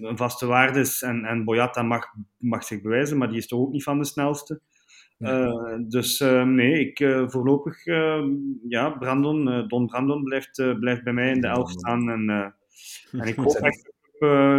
een 0.00 0.16
vaste 0.16 0.46
waarde 0.46 0.80
is. 0.80 1.02
En, 1.02 1.24
en 1.24 1.44
Boyata 1.44 1.82
mag, 1.82 2.06
mag 2.36 2.64
zich 2.64 2.82
bewijzen, 2.82 3.18
maar 3.18 3.28
die 3.28 3.38
is 3.38 3.46
toch 3.46 3.60
ook 3.60 3.72
niet 3.72 3.82
van 3.82 3.98
de 3.98 4.04
snelste. 4.04 4.60
Dus 5.88 6.18
nee, 6.44 6.86
ik 6.86 7.26
voorlopig, 7.30 7.84
ja, 8.68 8.90
Brandon, 8.90 9.68
Don 9.68 9.86
Brandon 9.86 10.22
blijft, 10.22 10.62
blijft 10.80 11.04
bij 11.04 11.12
mij 11.12 11.30
in 11.30 11.40
de 11.40 11.46
elf 11.46 11.70
staan. 11.70 12.10
En, 12.10 12.54
en 13.10 13.28
ik 13.28 13.36
hoop 13.44 13.56
echt 13.56 13.96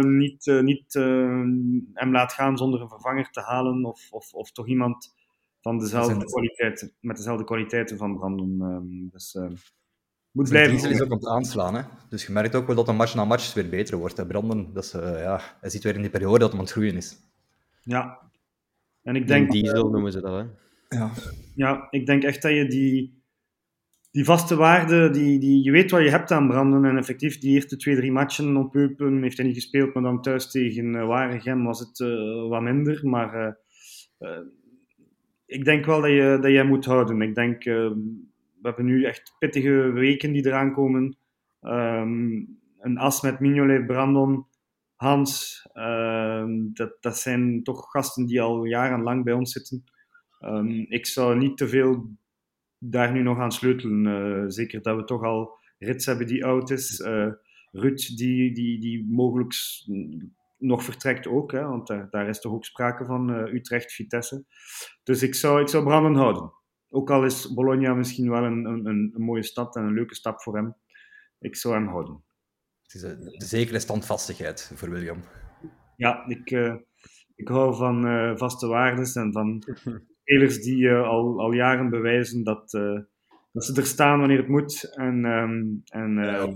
niet, 0.00 0.46
eh, 0.46 0.60
niet 0.60 0.94
eh, 0.94 1.42
hem 1.94 2.12
laat 2.12 2.32
gaan 2.32 2.56
zonder 2.56 2.80
een 2.80 2.88
vervanger 2.88 3.30
te 3.30 3.40
halen 3.40 3.84
of, 3.84 4.06
of, 4.10 4.32
of 4.32 4.52
toch 4.52 4.66
iemand 4.68 5.14
van 5.60 5.78
dezelfde 5.78 6.24
kwaliteiten, 6.24 6.92
met 7.00 7.16
dezelfde 7.16 7.44
kwaliteiten 7.44 7.96
van 7.96 8.16
Brandon. 8.18 8.60
ehm, 8.60 9.08
dus 9.10 9.34
eh, 9.34 9.48
moet 10.30 10.48
blijven. 10.48 10.72
diesel 10.72 10.90
is 10.90 11.00
ook 11.00 11.10
aan 11.10 11.16
het 11.16 11.26
aanslaan. 11.26 11.74
Hè? 11.74 11.82
Dus 12.08 12.26
je 12.26 12.32
merkt 12.32 12.54
ook 12.54 12.66
wel 12.66 12.76
dat 12.76 12.88
een 12.88 12.96
match 12.96 13.14
na 13.14 13.24
match 13.24 13.54
weer 13.54 13.68
beter 13.68 13.96
wordt. 13.96 14.16
Hè? 14.16 14.26
Brandon, 14.26 14.70
dat 14.72 14.84
is, 14.84 14.92
eh, 14.92 15.22
ja, 15.22 15.40
hij 15.60 15.70
zit 15.70 15.82
weer 15.82 15.94
in 15.94 16.00
die 16.00 16.10
periode 16.10 16.38
dat 16.38 16.48
hij 16.48 16.58
aan 16.58 16.64
het 16.64 16.72
groeien 16.72 16.96
is. 16.96 17.16
Ja. 17.82 18.18
En 19.02 19.16
ik 19.16 19.26
Denk 19.26 19.50
denk, 19.50 19.64
diesel 19.64 19.90
noemen 19.90 20.12
ze 20.12 20.20
dat, 20.20 20.32
hè? 20.32 20.46
Ja. 20.98 21.10
Ja, 21.54 21.86
ik 21.90 22.06
denk 22.06 22.22
echt 22.22 22.42
dat 22.42 22.52
je 22.52 22.66
die, 22.66 23.19
die 24.10 24.24
vaste 24.24 24.56
waarde, 24.56 25.10
die, 25.10 25.38
die, 25.38 25.64
je 25.64 25.70
weet 25.70 25.90
wat 25.90 26.02
je 26.02 26.10
hebt 26.10 26.30
aan 26.30 26.48
Brandon. 26.48 26.84
En 26.84 26.96
effectief, 26.96 27.38
die 27.38 27.54
eerste 27.54 27.76
twee, 27.76 27.96
drie 27.96 28.12
matchen 28.12 28.56
op 28.56 28.74
Eupen 28.74 29.22
heeft 29.22 29.36
hij 29.36 29.46
niet 29.46 29.54
gespeeld, 29.54 29.94
maar 29.94 30.02
dan 30.02 30.22
thuis 30.22 30.50
tegen 30.50 30.94
uh, 30.94 31.06
Waregem 31.06 31.64
was 31.64 31.80
het 31.80 31.98
uh, 31.98 32.48
wat 32.48 32.62
minder. 32.62 33.00
Maar 33.08 33.56
uh, 34.18 34.38
ik 35.46 35.64
denk 35.64 35.84
wel 35.84 36.00
dat 36.00 36.10
je, 36.10 36.38
dat 36.40 36.52
hem 36.52 36.66
moet 36.66 36.84
houden. 36.84 37.22
Ik 37.22 37.34
denk, 37.34 37.64
we 37.64 38.68
hebben 38.68 38.84
nu 38.84 39.04
echt 39.04 39.36
pittige 39.38 39.90
weken 39.92 40.32
die 40.32 40.46
eraan 40.46 40.72
komen. 40.72 41.16
Um, 41.62 42.58
een 42.80 42.98
as 42.98 43.22
met 43.22 43.40
Mignolet, 43.40 43.86
Brandon, 43.86 44.46
Hans, 44.96 45.62
dat, 46.72 46.96
dat 47.00 47.18
zijn 47.18 47.62
toch 47.62 47.90
gasten 47.90 48.26
die 48.26 48.40
al 48.40 48.64
jarenlang 48.64 49.24
bij 49.24 49.32
ons 49.32 49.52
zitten. 49.52 49.84
Um, 50.44 50.86
ik 50.88 51.06
zou 51.06 51.38
niet 51.38 51.56
te 51.56 51.68
veel 51.68 52.10
daar 52.82 53.12
nu 53.12 53.22
nog 53.22 53.38
aan 53.38 53.52
sleutelen. 53.52 54.04
Uh, 54.04 54.44
zeker 54.46 54.82
dat 54.82 54.96
we 54.96 55.04
toch 55.04 55.22
al 55.22 55.58
Rits 55.78 56.06
hebben 56.06 56.26
die 56.26 56.44
oud 56.44 56.70
is. 56.70 56.98
Uh, 56.98 57.32
Ruud 57.72 58.16
die, 58.16 58.54
die, 58.54 58.80
die 58.80 59.06
mogelijk 59.10 59.54
nog 60.58 60.84
vertrekt 60.84 61.26
ook, 61.26 61.52
hè, 61.52 61.62
want 61.66 61.86
daar, 61.86 62.10
daar 62.10 62.28
is 62.28 62.40
toch 62.40 62.52
ook 62.52 62.64
sprake 62.64 63.04
van 63.04 63.30
uh, 63.30 63.54
Utrecht-Vitesse. 63.54 64.44
Dus 65.02 65.22
ik 65.22 65.34
zou, 65.34 65.60
ik 65.60 65.68
zou 65.68 65.84
Brandon 65.84 66.16
houden. 66.16 66.52
Ook 66.88 67.10
al 67.10 67.24
is 67.24 67.54
Bologna 67.54 67.94
misschien 67.94 68.30
wel 68.30 68.44
een, 68.44 68.64
een, 68.64 68.86
een 68.86 69.22
mooie 69.22 69.42
stad 69.42 69.76
en 69.76 69.82
een 69.82 69.94
leuke 69.94 70.14
stap 70.14 70.42
voor 70.42 70.56
hem. 70.56 70.74
Ik 71.38 71.56
zou 71.56 71.74
hem 71.74 71.86
houden. 71.86 72.24
Het 72.82 72.94
is 72.94 73.02
een, 73.02 73.20
de 73.20 73.44
zekere 73.44 73.78
standvastigheid 73.78 74.72
voor 74.74 74.90
William. 74.90 75.22
Ja, 75.96 76.26
ik, 76.26 76.50
uh, 76.50 76.74
ik 77.34 77.48
hou 77.48 77.76
van 77.76 78.06
uh, 78.06 78.36
vaste 78.36 78.66
waarden 78.66 79.14
en 79.14 79.32
van 79.32 79.62
spelers 80.30 80.62
die 80.62 80.82
uh, 80.82 81.08
al, 81.08 81.40
al 81.40 81.52
jaren 81.52 81.90
bewijzen 81.90 82.44
dat, 82.44 82.70
dat 83.52 83.64
ze 83.64 83.74
er 83.74 83.86
staan 83.86 84.18
wanneer 84.18 84.38
het 84.38 84.48
moet. 84.48 84.94
En, 84.94 85.24
um, 85.24 85.82
en, 85.84 86.14
ja, 86.14 86.54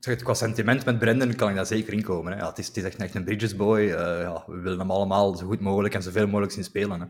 zeg, 0.00 0.22
qua 0.22 0.34
sentiment 0.34 0.84
met 0.84 0.98
Brendan 0.98 1.34
kan 1.34 1.48
ik 1.48 1.54
daar 1.54 1.66
zeker 1.66 1.92
in 1.92 2.02
komen. 2.02 2.32
Hè. 2.32 2.38
Ja, 2.38 2.48
het, 2.48 2.58
is, 2.58 2.66
het 2.66 2.76
is 2.76 2.82
echt, 2.82 2.96
echt 2.96 3.14
een 3.14 3.24
Bridges 3.24 3.56
boy. 3.56 3.80
ja, 3.80 4.44
we 4.46 4.60
willen 4.60 4.78
hem 4.78 4.90
allemaal 4.90 5.34
zo 5.34 5.46
goed 5.46 5.60
mogelijk 5.60 5.94
en 5.94 6.02
zoveel 6.02 6.26
mogelijk 6.26 6.52
zien 6.52 6.64
spelen. 6.64 7.00
Hè. 7.00 7.06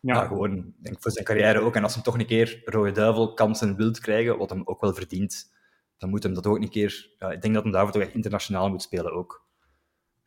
Ja. 0.00 0.14
ja. 0.14 0.26
gewoon 0.26 0.74
denk 0.82 0.96
voor 1.00 1.10
zijn 1.10 1.24
carrière 1.24 1.60
ook. 1.60 1.76
En 1.76 1.82
als 1.82 1.94
hij 1.94 2.02
toch 2.02 2.18
een 2.18 2.26
keer 2.26 2.62
Rode 2.64 2.92
Duivel 2.92 3.34
kansen 3.34 3.76
wilt 3.76 4.00
krijgen, 4.00 4.38
wat 4.38 4.50
hem 4.50 4.62
ook 4.64 4.80
wel 4.80 4.94
verdient, 4.94 5.52
dan 5.98 6.10
moet 6.10 6.22
hem 6.22 6.34
dat 6.34 6.46
ook 6.46 6.56
een 6.56 6.70
keer... 6.70 7.14
Ja, 7.18 7.30
ik 7.30 7.42
denk 7.42 7.54
dat 7.54 7.62
hij 7.62 7.72
daarvoor 7.72 7.92
toch 7.92 8.02
echt 8.02 8.14
internationaal 8.14 8.68
moet 8.68 8.82
spelen 8.82 9.12
ook. 9.12 9.48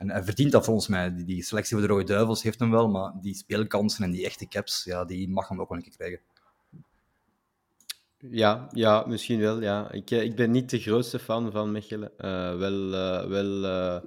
En 0.04 0.10
hij 0.10 0.24
verdient 0.24 0.52
dat 0.52 0.66
volgens 0.66 0.88
mij. 0.88 1.26
Die, 1.26 1.44
selectie 1.44 1.78
voor 1.78 1.88
de 1.88 1.94
Rode 1.94 2.04
Duivels 2.04 2.44
heeft 2.44 2.60
hem 2.60 2.72
wel, 2.72 2.90
maar 2.90 3.14
die 3.22 3.36
speelkansen 3.36 4.04
en 4.04 4.12
die 4.12 4.26
echte 4.26 4.48
caps, 4.48 4.84
ja, 4.84 5.06
die 5.06 5.30
mag 5.30 5.48
hem 5.48 5.62
ook 5.62 5.70
wel 5.70 5.78
een 5.78 5.84
keer 5.84 5.96
krijgen. 5.96 6.20
Ja, 8.18 8.68
ja, 8.72 9.06
misschien 9.08 9.40
wel. 9.40 9.62
Ja. 9.62 9.92
Ik, 9.92 10.12
ik 10.12 10.36
ben 10.36 10.52
niet 10.52 10.70
de 10.70 10.80
grootste 10.80 11.20
fan 11.20 11.52
van 11.52 11.72
Mechelen. 11.72 12.12
Uh, 12.18 12.58
wel, 12.58 12.94
uh, 12.94 13.26
wel 13.26 14.02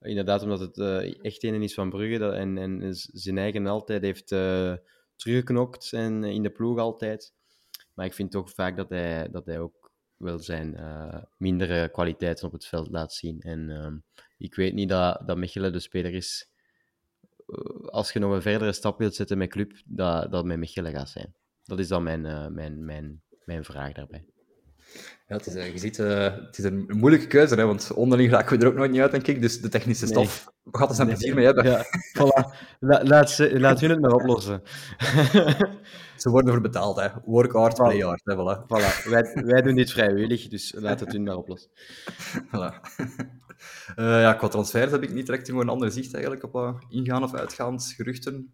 inderdaad, 0.00 0.42
omdat 0.42 0.60
het 0.60 0.78
echt 1.22 1.44
een 1.44 1.62
is 1.62 1.74
van 1.74 1.90
Brugge 1.90 2.18
dat, 2.18 2.34
en, 2.34 2.58
en 2.58 2.94
zijn 3.12 3.38
eigen 3.38 3.66
altijd 3.66 4.02
heeft 4.02 4.28
teruggeknokt 5.16 5.92
en 5.92 6.24
in 6.24 6.42
de 6.42 6.50
ploeg 6.50 6.78
altijd. 6.78 7.32
Maar 7.94 8.06
ik 8.06 8.14
vind 8.14 8.30
toch 8.30 8.50
vaak 8.50 8.76
dat 8.76 8.88
hij, 8.88 9.28
dat 9.30 9.46
hij 9.46 9.58
ook 9.58 9.90
wel 10.16 10.38
zijn 10.38 10.76
mindere 11.36 11.88
kwaliteiten 11.88 12.46
op 12.46 12.52
het 12.52 12.66
veld 12.66 12.90
laat 12.90 13.12
zien. 13.12 13.40
En 13.40 13.70
ehm, 13.70 13.96
ik 14.40 14.54
weet 14.54 14.74
niet 14.74 14.88
dat, 14.88 15.22
dat 15.26 15.36
Mechelen 15.36 15.72
de 15.72 15.80
speler 15.80 16.14
is, 16.14 16.50
als 17.86 18.12
je 18.12 18.18
nog 18.18 18.32
een 18.32 18.42
verdere 18.42 18.72
stap 18.72 18.98
wilt 18.98 19.14
zetten 19.14 19.38
met 19.38 19.48
club, 19.48 19.72
dat, 19.84 20.32
dat 20.32 20.44
met 20.44 20.58
Mechelen 20.58 20.92
gaat 20.92 21.08
zijn. 21.08 21.34
Dat 21.64 21.78
is 21.78 21.88
dan 21.88 22.02
mijn, 22.02 22.54
mijn, 22.54 22.84
mijn 22.84 23.22
mijn 23.50 23.64
vraag 23.64 23.92
daarbij. 23.92 24.24
Ja, 25.26 25.36
het 25.36 25.46
is, 25.46 25.54
uh, 25.54 25.72
je 25.72 25.78
ziet, 25.78 25.98
uh, 25.98 26.22
het 26.46 26.58
is 26.58 26.64
een 26.64 26.86
moeilijke 26.88 27.26
keuze, 27.26 27.54
hè, 27.54 27.66
want 27.66 27.92
onderling 27.92 28.30
raken 28.30 28.58
we 28.58 28.64
er 28.64 28.70
ook 28.70 28.76
nooit 28.76 28.90
niet 28.90 29.00
uit, 29.00 29.10
denk 29.10 29.26
ik. 29.26 29.40
Dus 29.40 29.60
de 29.60 29.68
technische 29.68 30.04
nee. 30.04 30.12
stof 30.12 30.48
gaat 30.70 30.88
er 30.88 30.94
zijn 30.94 31.06
nee. 31.06 31.16
plezier 31.16 31.34
mee 31.34 31.44
hebben. 31.44 31.64
Ja, 31.64 31.84
voilà. 32.18 32.56
La, 32.80 33.04
laat, 33.04 33.30
ze, 33.30 33.60
laat 33.60 33.80
hun 33.80 33.90
het 33.90 34.00
maar 34.00 34.12
oplossen. 34.12 34.62
ze 36.16 36.30
worden 36.30 36.46
ervoor 36.46 36.60
betaald, 36.60 36.96
hè. 36.96 37.08
Work 37.24 37.52
hard, 37.52 37.74
play 37.74 37.98
hard. 37.98 38.20
Hè, 38.24 38.34
voilà. 38.34 38.62
voilà. 38.62 39.10
Wij, 39.10 39.44
wij 39.44 39.62
doen 39.62 39.74
dit 39.74 39.90
vrijwillig, 39.90 40.48
dus 40.48 40.74
laat 40.78 41.00
het 41.00 41.12
hun 41.12 41.22
maar 41.22 41.36
oplossen. 41.36 41.70
Voilà. 42.54 42.74
Uh, 43.96 44.20
ja, 44.20 44.34
qua 44.34 44.48
transfers 44.48 44.90
heb 44.90 45.02
ik 45.02 45.12
niet 45.12 45.26
direct 45.26 45.48
een 45.48 45.68
andere 45.68 45.90
zicht 45.90 46.14
eigenlijk 46.14 46.44
op 46.44 46.54
uh, 46.54 46.74
ingaan 46.88 47.22
of 47.22 47.34
uitgaans 47.34 47.94
geruchten. 47.94 48.52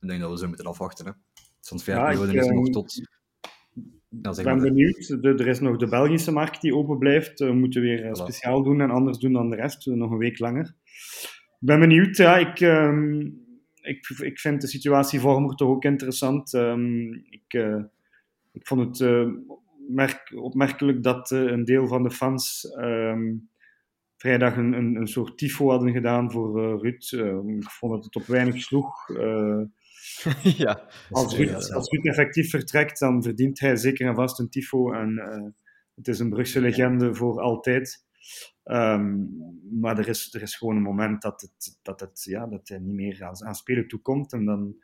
Ik 0.00 0.08
denk 0.08 0.20
dat 0.20 0.30
we 0.30 0.38
zo 0.38 0.46
moeten 0.46 0.66
afwachten. 0.66 1.06
Hè. 1.06 1.12
De 1.34 1.42
transferperiode 1.60 2.32
ja, 2.32 2.40
is 2.40 2.48
nog 2.48 2.70
tot 2.70 3.08
nou, 4.10 4.38
ik 4.38 4.44
ben 4.44 4.60
benieuwd. 4.60 5.08
er 5.22 5.46
is 5.46 5.60
nog 5.60 5.76
de 5.76 5.88
Belgische 5.88 6.32
markt 6.32 6.60
die 6.60 6.74
open 6.74 6.98
blijft. 6.98 7.38
We 7.38 7.52
moeten 7.52 7.82
weer 7.82 8.08
voilà. 8.08 8.12
speciaal 8.12 8.62
doen 8.62 8.80
en 8.80 8.90
anders 8.90 9.18
doen 9.18 9.32
dan 9.32 9.50
de 9.50 9.56
rest. 9.56 9.86
Nog 9.86 10.10
een 10.10 10.18
week 10.18 10.38
langer. 10.38 10.74
Ik 11.60 11.66
ben 11.66 11.80
benieuwd. 11.80 12.16
Ja, 12.16 12.36
ik, 12.36 12.60
um, 12.60 13.44
ik, 13.80 14.08
ik 14.22 14.38
vind 14.38 14.60
de 14.60 14.66
situatie 14.66 15.20
Vormer 15.20 15.54
toch 15.54 15.68
ook 15.68 15.84
interessant. 15.84 16.52
Um, 16.52 17.12
ik, 17.30 17.54
uh, 17.54 17.82
ik 18.52 18.66
vond 18.66 18.80
het 18.80 19.08
uh, 19.08 19.32
merk, 19.88 20.32
opmerkelijk 20.34 21.02
dat 21.02 21.30
uh, 21.30 21.50
een 21.50 21.64
deel 21.64 21.86
van 21.86 22.02
de 22.02 22.10
fans 22.10 22.74
um, 22.78 23.49
vrijdag 24.20 24.56
een, 24.56 24.72
een, 24.72 24.96
een, 24.96 25.06
soort 25.06 25.38
tifo 25.38 25.68
hadden 25.68 25.92
gedaan 25.92 26.30
voor 26.30 26.80
Ruud. 26.80 27.12
ik 27.62 27.70
vond 27.70 27.92
dat 27.92 28.04
het 28.04 28.16
op 28.16 28.26
weinig 28.26 28.62
sloeg. 28.62 29.08
ja, 30.64 30.88
als, 31.10 31.36
Ruud, 31.36 31.70
als 31.70 31.90
Ruud 31.90 32.06
effectief 32.06 32.50
vertrekt, 32.50 32.98
dan 32.98 33.22
verdient 33.22 33.60
hij 33.60 33.76
zeker 33.76 34.06
en 34.06 34.14
vast 34.14 34.38
een 34.38 34.50
tifo. 34.50 34.92
En 34.92 35.10
uh, 35.10 35.50
het 35.94 36.08
is 36.08 36.18
een 36.18 36.30
Brugse 36.30 36.60
legende 36.60 37.14
voor 37.14 37.40
altijd. 37.40 38.04
Um, 38.64 39.28
maar 39.80 39.98
er 39.98 40.08
is, 40.08 40.34
er 40.34 40.42
is 40.42 40.56
gewoon 40.56 40.76
een 40.76 40.82
moment 40.82 41.22
dat, 41.22 41.40
het, 41.40 41.78
dat, 41.82 42.00
het, 42.00 42.22
ja, 42.24 42.46
dat 42.46 42.68
hij 42.68 42.78
niet 42.78 42.94
meer 42.94 43.24
aan, 43.24 43.44
aan 43.44 43.54
spelen 43.54 43.88
toekomt. 43.88 44.32
En 44.32 44.44
dan 44.44 44.76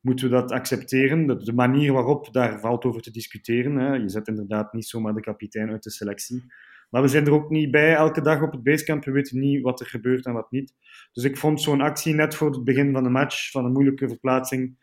moeten 0.00 0.24
we 0.24 0.34
dat 0.34 0.50
accepteren. 0.50 1.26
De, 1.26 1.36
de, 1.36 1.52
manier 1.52 1.92
waarop, 1.92 2.32
daar 2.32 2.60
valt 2.60 2.84
over 2.84 3.02
te 3.02 3.10
discussiëren. 3.10 4.02
Je 4.02 4.08
zet 4.08 4.28
inderdaad 4.28 4.72
niet 4.72 4.86
zomaar 4.86 5.14
de 5.14 5.20
kapitein 5.20 5.70
uit 5.70 5.82
de 5.82 5.90
selectie. 5.90 6.44
Maar 6.92 7.02
we 7.02 7.08
zijn 7.08 7.26
er 7.26 7.32
ook 7.32 7.50
niet 7.50 7.70
bij 7.70 7.94
elke 7.94 8.20
dag 8.20 8.42
op 8.42 8.52
het 8.52 8.62
basecamp. 8.62 9.04
We 9.04 9.10
weten 9.10 9.40
niet 9.40 9.62
wat 9.62 9.80
er 9.80 9.86
gebeurt 9.86 10.26
en 10.26 10.32
wat 10.32 10.50
niet. 10.50 10.74
Dus 11.12 11.24
ik 11.24 11.36
vond 11.36 11.60
zo'n 11.60 11.80
actie 11.80 12.14
net 12.14 12.34
voor 12.34 12.50
het 12.50 12.64
begin 12.64 12.92
van 12.92 13.02
de 13.02 13.08
match, 13.08 13.50
van 13.50 13.64
een 13.64 13.72
moeilijke 13.72 14.08
verplaatsing. 14.08 14.76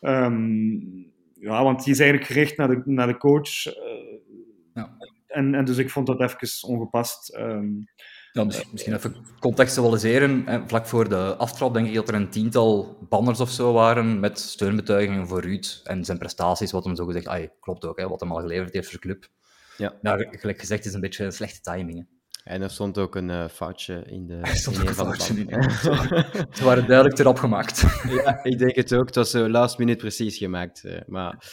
Um, 0.00 1.12
ja, 1.34 1.62
want 1.62 1.84
die 1.84 1.92
is 1.92 2.00
eigenlijk 2.00 2.30
gericht 2.30 2.56
naar 2.56 2.68
de, 2.68 2.82
naar 2.84 3.06
de 3.06 3.16
coach. 3.16 3.66
Uh, 3.66 3.72
ja. 4.74 4.96
en, 5.26 5.54
en 5.54 5.64
dus 5.64 5.78
ik 5.78 5.90
vond 5.90 6.06
dat 6.06 6.20
even 6.20 6.68
ongepast. 6.68 7.36
Um, 7.36 7.84
ja, 8.32 8.44
misschien, 8.44 8.68
misschien 8.72 8.94
even 8.94 9.16
contextualiseren. 9.40 10.62
Vlak 10.66 10.86
voor 10.86 11.08
de 11.08 11.36
aftrap 11.36 11.74
denk 11.74 11.88
ik 11.88 11.94
dat 11.94 12.08
er 12.08 12.14
een 12.14 12.30
tiental 12.30 12.98
banners 13.08 13.40
of 13.40 13.50
zo 13.50 13.72
waren 13.72 14.20
met 14.20 14.38
steunbetuigingen 14.38 15.28
voor 15.28 15.40
Ruud 15.40 15.80
en 15.84 16.04
zijn 16.04 16.18
prestaties, 16.18 16.72
wat 16.72 16.84
hem 16.84 16.96
zo 16.96 17.04
gezegd, 17.04 17.26
ay, 17.26 17.50
klopt 17.60 17.84
ook, 17.84 17.98
hè, 17.98 18.08
wat 18.08 18.20
hem 18.20 18.32
al 18.32 18.40
geleverd 18.40 18.72
heeft 18.72 18.90
voor 18.90 19.00
de 19.00 19.06
club. 19.06 19.28
Ja. 19.82 19.98
Nou, 20.00 20.38
gelijk 20.38 20.60
gezegd, 20.60 20.84
is 20.84 20.92
een 20.92 21.00
beetje 21.00 21.24
een 21.24 21.32
slechte 21.32 21.60
timing. 21.60 21.98
Hè. 21.98 22.04
En 22.52 22.62
er 22.62 22.70
stond 22.70 22.98
ook 22.98 23.14
een 23.14 23.28
uh, 23.28 23.48
foutje 23.48 24.02
in 24.06 24.26
de. 24.26 24.34
Er 24.50 24.56
stond 24.56 24.78
in 24.78 24.86
een 24.86 24.94
foutje 24.94 25.34
in. 25.34 25.62
Ze 26.56 26.64
waren 26.64 26.86
duidelijk 26.86 27.18
erop 27.18 27.38
gemaakt. 27.38 27.80
ja, 28.24 28.44
ik 28.44 28.58
denk 28.58 28.74
het 28.74 28.94
ook. 28.94 29.06
Het 29.06 29.14
was 29.14 29.34
uh, 29.34 29.46
last 29.46 29.78
minute 29.78 29.98
precies 29.98 30.36
gemaakt. 30.36 30.84
Uh, 30.84 31.00
maar 31.06 31.52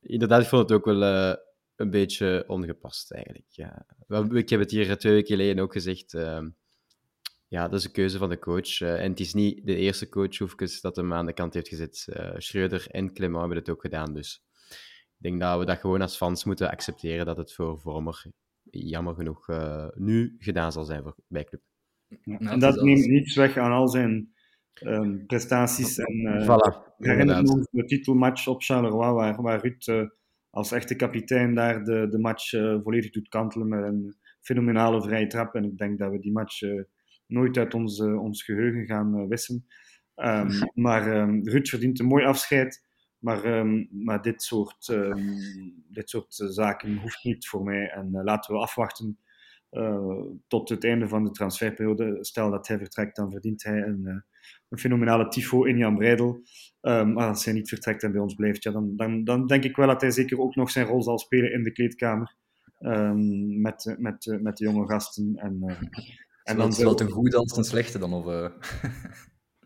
inderdaad, 0.00 0.42
ik 0.42 0.48
vond 0.48 0.62
het 0.62 0.78
ook 0.78 0.84
wel 0.84 1.02
uh, 1.02 1.34
een 1.76 1.90
beetje 1.90 2.44
ongepast 2.46 3.12
eigenlijk. 3.12 3.46
Ja. 3.48 3.86
Ik 4.30 4.48
heb 4.48 4.60
het 4.60 4.70
hier 4.70 4.98
twee 4.98 5.12
weken 5.12 5.36
geleden 5.36 5.62
ook 5.62 5.72
gezegd. 5.72 6.14
Ehm, 6.14 6.48
ja, 7.48 7.68
dat 7.68 7.78
is 7.78 7.84
een 7.84 7.92
keuze 7.92 8.18
van 8.18 8.28
de 8.28 8.38
coach. 8.38 8.80
en 8.80 9.10
het 9.10 9.20
is 9.20 9.34
niet 9.34 9.66
de 9.66 9.76
eerste 9.76 10.08
coach 10.08 10.38
hoefkes 10.38 10.80
dat 10.80 10.96
hem 10.96 11.12
aan 11.12 11.26
de 11.26 11.32
kant 11.32 11.54
heeft 11.54 11.68
gezet. 11.68 12.06
Schreuder 12.36 12.86
en 12.90 13.12
Clement 13.12 13.38
hebben 13.38 13.56
het 13.58 13.70
ook 13.70 13.80
gedaan. 13.80 14.14
Dus 14.14 14.42
denk 15.22 15.40
dat 15.40 15.58
we 15.58 15.64
dat 15.64 15.78
gewoon 15.78 16.00
als 16.00 16.16
fans 16.16 16.44
moeten 16.44 16.70
accepteren 16.70 17.26
dat 17.26 17.36
het 17.36 17.52
voor 17.52 17.78
Vormer 17.78 18.24
jammer 18.70 19.14
genoeg 19.14 19.48
uh, 19.48 19.88
nu 19.94 20.34
gedaan 20.38 20.72
zal 20.72 20.84
zijn 20.84 21.02
voor, 21.02 21.16
bij 21.28 21.44
Club. 21.44 21.60
Ja, 22.22 22.38
en 22.38 22.58
dat 22.58 22.82
neemt 22.82 23.06
niets 23.06 23.36
weg 23.36 23.56
aan 23.56 23.72
al 23.72 23.88
zijn 23.88 24.32
um, 24.82 25.26
prestaties. 25.26 25.98
En, 25.98 26.14
uh, 26.14 26.42
voilà, 26.42 26.96
herinner 26.96 27.38
ons 27.38 27.68
de 27.70 27.84
titelmatch 27.84 28.46
op 28.46 28.62
Charleroi, 28.62 29.12
waar, 29.12 29.42
waar 29.42 29.60
Ruud 29.60 29.86
uh, 29.86 30.08
als 30.50 30.72
echte 30.72 30.96
kapitein 30.96 31.54
daar 31.54 31.84
de, 31.84 32.08
de 32.08 32.18
match 32.18 32.50
volledig 32.82 33.10
doet 33.10 33.28
kantelen 33.28 33.68
met 33.68 33.84
een 33.84 34.16
fenomenale 34.40 35.02
vrije 35.02 35.26
trap. 35.26 35.54
En 35.54 35.64
ik 35.64 35.78
denk 35.78 35.98
dat 35.98 36.10
we 36.10 36.18
die 36.18 36.32
match 36.32 36.60
nooit 37.26 37.56
uit 37.56 37.74
ons, 37.74 38.00
ons 38.00 38.42
geheugen 38.42 38.86
gaan 38.86 39.28
wissen. 39.28 39.66
Um, 40.16 40.48
maar 40.84 41.16
um, 41.16 41.48
Ruud 41.48 41.68
verdient 41.68 42.00
een 42.00 42.06
mooi 42.06 42.24
afscheid. 42.24 42.90
Maar, 43.22 43.58
um, 43.58 43.88
maar 43.90 44.22
dit, 44.22 44.42
soort, 44.42 44.88
um, 44.88 45.38
dit 45.88 46.10
soort 46.10 46.34
zaken 46.34 46.96
hoeft 46.96 47.24
niet 47.24 47.48
voor 47.48 47.62
mij. 47.62 47.88
En 47.88 48.08
uh, 48.12 48.24
laten 48.24 48.54
we 48.54 48.60
afwachten 48.60 49.18
uh, 49.70 50.24
tot 50.46 50.68
het 50.68 50.84
einde 50.84 51.08
van 51.08 51.24
de 51.24 51.30
transferperiode. 51.30 52.18
Stel 52.20 52.50
dat 52.50 52.68
hij 52.68 52.78
vertrekt, 52.78 53.16
dan 53.16 53.30
verdient 53.30 53.62
hij 53.62 53.82
een, 53.82 54.00
uh, 54.04 54.14
een 54.68 54.78
fenomenale 54.78 55.28
tifo 55.28 55.64
in 55.64 55.78
Jan 55.78 55.96
Breidel. 55.96 56.42
Um, 56.80 57.12
maar 57.12 57.28
als 57.28 57.44
hij 57.44 57.54
niet 57.54 57.68
vertrekt 57.68 58.02
en 58.02 58.12
bij 58.12 58.20
ons 58.20 58.34
blijft, 58.34 58.62
ja, 58.62 58.70
dan, 58.70 58.96
dan, 58.96 59.24
dan 59.24 59.46
denk 59.46 59.64
ik 59.64 59.76
wel 59.76 59.86
dat 59.86 60.00
hij 60.00 60.10
zeker 60.10 60.40
ook 60.40 60.54
nog 60.54 60.70
zijn 60.70 60.86
rol 60.86 61.02
zal 61.02 61.18
spelen 61.18 61.52
in 61.52 61.62
de 61.62 61.72
kleedkamer. 61.72 62.36
met, 63.60 63.94
met, 63.98 64.38
met 64.40 64.56
de 64.56 64.64
jonge 64.64 64.86
gasten. 64.86 65.36
En, 65.36 65.78
en 66.44 66.56
dan 66.56 66.68
is 66.68 66.78
het 66.78 67.00
een 67.00 67.10
goede 67.10 67.36
als 67.36 67.56
een 67.56 67.64
slechte 67.64 67.98
dan? 67.98 68.12
Of, 68.12 68.52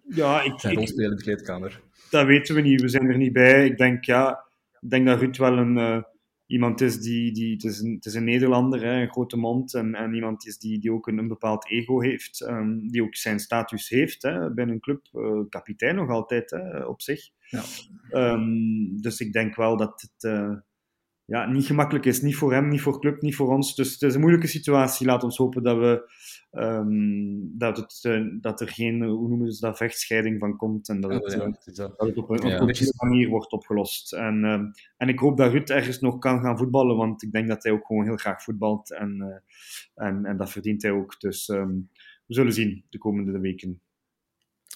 ja, 0.08 0.42
ik, 0.42 0.60
zijn 0.60 0.74
rol 0.74 0.86
spelen 0.86 1.10
in 1.10 1.16
de 1.16 1.22
kleedkamer? 1.22 1.85
Dat 2.10 2.26
weten 2.26 2.54
we 2.54 2.60
niet. 2.60 2.80
We 2.80 2.88
zijn 2.88 3.10
er 3.10 3.16
niet 3.16 3.32
bij. 3.32 3.66
Ik 3.66 3.76
denk, 3.76 4.04
ja, 4.04 4.44
ik 4.80 4.90
denk 4.90 5.06
dat 5.06 5.18
Ruud 5.18 5.36
wel 5.36 5.58
een, 5.58 5.76
uh, 5.76 6.02
iemand 6.46 6.80
is 6.80 7.00
die... 7.00 7.32
die 7.32 7.52
het, 7.52 7.64
is 7.64 7.80
een, 7.80 7.94
het 7.94 8.04
is 8.04 8.14
een 8.14 8.24
Nederlander, 8.24 8.80
hè, 8.82 9.00
een 9.00 9.10
grote 9.10 9.36
mond. 9.36 9.74
En, 9.74 9.94
en 9.94 10.14
iemand 10.14 10.46
is 10.46 10.58
die, 10.58 10.78
die 10.78 10.92
ook 10.92 11.06
een, 11.06 11.18
een 11.18 11.28
bepaald 11.28 11.70
ego 11.70 12.00
heeft. 12.00 12.40
Um, 12.40 12.88
die 12.88 13.02
ook 13.02 13.16
zijn 13.16 13.38
status 13.38 13.88
heeft 13.88 14.22
hè, 14.22 14.52
binnen 14.52 14.74
een 14.74 14.80
club. 14.80 15.06
Uh, 15.12 15.40
kapitein 15.48 15.94
nog 15.94 16.10
altijd, 16.10 16.50
hè, 16.50 16.84
op 16.84 17.02
zich. 17.02 17.28
Ja. 17.50 17.62
Um, 18.32 19.00
dus 19.00 19.20
ik 19.20 19.32
denk 19.32 19.56
wel 19.56 19.76
dat 19.76 20.10
het... 20.16 20.54
Ja, 21.26 21.50
niet 21.50 21.66
gemakkelijk 21.66 22.04
is. 22.04 22.22
Niet 22.22 22.36
voor 22.36 22.52
hem, 22.52 22.68
niet 22.68 22.80
voor 22.80 23.00
club, 23.00 23.20
niet 23.22 23.36
voor 23.36 23.48
ons. 23.48 23.74
Dus 23.74 23.92
het 23.92 24.02
is 24.02 24.14
een 24.14 24.20
moeilijke 24.20 24.46
situatie. 24.46 25.06
Laat 25.06 25.22
ons 25.22 25.36
hopen 25.36 25.62
dat, 25.62 25.76
we, 25.78 26.10
ehm, 26.50 27.58
dat, 27.58 27.76
het, 27.76 27.98
eh, 28.02 28.24
dat 28.40 28.60
er 28.60 28.68
geen, 28.68 29.02
hoe 29.02 29.28
noemen 29.28 29.52
ze 29.52 29.60
dat, 29.66 29.76
vechtscheiding 29.76 30.38
van 30.38 30.56
komt. 30.56 30.88
En 30.88 31.00
dat 31.00 31.12
het, 31.12 31.32
Ja, 31.32 31.38
eh, 31.38 31.52
dat. 31.74 31.94
het 31.96 32.16
op 32.16 32.30
een, 32.30 32.48
Ja. 32.48 32.54
op 32.62 32.68
een 32.68 32.76
goede 32.76 32.92
manier 32.96 33.28
wordt 33.28 33.52
opgelost. 33.52 34.12
En, 34.12 34.44
ehm, 34.44 34.64
en 34.96 35.08
ik 35.08 35.18
hoop 35.18 35.36
dat 35.36 35.52
Ruud 35.52 35.68
ergens 35.68 36.00
nog 36.00 36.18
kan 36.18 36.40
gaan 36.40 36.58
voetballen, 36.58 36.96
want 36.96 37.22
ik 37.22 37.32
denk 37.32 37.48
dat 37.48 37.62
hij 37.62 37.72
ook 37.72 37.86
gewoon 37.86 38.04
heel 38.04 38.16
graag 38.16 38.42
voetbalt. 38.42 38.92
En, 38.92 39.20
eh, 39.20 40.06
en, 40.06 40.24
en 40.24 40.36
dat 40.36 40.50
verdient 40.50 40.82
hij 40.82 40.90
ook. 40.90 41.20
Dus 41.20 41.48
ehm, 41.48 41.74
we 42.26 42.34
zullen 42.34 42.52
zien 42.52 42.84
de 42.90 42.98
komende 42.98 43.38
weken. 43.40 43.80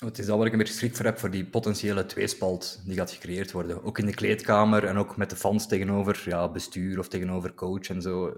Het 0.00 0.18
is 0.18 0.26
dat 0.26 0.36
waar 0.36 0.46
ik 0.46 0.52
een 0.52 0.58
beetje 0.58 0.74
schrik 0.74 0.96
voor 0.96 1.04
heb, 1.04 1.18
voor 1.18 1.30
die 1.30 1.44
potentiële 1.44 2.06
tweespalt 2.06 2.82
die 2.84 2.96
gaat 2.96 3.10
gecreëerd 3.10 3.52
worden. 3.52 3.84
Ook 3.84 3.98
in 3.98 4.06
de 4.06 4.14
kleedkamer 4.14 4.84
en 4.84 4.96
ook 4.96 5.16
met 5.16 5.30
de 5.30 5.36
fans 5.36 5.66
tegenover 5.68 6.22
ja, 6.24 6.48
bestuur 6.48 6.98
of 6.98 7.08
tegenover 7.08 7.54
coach 7.54 7.88
en 7.88 8.02
zo. 8.02 8.28
Eh, 8.28 8.34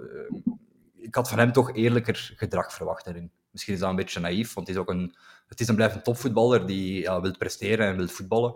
Ik 0.97 1.15
had 1.15 1.29
van 1.29 1.39
hem 1.39 1.53
toch 1.53 1.75
eerlijker 1.75 2.33
gedrag 2.37 2.73
verwacht 2.73 3.05
daarin. 3.05 3.31
Misschien 3.51 3.75
is 3.75 3.81
dat 3.81 3.91
een 3.91 3.97
beetje 3.97 4.21
naïef, 4.21 4.55
want 4.55 4.67
het 4.67 4.77
is 4.77 4.83
ook 4.83 4.91
een, 4.91 5.15
het 5.47 5.61
is 5.61 5.69
een 5.69 5.75
blijvend 5.75 6.05
topvoetballer 6.05 6.67
die 6.67 7.01
ja, 7.01 7.21
wil 7.21 7.37
presteren 7.39 7.87
en 7.87 7.97
wil 7.97 8.09
voetballen. 8.09 8.55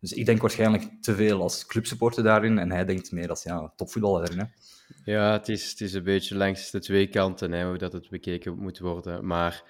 Dus 0.00 0.12
ik 0.12 0.26
denk 0.26 0.40
waarschijnlijk 0.40 0.88
te 1.00 1.14
veel 1.14 1.42
als 1.42 1.66
clubsupporter 1.66 2.22
daarin 2.22 2.58
en 2.58 2.70
hij 2.70 2.84
denkt 2.84 3.12
meer 3.12 3.28
als 3.28 3.42
ja, 3.42 3.72
topvoetballer 3.76 4.20
daarin. 4.20 4.38
Hè. 4.38 5.12
Ja, 5.12 5.32
het 5.32 5.48
is, 5.48 5.70
het 5.70 5.80
is 5.80 5.92
een 5.92 6.02
beetje 6.02 6.36
langs 6.36 6.70
de 6.70 6.80
twee 6.80 7.08
kanten 7.08 7.52
hè, 7.52 7.66
hoe 7.66 7.78
dat 7.78 7.92
het 7.92 8.10
bekeken 8.10 8.58
moet 8.58 8.78
worden. 8.78 9.26
Maar 9.26 9.62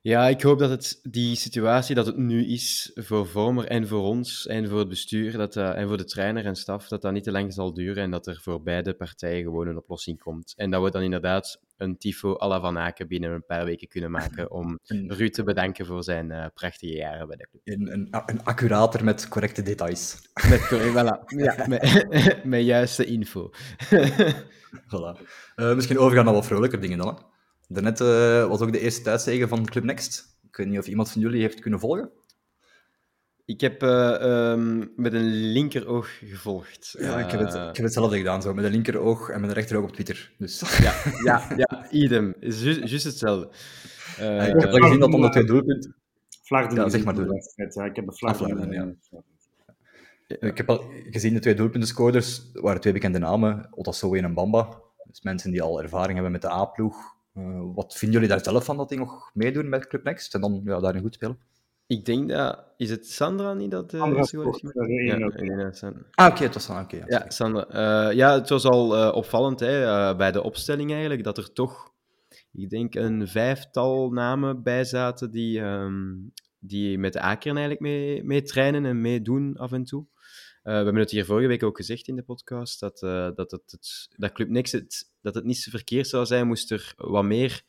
ja, 0.00 0.28
ik 0.28 0.42
hoop 0.42 0.58
dat 0.58 0.70
het 0.70 0.98
die 1.02 1.36
situatie 1.36 1.94
dat 1.94 2.06
het 2.06 2.16
nu 2.16 2.46
is 2.46 2.90
voor 2.94 3.26
Vormer 3.26 3.64
en 3.66 3.88
voor 3.88 4.02
ons 4.02 4.46
en 4.46 4.68
voor 4.68 4.78
het 4.78 4.88
bestuur 4.88 5.32
dat, 5.32 5.52
dat- 5.52 5.74
en 5.74 5.88
voor 5.88 5.96
de 5.96 6.04
trainer 6.04 6.44
en 6.46 6.56
staf, 6.56 6.88
dat 6.88 7.02
dat 7.02 7.12
niet 7.12 7.24
te 7.24 7.30
lang 7.30 7.52
zal 7.52 7.74
duren 7.74 8.02
en 8.02 8.10
dat 8.10 8.26
er 8.26 8.40
voor 8.42 8.62
beide 8.62 8.94
partijen 8.94 9.42
gewoon 9.42 9.66
een 9.68 9.76
oplossing 9.76 10.18
komt. 10.18 10.52
En 10.56 10.70
dat 10.70 10.82
we 10.82 10.90
dan 10.90 11.02
inderdaad 11.02 11.60
een 11.76 11.98
tifo 11.98 12.36
à 12.40 12.46
la 12.48 12.60
Van 12.60 12.78
Aken 12.78 13.08
binnen 13.08 13.30
een 13.32 13.44
paar 13.46 13.64
weken 13.64 13.88
kunnen 13.88 14.10
maken 14.10 14.50
om 14.50 14.78
Ruud 15.06 15.32
te 15.32 15.42
bedanken 15.42 15.86
voor 15.86 16.02
zijn 16.04 16.30
eh, 16.30 16.46
prachtige 16.54 16.92
jaren 16.94 17.26
bij 17.28 17.36
de 17.36 17.48
club. 17.50 17.62
een, 17.64 17.92
een, 17.92 18.08
een 18.26 18.44
accurater 18.44 19.04
met 19.04 19.28
correcte 19.28 19.62
details. 19.62 20.16
Met, 20.48 20.60
voilà, 20.60 21.24
ja, 21.44 21.66
met, 21.68 22.04
met 22.44 22.64
juiste 22.64 23.04
info. 23.04 23.50
Voilà. 24.72 25.20
Eh, 25.54 25.74
misschien 25.74 25.98
overgaan 25.98 26.24
naar 26.24 26.34
wat 26.34 26.46
vrolijker 26.46 26.80
dingen 26.80 26.98
dan. 26.98 27.06
Hè. 27.08 27.36
Daarnet 27.68 28.00
eh, 28.00 28.46
was 28.48 28.60
ook 28.60 28.72
de 28.72 28.80
eerste 28.80 29.02
thuiszege 29.02 29.48
van 29.48 29.64
Club 29.66 29.84
Next. 29.84 30.36
Ik 30.48 30.56
weet 30.56 30.66
niet 30.66 30.78
of 30.78 30.86
iemand 30.86 31.10
van 31.10 31.20
jullie 31.20 31.40
heeft 31.40 31.60
kunnen 31.60 31.80
volgen. 31.80 32.10
Ik 33.44 33.60
heb 33.60 33.82
eh, 33.82 34.50
ehm, 34.50 34.78
met 34.96 35.12
een 35.12 35.26
linkeroog 35.52 36.18
gevolgd. 36.24 36.94
Ja, 36.98 37.18
ik 37.18 37.30
heb, 37.30 37.40
het, 37.40 37.54
Eh, 37.54 37.60
ik 37.68 37.76
heb 37.76 37.84
hetzelfde 37.84 38.16
gedaan, 38.16 38.42
zo, 38.42 38.54
met 38.54 38.64
een 38.64 38.70
linkeroog 38.70 39.28
en 39.28 39.40
met 39.40 39.48
een 39.50 39.56
rechteroog 39.56 39.84
op 39.84 39.92
Twitter. 39.92 40.32
Dus 40.38 40.78
Ja, 40.78 40.94
ja, 41.24 41.48
ja, 41.56 41.90
idem. 41.90 42.34
Is 42.40 42.62
ju- 42.62 42.84
Juist 42.84 43.04
hetzelfde. 43.04 43.48
Eh, 44.18 44.48
ik 44.48 44.60
heb 44.60 44.70
dan 44.70 44.82
gezien 44.82 45.00
dat 45.00 45.12
onder 45.14 45.30
twee 45.30 45.44
doelpunten... 45.44 45.96
Vlaarden 46.42 46.78
Ja, 46.78 46.88
zeg 46.88 47.04
maar 47.04 47.14
door. 47.14 47.34
Ja, 47.56 47.84
ik 47.84 47.96
heb 47.96 48.06
een 48.08 48.28
Ah, 48.28 48.34
Vlaarden. 48.34 48.98
Ik 50.28 50.56
heb 50.56 50.68
al 50.70 50.84
gezien 51.10 51.34
de 51.34 51.40
twee 51.40 51.54
doelpuntenscorers 51.54 52.50
waren 52.52 52.80
twee 52.80 52.92
bekende 52.92 53.18
namen, 53.18 53.68
Otasoe 53.70 54.18
en 54.18 54.30
Mbamba. 54.30 54.80
Dus 55.04 55.22
mensen 55.22 55.50
die 55.50 55.62
al 55.62 55.82
ervaring 55.82 56.12
hebben 56.14 56.32
met 56.32 56.42
de 56.42 56.50
A-ploeg. 56.50 57.16
Eh, 57.38 57.60
wat 57.74 57.94
vinden 57.96 58.20
jullie 58.20 58.34
daar 58.34 58.44
zelf 58.44 58.64
van, 58.64 58.76
dat 58.76 58.88
die 58.88 58.98
nog 58.98 59.30
meedoen 59.34 59.68
met 59.68 59.86
Club 59.86 60.04
Next 60.04 60.34
en 60.34 60.40
dan 60.40 60.60
ja, 60.64 60.80
daarin 60.80 61.02
goed 61.02 61.14
spelen? 61.14 61.38
Ik 61.86 62.04
denk 62.04 62.28
dat... 62.28 62.64
Is 62.76 62.90
het 62.90 63.06
Sandra 63.06 63.54
niet 63.54 63.70
dat 63.70 63.90
Sandra 63.90 64.22
goal 64.22 64.44
heeft 64.44 64.58
gemaakt? 64.58 64.76
eh, 65.36 65.58
Ja, 65.58 65.72
Sandra. 65.72 66.02
Ah, 66.10 66.26
oké, 66.26 66.42
het 66.42 66.54
was 66.54 66.66
dan... 66.66 66.80
oké. 66.82 66.96
ja, 66.96 67.04
Ja, 67.06 67.24
Sandra. 67.30 67.66
Eh, 67.68 68.16
ja, 68.16 68.34
het 68.34 68.48
was 68.48 68.64
al 68.64 68.96
eh, 68.96 69.14
opvallend 69.14 69.60
hè, 69.60 69.84
eh, 69.84 70.16
bij 70.16 70.32
de 70.32 70.42
opstelling 70.42 70.90
eigenlijk, 70.90 71.24
dat 71.24 71.38
er 71.38 71.52
toch, 71.52 71.92
ik 72.52 72.70
denk, 72.70 72.94
een 72.94 73.28
vijftal 73.28 74.10
namen 74.10 74.62
bij 74.62 74.84
zaten 74.84 75.30
die, 75.30 75.60
ehm, 75.60 76.14
die 76.58 76.98
met 76.98 77.12
de 77.12 77.20
Akeren 77.20 77.56
eigenlijk 77.56 77.80
mee, 77.80 78.24
mee 78.24 78.42
trainen 78.42 78.86
en 78.86 79.00
meedoen 79.00 79.56
af 79.56 79.72
en 79.72 79.84
toe. 79.84 80.06
Eh, 80.68 80.74
we 80.74 80.82
hebben 80.82 81.02
het 81.02 81.10
hier 81.10 81.24
vorige 81.24 81.48
week 81.48 81.62
ook 81.62 81.76
gezegd 81.76 82.08
in 82.08 82.16
de 82.16 82.22
podcast, 82.22 82.80
dat, 82.80 83.02
eh, 83.02 83.30
dat, 83.34 83.50
het, 83.50 84.08
dat 84.16 84.32
Club 84.32 84.48
Next 84.48 84.72
het, 84.72 85.12
dat 85.20 85.34
het 85.34 85.44
niet 85.44 85.56
zo 85.56 85.70
verkeerd 85.70 86.08
zou 86.08 86.26
zijn, 86.26 86.46
moest 86.46 86.70
er 86.70 86.92
wat 86.96 87.24
meer 87.24 87.62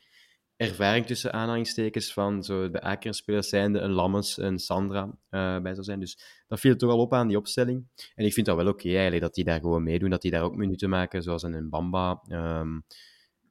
ervaring 0.56 1.06
tussen 1.06 1.34
aanhalingstekens 1.34 2.14
van 2.14 2.43
zo 2.43 2.70
de 2.70 2.82
Akeren-spelers 2.82 3.50
zijnde, 3.50 3.80
een 3.80 3.91
Lammes, 3.91 4.38
een 4.38 4.60
Sandra 4.60 5.18
eh, 5.30 5.60
bij 5.60 5.74
zou 5.74 5.84
zijn. 5.84 6.00
Dus 6.00 6.43
dat 6.47 6.60
viel 6.60 6.76
toch 6.76 6.91
al 6.91 7.00
op 7.00 7.14
aan 7.14 7.28
die 7.28 7.38
opstelling. 7.38 7.88
En 8.16 8.26
ik 8.26 8.34
vind 8.34 8.45
dat 8.45 8.56
wel 8.56 8.68
oké 8.68 8.89
eigenlijk, 8.89 9.22
dat 9.22 9.34
die 9.34 9.43
daar 9.43 9.60
gewoon 9.60 9.84
meedoen, 9.84 10.10
dat 10.10 10.22
die 10.22 10.32
daar 10.32 10.43
ook 10.43 10.56
minuten 10.56 10.89
maken, 10.89 11.24
zoals 11.24 11.43
een 11.43 11.70
Bamba. 11.70 12.22
Ehm, 12.28 12.80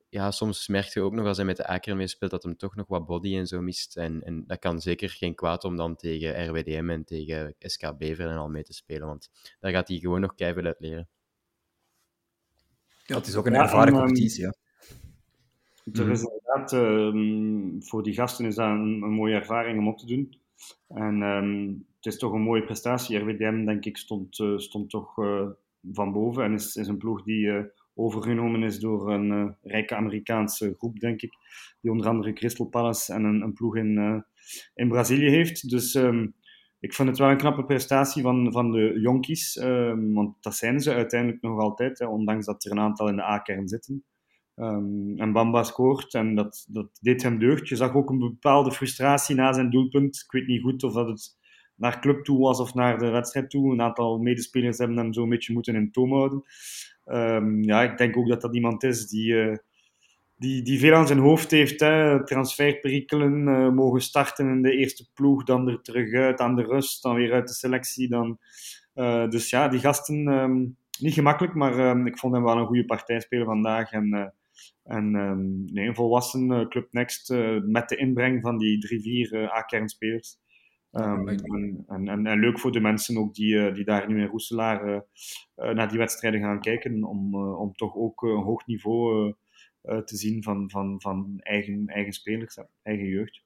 ja, 0.09 0.31
soms 0.31 0.69
merk 0.69 0.87
je 0.87 1.01
ook 1.01 1.13
nog 1.13 1.27
als 1.27 1.37
hij 1.37 1.47
met 1.47 1.57
de 1.57 1.67
Aker 1.67 1.97
mee 1.97 2.07
speelt, 2.07 2.31
dat 2.31 2.43
hem 2.43 2.57
toch 2.57 2.77
nog 2.77 2.87
wat 2.87 3.07
body 3.07 3.37
en 3.37 3.47
zo 3.47 3.61
mist. 3.61 3.97
En, 3.97 4.23
en 4.23 4.45
dat 4.47 4.59
kan 4.59 4.81
zeker 4.81 5.11
geen 5.11 5.35
kwaad 5.35 5.65
om 5.65 5.77
dan 5.77 5.97
tegen 5.97 6.49
RWDM 6.49 6.91
en 6.91 7.05
tegen 7.05 7.55
SK 7.59 7.99
Beveren 7.99 8.37
al 8.37 8.49
mee 8.49 8.63
te 8.63 8.73
spelen, 8.73 9.07
want 9.07 9.31
daar 9.61 9.73
gaat 9.73 9.89
hij 9.89 9.99
gewoon 9.99 10.21
nog 10.21 10.35
keihard 10.35 10.67
uit 10.67 10.81
leren. 10.81 11.09
Ja, 13.05 13.17
het 13.17 13.27
is 13.27 13.37
ook 13.37 13.47
een 13.47 13.53
Ja, 13.53 13.63
ervaren 13.63 13.89
en, 13.89 13.95
ehm, 13.95 14.05
competitie. 14.05 14.43
Ja. 14.43 14.55
Er 15.93 16.11
is 16.11 16.23
inderdaad, 16.23 16.73
ehm, 16.73 17.81
voor 17.81 18.03
die 18.03 18.15
gasten 18.15 18.47
is 18.47 18.55
dat 18.55 18.67
een, 18.67 19.03
een 19.03 19.13
mooie 19.13 19.35
ervaring 19.35 19.79
om 19.79 19.89
op 19.89 19.99
te 19.99 20.07
doen. 20.07 20.41
En 20.89 21.23
ehm, 21.23 21.69
het 21.97 22.07
is 22.13 22.19
toch 22.19 22.33
een 22.33 22.41
mooie 22.41 22.65
prestatie. 22.65 23.19
RWDM, 23.19 23.65
denk 23.65 23.85
ik, 23.85 23.97
stond, 23.97 24.39
eh, 24.39 24.57
stond 24.57 24.91
toch 24.91 25.19
eh, 25.19 25.47
van 25.93 26.13
boven. 26.13 26.45
En 26.45 26.53
is, 26.53 26.77
is 26.77 26.89
een 26.89 26.99
ploeg 26.99 27.23
die 27.23 27.51
eh, 27.51 27.65
overgenomen 27.99 28.63
is 28.63 28.79
door 28.79 29.13
een 29.13 29.31
eh, 29.33 29.71
rijke 29.73 29.95
Amerikaanse 29.95 30.75
groep, 30.79 30.99
denk 30.99 31.23
ik. 31.23 31.33
Die 31.81 31.91
onder 31.91 32.07
andere 32.07 32.33
Crystal 32.33 32.67
Palace 32.67 33.13
en 33.13 33.25
een, 33.25 33.43
een 33.43 33.53
ploeg 33.53 33.77
in, 33.77 33.99
eh, 33.99 34.21
in 34.75 34.89
Brazilië 34.89 35.29
heeft. 35.29 35.71
Dus 35.71 35.95
ehm, 35.95 36.27
ik 36.81 36.95
vind 36.95 37.09
het 37.09 37.19
wel 37.19 37.31
een 37.31 37.37
knappe 37.37 37.65
prestatie 37.65 38.23
van, 38.23 38.53
van 38.53 38.71
de 38.71 38.99
jonkies. 39.01 39.57
ehm, 39.57 40.13
want 40.13 40.37
dat 40.41 40.55
zijn 40.57 40.81
ze 40.81 40.95
uiteindelijk 40.95 41.43
nog 41.43 41.61
altijd, 41.61 41.99
hè, 41.99 42.07
ondanks 42.07 42.47
dat 42.47 42.65
er 42.65 42.71
een 42.71 42.81
aantal 42.81 43.09
in 43.09 43.17
de 43.17 43.23
A-kern 43.23 43.69
zitten. 43.69 44.05
Ehm, 44.55 45.17
en 45.17 45.33
Bamba 45.33 45.63
scoort 45.63 46.15
en 46.15 46.35
dat, 46.35 46.67
dat 46.69 46.99
deed 47.01 47.23
hem 47.23 47.39
deugd. 47.39 47.69
Je 47.69 47.77
zag 47.77 47.95
ook 47.95 48.11
een 48.11 48.19
bepaalde 48.19 48.73
frustratie 48.73 49.35
na 49.35 49.53
zijn 49.53 49.71
doelpunt. 49.71 50.23
Ik 50.25 50.33
weet 50.33 50.47
niet 50.47 50.63
goed 50.63 50.83
of 50.83 50.93
dat 50.93 51.09
het 51.09 51.37
naar 51.79 52.01
club 52.01 52.25
toe 52.25 52.39
was 52.39 52.61
of 52.61 52.75
naar 52.75 52.99
de 52.99 53.09
wedstrijd 53.09 53.51
toe. 53.51 53.73
Een 53.73 53.83
aantal 53.83 54.19
medespelers 54.19 54.79
hebben 54.79 54.97
hem 54.97 55.13
zo'n 55.13 55.29
beetje 55.29 55.53
moeten 55.53 55.75
in 55.75 55.91
toom 55.91 56.13
houden. 56.13 56.43
Ehm, 57.09 57.63
ja, 57.63 57.83
ik 57.83 57.99
denk 57.99 58.17
ook 58.17 58.29
dat 58.29 58.41
dat 58.41 58.55
iemand 58.55 58.83
is 58.83 59.09
die, 59.09 59.41
eh, 59.41 59.57
die, 60.37 60.63
die 60.63 60.79
veel 60.79 60.95
aan 60.95 61.07
zijn 61.07 61.19
hoofd 61.19 61.51
heeft. 61.51 61.81
Hè. 61.81 62.25
Transferperikelen, 62.25 63.49
eh, 63.49 63.71
mogen 63.71 64.01
starten 64.01 64.49
in 64.49 64.63
de 64.63 64.77
eerste 64.77 65.07
ploeg, 65.15 65.45
dan 65.45 65.69
er 65.69 65.83
terug 65.83 66.15
uit 66.15 66.41
aan 66.41 66.57
de 66.57 66.63
rust, 66.63 67.03
dan 67.03 67.15
weer 67.15 67.33
uit 67.33 67.49
de 67.49 67.55
selectie. 67.55 68.09
Dan, 68.09 68.39
eh, 68.95 69.29
dus 69.29 69.51
ja, 69.51 69.69
die 69.69 69.81
gasten, 69.81 70.29
ehm, 70.29 70.67
niet 71.01 71.15
gemakkelijk, 71.15 71.55
maar 71.55 71.79
ehm, 71.79 72.07
ik 72.07 72.19
vond 72.19 72.35
hem 72.35 72.45
wel 72.45 72.57
een 72.57 72.67
goede 72.67 72.85
partij 72.85 73.21
spelen 73.21 73.47
vandaag. 73.47 73.93
En, 73.93 74.35
en 74.85 75.15
een 75.75 75.95
volwassen 75.95 76.69
Club 76.69 76.93
Next 76.93 77.35
met 77.65 77.89
de 77.89 77.97
inbreng 77.97 78.43
van 78.43 78.59
die 78.59 78.79
drie, 78.79 79.01
vier 79.01 79.51
A-kernspelers. 79.53 80.39
Ehm, 80.93 81.29
en, 81.29 81.85
en, 81.87 82.27
en, 82.27 82.41
leuk 82.41 82.59
voor 82.59 82.73
de 82.73 82.81
mensen 82.81 83.17
ook 83.17 83.35
die, 83.35 83.59
eh, 83.59 83.75
die 83.75 83.85
daar 83.85 84.09
nu 84.09 84.21
in 84.21 84.27
Roeselaar 84.27 85.05
eh, 85.55 85.71
naar 85.75 85.89
die 85.89 85.99
wedstrijden 85.99 86.41
gaan 86.41 86.61
kijken, 86.61 87.05
om, 87.05 87.35
eh, 87.35 87.61
om 87.61 87.73
toch 87.73 87.95
ook 87.95 88.23
een 88.23 88.43
hoog 88.43 88.67
niveau 88.67 89.35
te 90.05 90.17
zien 90.17 90.43
van, 90.43 90.71
van, 90.71 91.01
van 91.01 91.39
eigen, 91.39 91.87
eigen 91.87 92.13
spelers, 92.13 92.59
eigen 92.83 93.07
jeugd. 93.07 93.43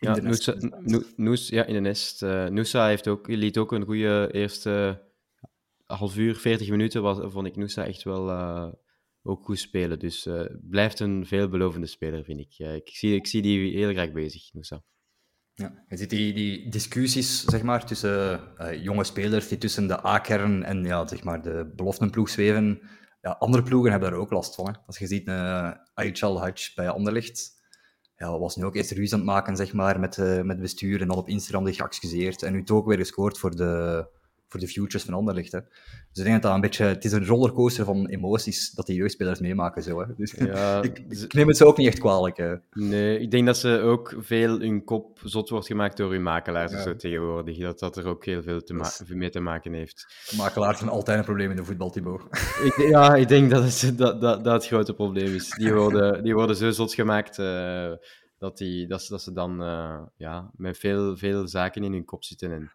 Ja, 0.00 0.16
Noosa, 0.16 0.54
No- 0.80 1.02
Noes, 1.16 1.48
ja, 1.48 1.64
in 1.64 1.74
de 1.74 1.80
nest. 1.80 2.20
Noosa 2.50 2.86
heeft 2.86 3.08
ook, 3.08 3.28
liet 3.28 3.58
ook 3.58 3.72
een 3.72 3.84
goede 3.84 4.28
eerste 4.32 5.02
half 5.86 6.16
uur, 6.16 6.36
40 6.36 6.70
minuten, 6.70 7.02
was, 7.02 7.32
vond 7.32 7.46
ik 7.46 7.56
Noosa 7.56 7.86
echt 7.86 8.02
wel 8.02 8.30
ook 9.22 9.44
goed 9.44 9.58
spelen. 9.58 9.98
Dus 9.98 10.28
blijft 10.60 11.00
een 11.00 11.26
veelbelovende 11.26 11.86
speler, 11.86 12.24
vind 12.24 12.40
ik. 12.40 12.58
Ik, 12.58 12.88
zie, 12.88 13.14
ik 13.14 13.26
zie 13.26 13.42
die 13.42 13.76
heel 13.76 13.92
graag 13.92 14.12
bezig, 14.12 14.52
Noosa. 14.52 14.82
Ja, 15.60 15.72
je 15.88 15.96
ziet 15.96 16.10
die, 16.10 16.32
die 16.32 16.68
discussies 16.68 17.44
zeg 17.44 17.62
maar, 17.62 17.86
tussen 17.86 18.40
eh, 18.56 18.82
jonge 18.82 19.04
spelers 19.04 19.48
die 19.48 19.58
tussen 19.58 19.86
de 19.86 20.06
A-kern 20.06 20.64
en 20.64 20.84
ja, 20.84 21.06
zeg 21.06 21.24
maar, 21.24 21.42
de 21.42 21.72
beloftenploeg 21.76 22.28
zweven. 22.28 22.80
Ja, 23.20 23.30
andere 23.30 23.62
ploegen 23.62 23.90
hebben 23.90 24.10
daar 24.10 24.18
ook 24.18 24.30
last 24.30 24.54
van. 24.54 24.78
Als 24.86 24.98
je 24.98 25.06
ziet 25.06 25.28
uh, 25.28 25.70
Aichal 25.94 26.44
Hutch 26.44 26.74
bij 26.74 26.88
Anderlecht, 26.88 27.52
ja, 28.16 28.38
was 28.38 28.56
nu 28.56 28.64
ook 28.64 28.74
eerst 28.74 28.90
ruzie 28.90 29.12
aan 29.12 29.18
het 29.18 29.28
maken 29.28 29.56
zeg 29.56 29.72
maar, 29.72 30.00
met, 30.00 30.16
uh, 30.16 30.40
met 30.40 30.60
bestuur 30.60 31.00
en 31.00 31.08
dan 31.08 31.16
op 31.16 31.28
Instagram 31.28 31.66
zich 31.66 31.76
geëxcuseerd. 31.76 32.42
En 32.42 32.52
nu 32.52 32.64
toch 32.64 32.84
weer 32.84 32.98
gescoord 32.98 33.38
voor 33.38 33.56
de, 33.56 34.06
voor 34.50 34.60
de 34.60 34.68
futures 34.68 35.02
van 35.02 35.14
Anderlecht. 35.14 35.52
Hè. 35.52 35.60
Dus 35.60 36.18
ik 36.18 36.24
denk 36.24 36.32
dat 36.32 36.42
dat 36.42 36.54
een 36.54 36.60
beetje... 36.60 36.84
Het 36.84 37.04
is 37.04 37.12
een 37.12 37.26
rollercoaster 37.26 37.84
van 37.84 38.06
emoties 38.06 38.70
dat 38.70 38.86
die 38.86 38.96
jeugdspelers 38.96 39.40
meemaken. 39.40 39.82
Zo, 39.82 40.00
hè. 40.00 40.06
Dus 40.16 40.32
Ja, 40.32 40.82
ik, 41.08 41.32
neem 41.32 41.48
het 41.48 41.56
ze 41.56 41.64
ook 41.64 41.76
niet 41.76 41.86
echt 41.86 41.98
kwalijk. 41.98 42.36
Hè. 42.36 42.54
Nee, 42.70 43.18
ik 43.18 43.30
denk 43.30 43.46
dat 43.46 43.56
ze 43.56 43.78
ook 43.78 44.14
veel 44.18 44.58
hun 44.60 44.84
kop 44.84 45.20
zot 45.24 45.48
wordt 45.48 45.66
gemaakt 45.66 45.96
door 45.96 46.10
hun 46.12 46.22
makelaars 46.22 46.72
Ja. 46.72 46.82
zo 46.82 46.96
tegenwoordig. 46.96 47.58
Dat 47.58 47.78
dat 47.78 47.96
er 47.96 48.06
ook 48.06 48.24
heel 48.24 48.42
veel 48.42 48.62
te 48.62 49.14
mee 49.14 49.30
te 49.30 49.40
maken 49.40 49.72
heeft. 49.72 50.06
Makelaars 50.36 50.78
zijn 50.78 50.90
altijd 50.90 51.18
een 51.18 51.24
probleem 51.24 51.50
in 51.50 51.56
de 51.56 51.64
voetbal, 51.64 51.90
Thibaut. 51.90 52.22
Ik, 52.64 52.76
ja, 52.88 53.14
ik 53.14 53.28
denk 53.28 53.50
dat 53.50 53.62
het, 53.80 53.98
dat, 53.98 54.20
dat, 54.20 54.44
dat 54.44 54.52
het 54.52 54.66
grote 54.66 54.94
probleem 54.94 55.34
is. 55.34 55.50
Die 55.50 55.74
worden, 55.74 56.22
die 56.22 56.34
worden 56.34 56.56
zo 56.56 56.70
zot 56.70 56.94
gemaakt 56.94 57.38
eh, 57.38 57.92
dat, 58.38 58.58
die, 58.58 58.86
dat, 58.86 59.02
ze, 59.02 59.10
dat 59.10 59.22
ze 59.22 59.32
dan 59.32 59.62
eh, 59.62 60.00
ja, 60.16 60.50
met 60.56 60.78
veel, 60.78 61.16
veel 61.16 61.48
zaken 61.48 61.84
in 61.84 61.92
hun 61.92 62.04
kop 62.04 62.24
zitten. 62.24 62.52
En, 62.52 62.72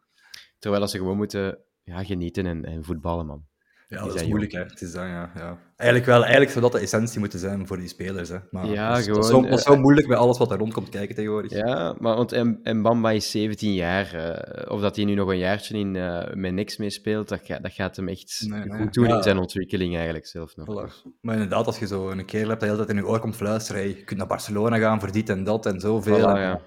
terwijl 0.59 0.81
dat 0.81 0.91
ze 0.91 0.97
gewoon 0.97 1.17
moeten 1.17 1.57
ja, 1.83 2.03
genieten 2.03 2.45
en, 2.45 2.65
en 2.65 2.83
voetballen, 2.83 3.25
man. 3.25 3.43
Ja, 3.87 4.05
dat 4.05 4.15
is 4.15 4.27
moeilijk, 4.27 4.51
hè. 4.51 4.59
Het 4.59 4.81
is 4.81 4.91
dat, 4.91 5.03
ja, 5.03 5.31
ja. 5.35 5.59
Eigenlijk 5.75 6.09
wel, 6.09 6.21
eigenlijk 6.21 6.51
zou 6.51 6.63
dat 6.63 6.71
de 6.71 6.79
essentie 6.79 7.19
moeten 7.19 7.39
zijn 7.39 7.67
voor 7.67 7.77
die 7.77 7.87
spelers, 7.87 8.29
hè. 8.29 8.37
Maar 8.51 8.65
Ja, 8.65 8.89
dat 8.89 8.97
is, 8.97 9.05
gewoon, 9.05 9.23
zo, 9.23 9.41
dat 9.41 9.59
is 9.59 9.65
eh, 9.65 9.71
zo 9.71 9.77
moeilijk 9.79 10.07
bij 10.07 10.17
alles 10.17 10.37
wat 10.37 10.51
er 10.51 10.57
rond 10.57 10.73
komt 10.73 10.89
kijken 10.89 11.15
tegenwoordig. 11.15 11.51
Ja, 11.51 11.95
maar 11.99 12.15
want 12.15 12.31
en, 12.31 12.59
en 12.63 12.81
Bamba 12.81 13.11
is 13.11 13.31
17 13.31 13.73
jaar. 13.73 14.13
eh, 14.13 14.71
of 14.71 14.81
dat 14.81 14.95
hij 14.95 15.05
nu 15.05 15.13
nog 15.13 15.29
een 15.29 15.37
jaartje 15.37 15.77
in, 15.77 15.95
eh, 15.95 16.33
met 16.33 16.53
niks 16.53 16.77
meespeelt, 16.77 17.29
dat, 17.29 17.39
gaat 17.43 17.63
dat 17.63 17.71
gaat 17.73 17.95
hem 17.95 18.07
echt 18.07 18.45
Nee, 18.47 18.59
nee. 18.65 18.79
goed 18.81 18.93
doen 18.93 19.07
Ja. 19.07 19.15
in 19.15 19.23
zijn 19.23 19.37
ontwikkeling 19.37 19.95
eigenlijk 19.95 20.27
zelf 20.27 20.55
nog. 20.55 20.67
Voilà. 20.67 21.11
Maar 21.21 21.33
inderdaad, 21.33 21.65
als 21.65 21.79
je 21.79 21.87
zo 21.87 22.09
een 22.09 22.25
kerel 22.25 22.49
hebt 22.49 22.59
dat 22.59 22.69
de 22.69 22.75
hele 22.75 22.85
tijd 22.85 22.97
in 22.97 23.03
je 23.03 23.09
oor 23.11 23.19
komt 23.19 23.35
fluisteren, 23.35 23.81
hey, 23.81 23.89
je 23.89 24.03
kunt 24.03 24.19
naar 24.19 24.27
Barcelona 24.27 24.77
gaan 24.77 24.99
voor 24.99 25.11
dit 25.11 25.29
en 25.29 25.43
dat 25.43 25.65
en 25.65 25.79
zoveel. 25.79 26.17
Voilà, 26.19 26.35
en, 26.35 26.39
ja. 26.39 26.61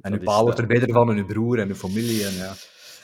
en 0.00 0.12
je 0.12 0.18
pa 0.18 0.42
wordt 0.42 0.58
er 0.58 0.66
beter 0.66 0.92
van, 0.92 1.10
en 1.10 1.16
je 1.16 1.24
broer 1.24 1.58
en 1.58 1.68
je 1.68 1.74
familie. 1.74 2.24
En, 2.26 2.32
ja. 2.34 2.52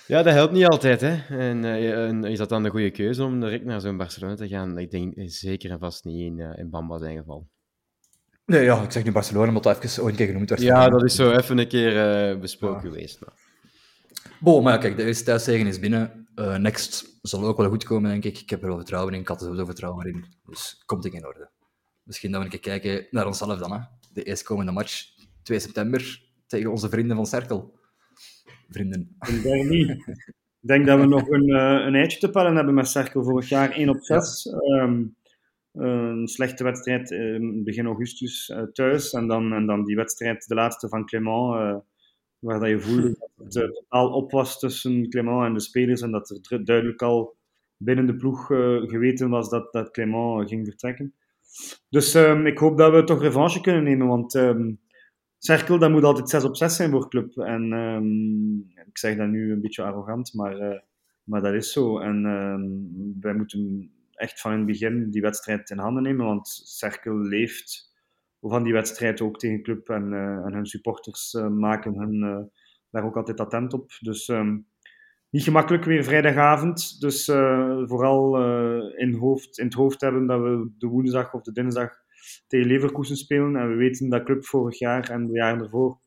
Ja, 0.08 0.22
dat 0.22 0.32
helpt 0.34 0.52
niet 0.52 0.66
altijd, 0.66 1.00
hè. 1.00 1.16
En, 1.38 1.64
eh, 1.64 2.06
en 2.06 2.24
is 2.24 2.38
dat 2.38 2.48
dan 2.48 2.62
de 2.62 2.70
goede 2.70 2.90
keuze 2.90 3.24
om 3.24 3.40
direct 3.40 3.64
naar 3.64 3.80
zo'n 3.80 3.96
Barcelona 3.96 4.34
te 4.34 4.48
gaan? 4.48 4.78
Ik 4.78 4.90
denk 4.90 5.14
zeker 5.16 5.70
en 5.70 5.78
vast 5.78 6.04
niet 6.04 6.20
in, 6.20 6.40
eh, 6.40 6.58
in 6.58 6.70
Bamba 6.70 6.98
zijn 6.98 7.16
geval. 7.16 7.48
Nee, 8.46 8.64
ja, 8.64 8.82
ik 8.82 8.90
zeg 8.90 9.04
nu 9.04 9.12
Barcelona, 9.12 9.48
omdat 9.48 9.62
dat 9.62 9.84
even 9.84 10.02
ooit 10.02 10.10
een 10.10 10.16
keer 10.16 10.26
genoemd 10.26 10.48
werd. 10.48 10.62
Ja, 10.62 10.88
dat 10.88 11.04
is 11.04 11.14
zo 11.14 11.30
even 11.30 11.58
een 11.58 11.68
keer 11.68 11.96
eh, 12.30 12.40
besproken 12.40 12.82
Ja. 12.84 12.94
geweest. 12.94 13.20
Maar. 13.20 13.32
Bon, 14.40 14.62
maar 14.62 14.72
ja, 14.72 14.78
kijk, 14.78 14.96
de 14.96 15.04
eerste 15.04 15.24
thuiszegen 15.24 15.66
is 15.66 15.78
binnen. 15.78 16.28
Next 16.34 17.18
zal 17.22 17.44
ook 17.44 17.56
wel 17.56 17.68
goed 17.68 17.84
komen, 17.84 18.10
denk 18.10 18.24
ik. 18.24 18.38
Ik 18.38 18.50
heb 18.50 18.60
er 18.62 18.68
wel 18.68 18.76
vertrouwen 18.76 19.14
in, 19.14 19.20
ik 19.20 19.28
had 19.28 19.36
er 19.36 19.42
sowieso 19.44 19.64
vertrouwen 19.64 20.06
in. 20.06 20.24
Dus 20.44 20.82
komt 20.86 21.04
ik 21.04 21.12
in 21.12 21.26
orde. 21.26 21.50
Misschien 22.02 22.30
dat 22.30 22.40
we 22.40 22.46
een 22.46 22.60
keer 22.60 22.78
kijken 22.80 23.06
naar 23.10 23.26
onszelf 23.26 23.58
dan, 23.58 23.72
hè. 23.72 23.78
De 24.12 24.22
eerstkomende 24.22 24.72
match, 24.72 25.02
2 25.42 25.58
september, 25.58 26.22
tegen 26.46 26.70
onze 26.70 26.88
vrienden 26.88 27.16
van 27.16 27.26
Cerkel. 27.26 27.77
Vrienden. 28.68 29.16
Een 29.18 29.42
derby. 29.42 29.80
Ik 30.60 30.68
denk 30.68 30.86
dat 30.86 31.00
we 31.00 31.06
nog 31.06 31.28
een, 31.28 31.48
eh, 31.48 31.86
een 31.86 31.94
eitje 31.94 32.18
te 32.18 32.30
pellen 32.30 32.56
hebben 32.56 32.74
met 32.74 32.88
Cerkel 32.88 33.24
vorig 33.24 33.48
jaar, 33.48 33.76
1 33.76 33.88
op 33.88 34.04
6. 34.04 34.46
Ehm, 34.46 35.02
een 35.72 36.28
slechte 36.28 36.64
wedstrijd 36.64 37.10
eh, 37.10 37.38
begin 37.40 37.86
augustus 37.86 38.48
eh, 38.48 38.62
thuis. 38.62 39.12
En 39.12 39.26
dan, 39.26 39.52
en 39.52 39.66
dan 39.66 39.84
die 39.84 39.96
wedstrijd, 39.96 40.48
de 40.48 40.54
laatste 40.54 40.88
van 40.88 41.06
Clément, 41.06 41.54
eh, 41.54 41.76
waar 42.38 42.60
dat 42.60 42.68
je 42.68 42.80
voelde 42.80 43.16
dat 43.36 43.54
het 43.54 43.74
totaal 43.74 44.12
op 44.12 44.30
was 44.30 44.58
tussen 44.58 45.08
Clément 45.08 45.46
en 45.46 45.54
de 45.54 45.60
spelers. 45.60 46.00
En 46.00 46.10
dat 46.10 46.40
er 46.50 46.64
duidelijk 46.64 47.02
al 47.02 47.36
binnen 47.76 48.06
de 48.06 48.16
ploeg 48.16 48.46
geweten 48.46 49.28
was 49.28 49.50
dat, 49.50 49.72
dat 49.72 49.90
Clément 49.90 50.48
ging 50.48 50.66
vertrekken. 50.66 51.14
Dus 51.88 52.14
ehm, 52.14 52.46
ik 52.46 52.58
hoop 52.58 52.78
dat 52.78 52.92
we 52.92 53.04
toch 53.04 53.22
revanche 53.22 53.60
kunnen 53.60 53.82
nemen, 53.82 54.06
want 54.06 54.34
ehm 54.34 54.70
Cerkel, 55.38 55.78
dat 55.78 55.90
moet 55.90 56.04
altijd 56.04 56.28
6 56.28 56.44
op 56.44 56.56
6 56.56 56.76
zijn 56.76 56.90
voor 56.90 57.08
club. 57.08 57.36
En 57.36 57.72
ehm, 57.72 58.58
ik 58.88 58.98
zeg 58.98 59.16
dat 59.16 59.28
nu 59.28 59.52
een 59.52 59.60
beetje 59.60 59.82
arrogant, 59.82 60.34
maar, 60.34 60.58
eh, 60.58 60.80
maar 61.24 61.42
dat 61.42 61.54
is 61.54 61.72
zo. 61.72 61.98
En 61.98 62.26
ehm, 62.26 63.20
wij 63.20 63.34
moeten 63.34 63.90
echt 64.12 64.40
van 64.40 64.52
in 64.52 64.58
het 64.58 64.66
begin 64.66 65.10
die 65.10 65.22
wedstrijd 65.22 65.70
in 65.70 65.78
handen 65.78 66.02
nemen, 66.02 66.26
want 66.26 66.48
Cerkel 66.64 67.18
leeft 67.18 67.96
van 68.40 68.62
die 68.62 68.72
wedstrijd 68.72 69.20
ook 69.20 69.38
tegen 69.38 69.62
club 69.62 69.88
en, 69.88 70.12
eh, 70.12 70.44
en 70.46 70.52
hun 70.52 70.66
supporters 70.66 71.34
eh, 71.34 71.48
maken 71.48 71.94
hun 71.94 72.50
daar 72.90 73.04
ook 73.04 73.16
altijd 73.16 73.40
attent 73.40 73.72
op. 73.72 73.90
Dus 74.00 74.28
ehm, 74.28 74.58
niet 75.30 75.42
gemakkelijk 75.42 75.84
weer 75.84 76.04
vrijdagavond. 76.04 77.00
Dus 77.00 77.24
vooral 77.84 78.36
in, 78.96 79.14
hoofd, 79.14 79.58
in 79.58 79.64
het 79.64 79.74
hoofd 79.74 80.00
hebben 80.00 80.26
dat 80.26 80.40
we 80.40 80.70
de 80.78 80.86
woensdag 80.86 81.34
of 81.34 81.42
de 81.42 81.52
dinsdag 81.52 82.06
tegen 82.46 82.66
Leverkusen 82.66 83.16
spelen. 83.16 83.56
En 83.56 83.68
we 83.68 83.74
weten 83.74 84.08
dat 84.08 84.22
club 84.22 84.44
vorig 84.44 84.78
jaar 84.78 85.10
en 85.10 85.26
de 85.26 85.32
jaren 85.32 85.62
ervoor 85.62 86.00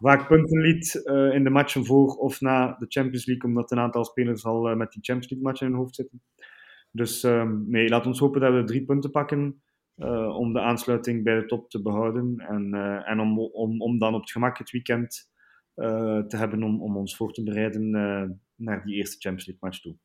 vaak 0.00 0.28
punten 0.28 0.60
liet 0.60 1.04
eh, 1.04 1.34
in 1.34 1.44
de 1.44 1.50
matchen 1.50 1.84
voor 1.84 2.14
of 2.14 2.40
na 2.40 2.76
de 2.78 2.86
Champions 2.88 3.26
League, 3.26 3.48
omdat 3.50 3.70
een 3.70 3.78
aantal 3.78 4.04
spelers 4.04 4.44
al 4.44 4.68
eh, 4.68 4.76
met 4.76 4.92
die 4.92 5.02
Champions 5.02 5.30
League 5.30 5.48
matchen 5.48 5.66
in 5.66 5.72
hun 5.72 5.82
hoofd 5.82 5.94
zitten. 5.94 6.22
Dus 6.90 7.22
ehm, 7.22 7.70
nee, 7.70 7.88
laat 7.88 8.06
ons 8.06 8.18
hopen 8.18 8.40
dat 8.40 8.52
we 8.52 8.64
drie 8.64 8.84
punten 8.84 9.10
pakken 9.10 9.62
eh, 9.94 10.36
om 10.36 10.52
de 10.52 10.60
aansluiting 10.60 11.24
bij 11.24 11.40
de 11.40 11.46
top 11.46 11.70
te 11.70 11.82
behouden. 11.82 12.34
En, 12.38 12.74
en 13.04 13.20
om, 13.20 13.38
om, 13.38 13.80
om 13.80 13.98
dan 13.98 14.14
op 14.14 14.20
het 14.20 14.30
gemak 14.30 14.58
het 14.58 14.70
weekend 14.70 15.28
te 16.28 16.36
hebben 16.36 16.62
om, 16.62 16.82
om 16.82 16.96
ons 16.96 17.16
voor 17.16 17.32
te 17.32 17.42
bereiden 17.42 17.90
naar 18.54 18.84
die 18.84 18.94
eerste 18.94 19.16
Champions 19.18 19.46
League 19.46 19.68
match 19.68 19.80
toe. 19.80 19.96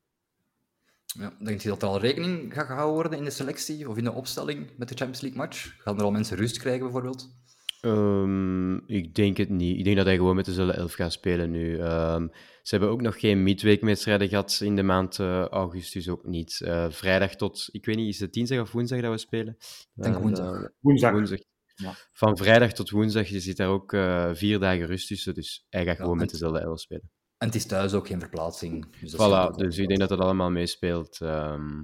Ja, 1.06 1.34
denk 1.40 1.62
je 1.62 1.70
dat 1.70 1.82
er 1.82 1.88
al 1.88 2.00
rekening 2.00 2.54
gaat 2.54 2.66
gehouden 2.66 2.94
worden 2.94 3.18
in 3.18 3.24
de 3.24 3.30
selectie 3.30 3.90
of 3.90 3.98
in 3.98 4.04
de 4.04 4.12
opstelling 4.12 4.70
met 4.78 4.88
de 4.88 4.96
Champions 4.96 5.22
League 5.22 5.40
match? 5.40 5.76
Gaan 5.78 5.98
er 5.98 6.04
al 6.04 6.12
mensen 6.12 6.38
rust 6.38 6.58
krijgen, 6.58 6.84
bijvoorbeeld? 6.84 7.44
Ehm, 7.82 8.76
ik 8.76 9.16
denk 9.16 9.38
het 9.38 9.50
niet. 9.50 9.78
Ik 9.78 9.84
denk 9.84 9.96
dat 9.96 10.06
hij 10.06 10.16
gewoon 10.16 10.36
met 10.36 10.46
dezelfde 10.46 10.74
elf 10.74 10.94
gaat 10.94 11.12
spelen 11.12 11.52
nu. 11.52 11.80
Ehm, 11.80 12.28
ze 12.62 12.76
hebben 12.76 12.90
ook 12.90 13.02
nog 13.02 13.20
geen 13.20 13.44
midweekwedstrijden 13.44 14.28
gehad 14.28 14.60
in 14.64 14.76
de 14.76 14.84
maand 14.84 15.20
eh, 15.20 15.46
augustus, 15.46 16.10
ook 16.10 16.26
niet. 16.26 16.62
Eh, 16.62 16.90
vrijdag 16.90 17.36
tot, 17.36 17.70
ik 17.72 17.86
weet 17.86 17.96
niet, 17.96 18.14
is 18.14 18.20
het 18.20 18.34
dinsdag 18.34 18.60
of 18.60 18.72
woensdag 18.72 19.02
dat 19.02 19.12
we 19.12 19.18
spelen? 19.18 19.56
Ik 19.96 20.04
denk 20.04 20.16
Eh, 20.16 20.22
woensdag. 20.22 20.70
Woensdag. 20.80 21.12
woensdag. 21.12 21.40
Ja. 21.76 21.94
Van 22.12 22.38
vrijdag 22.38 22.74
tot 22.74 22.90
woensdag 22.90 23.28
je 23.28 23.40
zit 23.40 23.58
daar 23.58 23.68
ook 23.70 23.94
eh, 23.94 24.30
vier 24.34 24.60
dagen 24.60 24.86
rust 24.86 25.08
tussen, 25.08 25.34
dus 25.34 25.66
hij 25.70 25.86
gaat 25.86 25.98
gewoon 25.98 26.18
met 26.18 26.30
dezelfde 26.30 26.60
elf 26.60 26.80
spelen. 26.80 27.12
En 27.46 27.52
het 27.52 27.60
is 27.60 27.66
thuis 27.66 27.94
ook 27.94 28.08
geen 28.08 28.20
verplaatsing. 28.20 28.86
Dus 29.02 29.14
Voilà, 29.14 29.56
dus 29.56 29.78
ik 29.78 29.88
denk 29.88 30.00
dat 30.00 30.10
dat 30.10 30.20
allemaal 30.20 30.52
meespeelt. 30.52 31.22
ehm, 31.22 31.84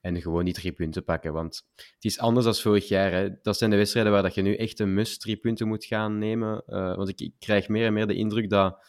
en 0.00 0.20
gewoon 0.20 0.44
die 0.44 0.54
drie 0.54 0.72
punten 0.72 1.04
pakken. 1.04 1.32
Want 1.32 1.62
het 1.74 2.04
is 2.04 2.18
anders 2.18 2.44
dan 2.44 2.54
vorig 2.54 2.88
jaar. 2.88 3.12
Hè. 3.12 3.28
Dat 3.42 3.58
zijn 3.58 3.70
de 3.70 3.76
wedstrijden 3.76 4.12
waar 4.12 4.22
dat 4.22 4.34
je 4.34 4.42
nu 4.42 4.54
echt 4.54 4.80
een 4.80 4.94
must 4.94 5.20
drie 5.20 5.36
punten 5.36 5.68
moet 5.68 5.84
gaan 5.84 6.18
nemen. 6.18 6.62
Eh, 6.66 6.96
want 6.96 7.08
ik, 7.08 7.20
ik 7.20 7.34
krijg 7.38 7.68
meer 7.68 7.86
en 7.86 7.92
meer 7.92 8.06
de 8.06 8.14
indruk 8.14 8.50
dat 8.50 8.86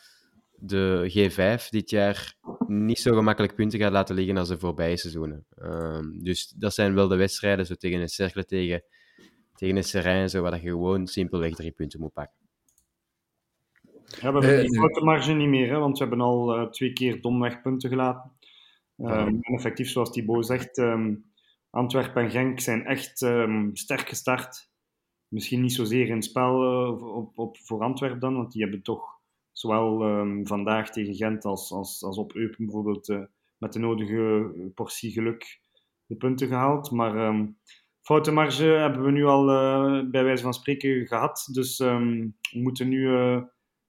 de 0.51 1.11
G5 1.13 1.69
dit 1.69 1.89
jaar 1.89 2.35
niet 2.67 2.99
zo 2.99 3.15
gemakkelijk 3.15 3.55
punten 3.55 3.79
gaat 3.79 3.91
laten 3.91 4.15
liggen 4.15 4.37
als 4.37 4.47
de 4.47 4.59
voorbije 4.59 4.97
seizoenen. 4.97 5.45
Ehm, 5.55 6.19
dus 6.19 6.53
dat 6.57 6.73
zijn 6.73 6.93
wel 6.93 7.07
de 7.07 7.15
wedstrijden, 7.15 7.65
zo 7.65 7.75
tegen 7.75 8.01
een 8.01 8.09
Cercle, 8.09 8.45
tegen, 8.45 8.83
tegen 9.55 9.75
een 9.75 9.83
Serijn, 9.83 10.29
zo, 10.29 10.41
waar 10.41 10.51
dat 10.51 10.61
je 10.61 10.69
gewoon 10.69 11.07
simpelweg 11.07 11.55
drie 11.55 11.71
punten 11.71 11.99
moet 11.99 12.13
pakken. 12.13 12.42
Ja, 14.21 14.33
we 14.33 14.39
hebben 14.39 14.57
Eh, 14.57 14.61
die 14.61 14.77
grote 14.77 15.03
marge 15.03 15.33
niet 15.33 15.47
meer, 15.47 15.69
hè, 15.69 15.79
want 15.79 15.97
we 15.97 16.05
hebben 16.05 16.25
al 16.25 16.55
eh, 16.55 16.69
twee 16.69 16.93
keer 16.93 17.21
domweg 17.21 17.61
punten 17.61 17.89
gelaten. 17.89 18.31
Ehm, 18.97 19.27
en 19.27 19.53
effectief, 19.55 19.89
zoals 19.89 20.11
Thibaut 20.11 20.45
zegt, 20.45 20.77
ehm 20.77 21.15
Antwerpen 21.69 22.23
en 22.23 22.31
Genk 22.31 22.59
zijn 22.59 22.85
echt 22.85 23.21
ehm, 23.21 23.69
sterk 23.73 24.07
gestart. 24.07 24.71
Misschien 25.27 25.61
niet 25.61 25.73
zozeer 25.73 26.07
in 26.07 26.15
het 26.15 26.25
spel 26.25 26.61
eh, 26.61 27.15
op, 27.15 27.37
op, 27.37 27.57
voor 27.57 27.81
Antwerpen 27.81 28.19
dan, 28.19 28.35
want 28.35 28.51
die 28.51 28.61
hebben 28.61 28.81
toch 28.81 29.21
zowel 29.51 29.97
vandaag 30.43 30.91
tegen 30.91 31.15
Gent 31.15 31.45
als, 31.45 31.71
als, 31.71 32.03
als 32.03 32.17
op 32.17 32.35
Eupen 32.35 32.65
bijvoorbeeld 32.65 33.09
eh, 33.09 33.21
met 33.57 33.73
de 33.73 33.79
nodige 33.79 34.51
portie 34.75 35.11
geluk 35.11 35.61
de 36.05 36.15
punten 36.15 36.47
gehaald. 36.47 36.91
Maar 36.91 37.35
foutenmarge 38.03 38.63
hebben 38.63 39.03
we 39.03 39.11
nu 39.11 39.25
al 39.25 39.49
eh, 39.49 40.09
bij 40.09 40.23
wijze 40.23 40.43
van 40.43 40.53
spreken 40.53 41.07
gehad. 41.07 41.49
Dus 41.51 41.77
we 41.77 42.31
moeten 42.51 42.87
nu 42.87 43.15
eh, 43.15 43.41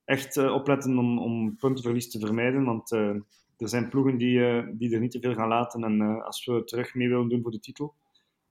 echt 0.05 0.37
eh, 0.37 0.53
opletten 0.53 0.99
om, 0.99 1.19
om 1.19 1.57
puntenverlies 1.57 2.11
te 2.11 2.19
vermijden. 2.19 2.65
Want 2.65 2.93
eh, 2.93 3.09
er 3.57 3.69
zijn 3.69 3.89
ploegen 3.89 4.17
die, 4.17 4.47
eh, 4.47 4.67
die 4.73 4.95
er 4.95 5.01
niet 5.01 5.11
te 5.11 5.21
veel 5.21 5.35
gaan 5.35 5.49
laten. 5.49 5.85
En 5.85 6.23
als 6.25 6.45
we 6.45 6.65
terug 6.65 6.95
mee 6.95 7.09
willen 7.09 7.29
doen 7.29 7.43
voor 7.43 7.51
de 7.51 7.61
titel. 7.61 7.95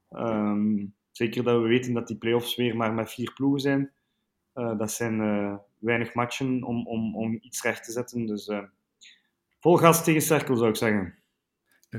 ehm, 0.10 0.86
zeker 1.12 1.44
dat 1.44 1.62
we 1.62 1.68
weten 1.68 1.94
dat 1.94 2.08
die 2.08 2.18
play-offs 2.18 2.56
weer 2.56 2.76
maar 2.76 2.94
met 2.94 3.12
vier 3.12 3.34
ploegen 3.34 3.60
zijn. 3.60 3.92
dat 4.54 4.92
zijn 4.92 5.18
weinig 5.84 6.14
matchen 6.14 6.64
om, 6.64 6.88
om, 6.88 7.16
om 7.16 7.38
iets 7.42 7.62
recht 7.62 7.84
te 7.84 7.92
zetten. 7.92 8.26
Dus 8.26 8.48
eh, 8.48 8.64
vol 9.60 9.78
gas 9.78 10.04
tegen 10.04 10.22
Cerkel 10.22 10.56
zou 10.56 10.70
ik 10.70 10.76
zeggen. 10.76 11.16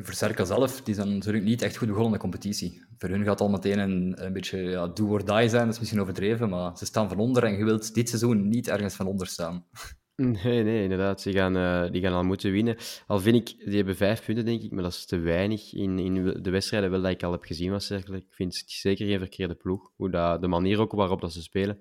Cerkel 0.03 0.47
zelf, 0.47 0.83
die 0.83 0.95
zijn 0.95 1.13
natuurlijk 1.13 1.45
niet 1.45 1.63
echt 1.63 1.77
goed 1.77 1.89
begonnen 1.89 2.13
de 2.13 2.19
competitie. 2.19 2.85
Voor 2.99 3.09
hun 3.09 3.23
gaat 3.23 3.39
het 3.39 3.41
al 3.41 3.49
meteen 3.49 3.79
een, 3.79 4.33
beetje 4.33 4.59
ja, 4.59 4.87
do 4.87 5.07
or 5.09 5.25
die 5.25 5.49
zijn, 5.49 5.65
dat 5.65 5.75
is 5.75 5.79
misschien 5.79 6.01
overdreven, 6.01 6.49
maar 6.49 6.77
ze 6.77 6.85
staan 6.85 7.09
van 7.09 7.19
onder 7.19 7.45
en 7.45 7.57
je 7.57 7.65
wilt 7.65 7.95
dit 7.95 8.09
seizoen 8.09 8.49
niet 8.49 8.69
ergens 8.69 8.95
van 8.95 9.07
onder 9.07 9.27
staan. 9.27 9.65
Nee, 10.17 10.63
nee, 10.63 10.83
inderdaad. 10.83 11.23
Die 11.23 11.33
gaan, 11.33 11.57
eh, 11.57 11.91
die 11.91 12.03
gaan 12.03 12.13
al 12.13 12.23
moeten 12.23 12.53
winnen. 12.53 12.77
Al 13.07 13.19
vind 13.19 13.37
ik, 13.37 13.65
die 13.65 13.77
hebben 13.77 13.97
vijf 13.97 14.25
punten, 14.25 14.45
denk 14.45 14.63
ik, 14.63 14.71
maar 14.71 14.83
dat 14.83 14.93
is 14.93 15.07
te 15.07 15.19
weinig 15.19 15.73
in, 15.73 15.99
in 15.99 16.43
de 16.43 16.51
wedstrijden 16.51 16.91
wel 16.91 17.03
dat 17.03 17.11
ik 17.11 17.23
al 17.23 17.33
heb 17.33 17.45
gezien 17.45 17.71
was. 17.71 17.91
Eigenlijk. 17.91 18.25
Ik 18.25 18.35
vind 18.35 18.57
het 18.57 18.71
zeker 18.71 19.07
geen 19.07 19.19
verkeerde 19.19 19.55
ploeg. 19.55 19.91
Hoe 19.97 20.11
dat, 20.11 20.41
de 20.41 20.49
manier 20.49 20.81
ook 20.81 20.93
waarop 20.93 21.21
dat 21.21 21.33
ze 21.33 21.43
spelen. 21.43 21.81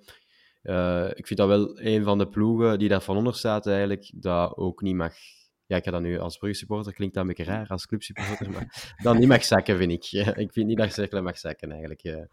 Eh, 0.61 1.09
ik 1.13 1.27
vind 1.27 1.39
dat 1.39 1.47
wel 1.47 1.79
een 1.79 2.03
van 2.03 2.17
de 2.17 2.27
ploegen 2.27 2.79
die 2.79 2.89
daar 2.89 3.01
van 3.01 3.17
onder 3.17 3.35
staat, 3.35 3.67
eigenlijk, 3.67 4.11
dat 4.15 4.57
ook 4.57 4.81
niet 4.81 4.95
mag, 4.95 5.13
ja, 5.73 5.79
ik 5.79 5.85
ga 5.85 5.91
dat 5.91 6.01
nu 6.01 6.19
als 6.19 6.37
Brugge-supporter, 6.37 6.93
klinkt 6.93 7.13
dat 7.15 7.23
een 7.23 7.29
beetje 7.35 7.51
raar 7.51 7.67
als 7.67 7.85
clubsupporter, 7.85 8.51
maar 8.51 8.95
dan 9.03 9.17
niet 9.19 9.27
mag 9.27 9.43
zakken, 9.43 9.77
vind 9.77 9.91
ik. 9.91 10.05
Ik 10.43 10.51
vind 10.51 10.67
niet 10.67 10.77
dat 10.77 10.93
Cercle 10.93 11.21
mag 11.21 11.37
zakken, 11.37 11.69
eigenlijk. 11.69 12.01
Ja, 12.01 12.27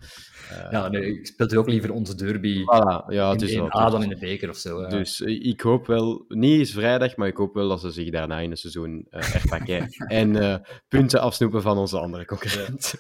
Eh, 0.50 0.70
Ja, 0.70 0.88
nee, 0.88 1.18
ik 1.18 1.26
speel 1.26 1.58
ook 1.58 1.68
liever 1.68 1.92
onze 1.92 2.14
derby 2.14 2.60
voilà, 2.60 3.04
ja, 3.08 3.30
het 3.30 3.40
in, 3.42 3.46
is 3.48 3.52
in 3.54 3.60
wel- 3.60 3.80
A 3.80 3.90
dan 3.90 4.02
in 4.02 4.08
de 4.08 4.18
beker 4.18 4.48
of 4.48 4.56
zo. 4.56 4.86
Dus 4.86 5.22
eh, 5.22 5.44
ik 5.46 5.60
hoop 5.60 5.86
wel, 5.86 6.24
niet 6.28 6.58
eens 6.58 6.72
vrijdag, 6.72 7.16
maar 7.16 7.28
ik 7.28 7.36
hoop 7.36 7.54
wel 7.54 7.68
dat 7.68 7.80
ze 7.80 7.90
zich 7.90 8.10
daarna 8.10 8.38
in 8.38 8.50
het 8.50 8.58
seizoen 8.58 9.06
herpakken 9.10 9.88
en 10.22 10.62
punten 10.88 11.20
afsnoepen 11.20 11.62
van 11.62 11.78
onze 11.78 11.98
andere 11.98 12.24
concurrent. 12.24 12.94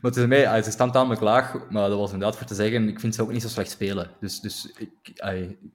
Maar 0.00 0.28
mij, 0.28 0.48
ah, 0.48 0.62
ze 0.62 0.70
staan 0.70 0.92
tamelijk 0.92 1.20
laag, 1.20 1.70
maar 1.70 1.88
dat 1.88 1.98
was 1.98 2.12
inderdaad 2.12 2.36
voor 2.36 2.46
te 2.46 2.54
zeggen, 2.54 2.88
ik 2.88 3.00
vind 3.00 3.14
ze 3.14 3.22
ook 3.22 3.32
niet 3.32 3.42
zo 3.42 3.48
slecht 3.48 3.70
spelen. 3.70 4.10
Dus, 4.20 4.40
dus 4.40 4.72
ik, 4.78 4.90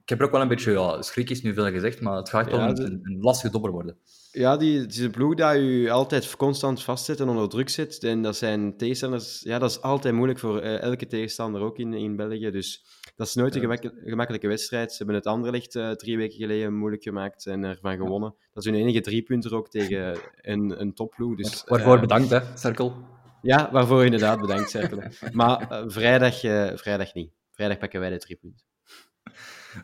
ik 0.03 0.09
heb 0.09 0.19
er 0.19 0.25
ook 0.25 0.31
wel 0.31 0.41
een 0.41 0.47
beetje, 0.47 0.71
ja, 0.71 1.01
schrik 1.01 1.29
is 1.29 1.41
nu 1.41 1.53
veel 1.53 1.71
gezegd, 1.71 2.01
maar 2.01 2.15
het 2.17 2.29
gaat 2.29 2.49
wel 2.49 2.59
Ja, 2.59 2.67
een, 2.67 2.99
een 3.03 3.17
lastige 3.21 3.51
dobber 3.51 3.71
worden. 3.71 3.92
Ja, 4.31 4.57
die, 4.57 4.79
het 4.79 4.91
is 4.91 4.99
een 4.99 5.11
ploeg 5.11 5.35
dat 5.35 5.55
je 5.55 5.91
altijd 5.91 6.35
constant 6.35 6.83
vastzet 6.83 7.19
en 7.19 7.29
onder 7.29 7.49
druk 7.49 7.69
zet. 7.69 8.03
En 8.03 8.21
dat 8.21 8.35
zijn 8.35 8.77
tegenstanders... 8.77 9.41
Ja, 9.43 9.59
dat 9.59 9.69
is 9.69 9.81
altijd 9.81 10.13
moeilijk 10.13 10.39
voor 10.39 10.59
eh, 10.59 10.81
elke 10.81 11.07
tegenstander, 11.07 11.61
ook 11.61 11.77
in, 11.77 11.93
in 11.93 12.15
België. 12.15 12.51
Dus 12.51 12.85
dat 13.15 13.27
is 13.27 13.33
nooit 13.33 13.55
een 13.55 13.61
gemak- 13.61 13.93
gemakkelijke 14.03 14.47
wedstrijd. 14.47 14.91
Ze 14.91 14.97
hebben 14.97 15.15
het 15.15 15.25
Anderlecht 15.25 15.75
eh 15.75 15.91
drie 15.91 16.17
weken 16.17 16.37
geleden 16.37 16.73
moeilijk 16.73 17.03
gemaakt 17.03 17.45
en 17.45 17.63
ervan 17.63 17.97
gewonnen. 17.97 18.35
Dat 18.53 18.65
is 18.65 18.71
hun 18.71 18.79
enige 18.79 19.01
driepunter 19.01 19.55
ook 19.55 19.69
tegen 19.69 20.17
een, 20.41 20.81
een 20.81 20.93
topploeg. 20.93 21.35
Dus, 21.35 21.63
Waarvoor 21.67 21.95
eh, 21.95 22.01
bedankt, 22.01 22.29
hè, 22.29 22.39
Cirkel. 22.55 22.93
Ja, 23.41 23.71
waarvoor 23.71 24.05
inderdaad 24.05 24.39
bedankt, 24.39 24.69
Cercle. 24.69 25.11
Maar 25.31 25.83
vrijdag, 25.87 26.39
vrijdag 26.79 27.13
niet. 27.13 27.31
Vrijdag 27.51 27.77
pakken 27.77 27.99
wij 27.99 28.09
de 28.09 28.17
drie 28.17 28.35
punten. 28.35 28.65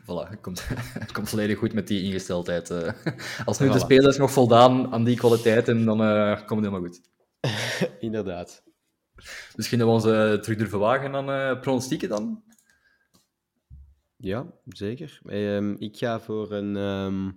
Voilà, 0.02 0.28
het 0.30 0.40
komt, 0.40 0.68
het 1.04 1.12
komt 1.12 1.28
volledig 1.28 1.58
goed 1.58 1.72
met 1.72 1.86
die 1.88 2.02
ingesteldheid. 2.02 2.70
eh. 2.70 2.92
Als 3.44 3.58
nu 3.58 3.68
de 3.68 3.74
Voilà. 3.78 3.80
spelers 3.82 4.16
nog 4.16 4.30
voldaan 4.32 4.92
aan 4.92 5.04
die 5.04 5.16
kwaliteiten, 5.16 5.84
dan 5.84 6.02
eh, 6.02 6.36
komt 6.46 6.64
het 6.64 6.72
helemaal 6.72 6.80
goed. 6.80 7.00
Inderdaad. 8.00 8.62
Misschien 9.56 9.78
dat 9.78 9.88
we 9.88 9.94
ons 9.94 10.04
eh, 10.04 10.32
terug 10.34 10.58
durven 10.58 10.78
wagen 10.78 11.14
aan 11.14 11.30
eh 11.30 11.60
pronostieken 11.60 12.08
dan? 12.08 12.42
Ja, 14.16 14.46
zeker. 14.64 15.20
Ehm, 15.26 15.74
ik 15.78 15.96
ga 15.96 16.20
voor 16.20 16.52
een 16.52 16.76
ehm, 16.76 17.30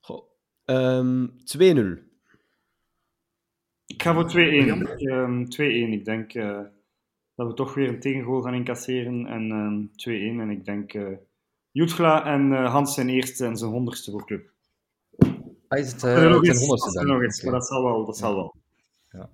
goh, 0.00 0.22
ehm, 0.64 1.26
2-0. 1.44 2.06
Ik 3.86 4.02
ga 4.02 4.14
voor 4.14 4.28
2-1. 4.28 4.86
Ehm, 4.96 5.44
2-1. 5.44 5.92
Ik 5.92 6.04
denk 6.04 6.34
eh, 6.34 6.60
dat 7.38 7.46
we 7.46 7.54
toch 7.54 7.74
weer 7.74 7.88
een 7.88 8.00
tegengoal 8.00 8.42
gaan 8.42 8.54
incasseren. 8.54 9.26
En 9.26 9.50
ehm 9.50 9.82
2-1. 10.36 10.40
En 10.40 10.50
ik 10.50 10.64
denk 10.64 10.94
eh 10.94 11.06
Jutgla 11.70 12.24
en 12.24 12.52
eh, 12.52 12.72
Hans 12.72 12.94
zijn 12.94 13.08
eerste 13.08 13.44
en 13.44 13.56
zijn 13.56 13.70
honderdste 13.70 14.10
voor 14.10 14.26
club. 14.26 14.50
Ah, 15.68 15.78
is 15.78 15.92
het 15.92 16.02
Er 16.02 16.24
eh 16.24 16.30
nog 16.30 16.44
eens, 16.44 16.58
honderdste 16.58 16.92
dan? 16.92 17.06
nog 17.06 17.22
eens, 17.22 17.42
maar 17.42 17.52
dat 17.52 17.66
zal 17.66 17.82
wel. 17.82 18.06
Dat 18.06 18.16
zal 18.16 18.34
wel. 18.34 18.54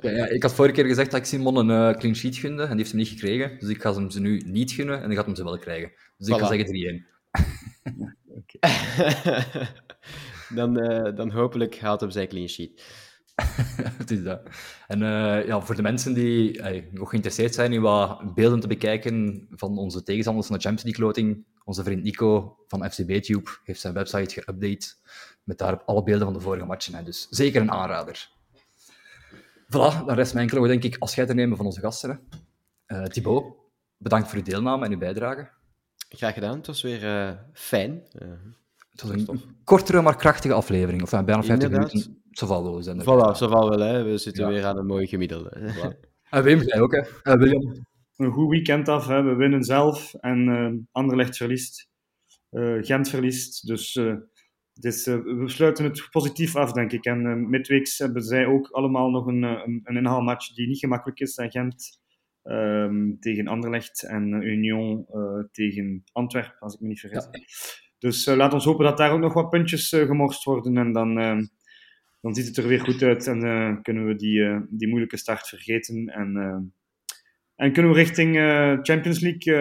Ja, 0.00 0.10
ja, 0.10 0.26
ik 0.26 0.42
had 0.42 0.54
vorige 0.54 0.74
keer 0.74 0.84
gezegd 0.84 1.10
dat 1.10 1.20
ik 1.20 1.26
Simon 1.26 1.68
een 1.68 1.96
clean 1.98 2.14
sheet 2.14 2.36
gunde, 2.36 2.62
en 2.62 2.68
die 2.68 2.76
heeft 2.76 2.90
hem 2.90 2.98
niet 2.98 3.08
gekregen. 3.08 3.58
Dus 3.58 3.68
ik 3.68 3.82
ga 3.82 3.94
hem 3.94 4.10
ze 4.10 4.20
nu 4.20 4.42
niet 4.44 4.72
gunnen, 4.72 5.00
en 5.00 5.06
hij 5.06 5.14
gaat 5.14 5.26
hem 5.26 5.34
ze 5.34 5.44
wel 5.44 5.58
krijgen. 5.58 5.92
Dus 6.16 6.28
ik 6.28 6.34
ga 6.34 6.46
zeggen 6.46 7.04
3-1. 7.04 7.06
dan, 10.58 10.78
eh, 10.80 11.16
dan 11.16 11.30
hopelijk 11.30 11.78
haalt 11.78 12.00
hem 12.00 12.10
zijn 12.10 12.28
clean 12.28 12.48
sheet. 12.48 12.82
Het 13.98 14.10
is 14.10 14.22
dat. 14.22 14.40
En 14.86 15.02
eh, 15.02 15.46
ja, 15.46 15.60
voor 15.60 15.74
de 15.74 15.82
mensen 15.82 16.14
die 16.14 16.62
eh, 16.62 16.82
nog 16.92 17.08
geïnteresseerd 17.08 17.54
zijn 17.54 17.72
in 17.72 17.80
wat 17.80 18.34
beelden 18.34 18.60
te 18.60 18.66
bekijken 18.66 19.46
van 19.50 19.78
onze 19.78 20.02
tegenstanders 20.02 20.46
van 20.46 20.56
de 20.56 20.62
Champions 20.62 20.88
League 20.88 21.06
loting, 21.06 21.44
onze 21.64 21.82
vriend 21.82 22.02
Nico 22.02 22.56
van 22.66 22.90
FCB-Tube 22.90 23.50
heeft 23.64 23.80
zijn 23.80 23.94
website 23.94 24.42
geüpdate 24.42 25.08
met 25.44 25.58
daarop 25.58 25.82
alle 25.86 26.02
beelden 26.02 26.24
van 26.24 26.32
de 26.32 26.40
vorige 26.40 26.64
matchen. 26.66 26.94
Hè. 26.94 27.02
Dus 27.02 27.26
zeker 27.30 27.60
een 27.60 27.72
aanrader. 27.72 28.30
Voilà, 29.64 30.04
dan 30.06 30.14
rest 30.14 30.34
mij 30.34 30.42
enkel 30.42 30.62
denk 30.62 30.84
ik, 30.84 30.96
afscheid 30.98 31.28
te 31.28 31.34
nemen 31.34 31.56
van 31.56 31.66
onze 31.66 31.80
gasten. 31.80 32.10
Hè. 32.10 32.96
Eh, 32.96 33.04
Thibaut, 33.04 33.44
bedankt 33.96 34.28
voor 34.28 34.38
uw 34.38 34.44
deelname 34.44 34.84
en 34.84 34.92
uw 34.92 34.98
bijdrage. 34.98 35.48
Graag 36.08 36.34
gedaan. 36.34 36.56
Het 36.56 36.66
was 36.66 36.82
weer 36.82 37.38
fijn. 37.52 38.02
Het 38.90 39.02
was 39.02 39.10
een 39.10 39.40
kortere, 39.64 40.02
maar 40.02 40.16
krachtige 40.16 40.54
aflevering. 40.54 41.02
Of 41.02 41.10
bijna 41.10 41.42
50 41.42 41.52
Inderdaad. 41.54 41.92
minuten. 41.92 42.22
Wel 42.46 42.82
zijn. 42.82 42.98
er. 42.98 43.04
voilà, 43.04 43.36
zo 43.36 43.48
valt 43.48 43.68
wel. 43.68 43.78
Hè. 43.88 44.04
We 44.04 44.18
zitten 44.18 44.44
Ja. 44.44 44.50
weer 44.50 44.64
aan 44.64 44.78
een 44.78 44.86
mooi 44.86 45.06
gemiddelde. 45.06 45.50
En 46.30 46.42
Wim, 46.42 46.60
jij 46.62 46.80
ook, 46.80 46.92
hè? 47.22 47.36
William. 47.36 47.86
Een 48.16 48.32
goed 48.32 48.50
weekend 48.50 48.88
af. 48.88 49.06
Hè. 49.06 49.22
We 49.22 49.34
winnen 49.34 49.62
zelf. 49.64 50.14
En 50.14 50.48
eh 50.48 50.72
Anderlecht 50.92 51.36
verliest. 51.36 51.88
Eh, 52.50 52.76
Gent 52.80 53.08
verliest. 53.08 53.66
Dus 53.66 53.96
eh, 53.96 54.14
we 54.72 55.42
sluiten 55.44 55.84
het 55.84 56.08
positief 56.10 56.56
af, 56.56 56.72
denk 56.72 56.92
ik. 56.92 57.04
En 57.04 57.26
eh 57.26 57.34
midweeks 57.34 57.98
hebben 57.98 58.22
zij 58.22 58.46
ook 58.46 58.68
allemaal 58.70 59.10
nog 59.10 59.26
een, 59.26 59.42
een, 59.42 59.80
een 59.84 59.96
inhaalmatch 59.96 60.54
die 60.54 60.66
niet 60.68 60.78
gemakkelijk 60.78 61.20
is. 61.20 61.36
En 61.36 61.50
Gent 61.50 62.00
ehm, 62.42 63.18
tegen 63.20 63.46
Anderlecht 63.46 64.02
en 64.06 64.42
Union 64.42 65.06
eh, 65.08 65.44
tegen 65.52 66.02
Antwerpen, 66.12 66.58
als 66.58 66.74
ik 66.74 66.80
me 66.80 66.88
niet 66.88 67.00
vergis. 67.00 67.28
Dus 67.98 68.26
eh, 68.26 68.36
laat 68.36 68.52
ons 68.52 68.64
hopen 68.64 68.84
dat 68.84 68.96
daar 68.96 69.12
ook 69.12 69.20
nog 69.20 69.32
wat 69.32 69.50
puntjes 69.50 69.88
gemorst 69.88 70.44
worden. 70.44 70.76
En 70.76 70.92
dan, 70.92 71.18
dan 72.20 72.34
ziet 72.34 72.46
het 72.46 72.56
er 72.56 72.68
weer 72.68 72.80
goed 72.80 73.02
uit. 73.02 73.26
En 73.26 73.42
eh, 73.42 73.82
kunnen 73.82 74.06
we 74.06 74.14
die, 74.14 74.44
eh, 74.44 74.60
die 74.68 74.88
moeilijke 74.88 75.16
start 75.16 75.48
vergeten. 75.48 76.06
En, 76.06 76.36
eh, 76.36 76.58
en 77.66 77.72
kunnen 77.72 77.92
we 77.92 77.98
richting 77.98 78.36
eh, 78.36 78.78
Champions 78.82 79.20
League 79.20 79.54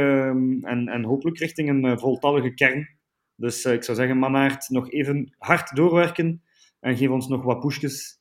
en, 0.64 0.88
en 0.88 1.04
hopelijk 1.04 1.38
richting 1.38 1.70
een 1.70 2.00
voltallige 2.00 2.54
kern. 2.54 2.96
Dus 3.38 3.66
eh, 3.66 3.74
ik 3.74 3.84
zou 3.84 3.98
zeggen, 3.98 4.18
Mannaert, 4.18 4.70
nog 4.70 4.92
even 4.92 5.36
hard 5.38 5.76
doorwerken. 5.76 6.44
En 6.80 6.98
geef 6.98 7.10
ons 7.10 7.28
nog 7.28 7.44
wat 7.44 7.60
pushjes. 7.60 8.20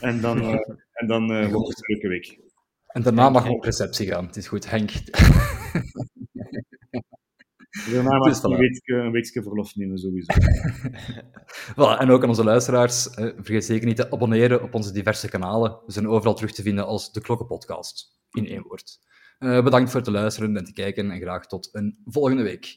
En 0.00 0.20
dan, 0.20 0.40
eh, 0.40 0.70
en 1.00 1.06
dan 1.06 1.32
eh, 1.32 1.52
wordt 1.52 1.68
het 1.68 1.78
een 1.78 1.94
leuke 1.94 2.08
week. 2.08 2.38
En 2.86 3.02
daarna 3.02 3.30
mag 3.30 3.44
we 3.44 3.52
op 3.52 3.64
receptie 3.64 4.06
gaan. 4.06 4.26
Het 4.26 4.36
is 4.36 4.48
goed, 4.48 4.70
Henk. 4.70 4.90
Daarna 7.74 8.18
mag 8.18 8.38
voilà. 8.38 8.42
een 8.42 8.56
weekje, 8.56 8.94
een 8.94 9.10
weekje 9.10 9.42
verlof 9.42 9.76
nemen, 9.76 9.98
sowieso. 9.98 10.32
Voilà, 11.76 11.98
en 11.98 12.10
ook 12.10 12.22
aan 12.22 12.28
onze 12.28 12.44
luisteraars, 12.44 13.10
eh, 13.10 13.26
vergeet 13.36 13.64
zeker 13.64 13.86
niet 13.86 13.96
te 13.96 14.10
abonneren 14.10 14.62
op 14.62 14.74
onze 14.74 14.92
diverse 14.92 15.28
kanalen. 15.28 15.78
We 15.86 15.92
zijn 15.92 16.08
overal 16.08 16.34
terug 16.34 16.52
te 16.52 16.62
vinden 16.62 16.86
als 16.86 17.12
de 17.12 17.20
Klokkenpodcast, 17.20 18.18
in 18.30 18.46
één 18.48 18.62
woord. 18.62 18.98
Eh, 19.38 19.62
bedankt 19.62 19.90
voor 19.90 20.00
het 20.00 20.08
luisteren 20.08 20.56
en 20.56 20.64
te 20.64 20.72
kijken 20.72 21.10
en 21.10 21.20
graag 21.20 21.46
tot 21.46 21.68
een 21.72 21.98
volgende 22.04 22.42
week. 22.42 22.72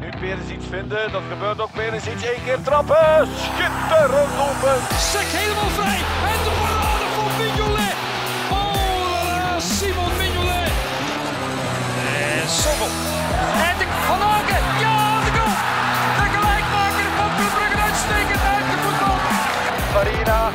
Nu 0.00 0.10
Perisic 0.20 0.60
vinden, 0.60 1.12
dat 1.12 1.22
gebeurt 1.30 1.60
ook. 1.60 1.72
Perisic 1.72 2.20
één 2.22 2.44
keer 2.44 2.62
trappen. 2.62 3.26
Schitterend 3.26 4.36
doelpunt. 4.36 4.84
Sek 4.90 5.28
helemaal 5.40 5.70
vrij. 5.70 6.29
En 12.50 12.56
Sommel. 12.56 12.90
En 13.68 13.78
de 13.78 13.86
Van 14.06 14.22
Aken. 14.22 14.62
Ja, 14.80 15.20
de 15.24 15.30
goal. 15.38 15.54
De 16.18 16.26
gelijkmaker 16.34 17.08
van 17.16 17.30
Club 17.36 17.52
Brugge 17.56 17.80
uitstekend 17.82 18.42
uit 18.54 18.66
de 18.70 18.76
voetbal. 18.82 19.16
Farina 19.92 20.52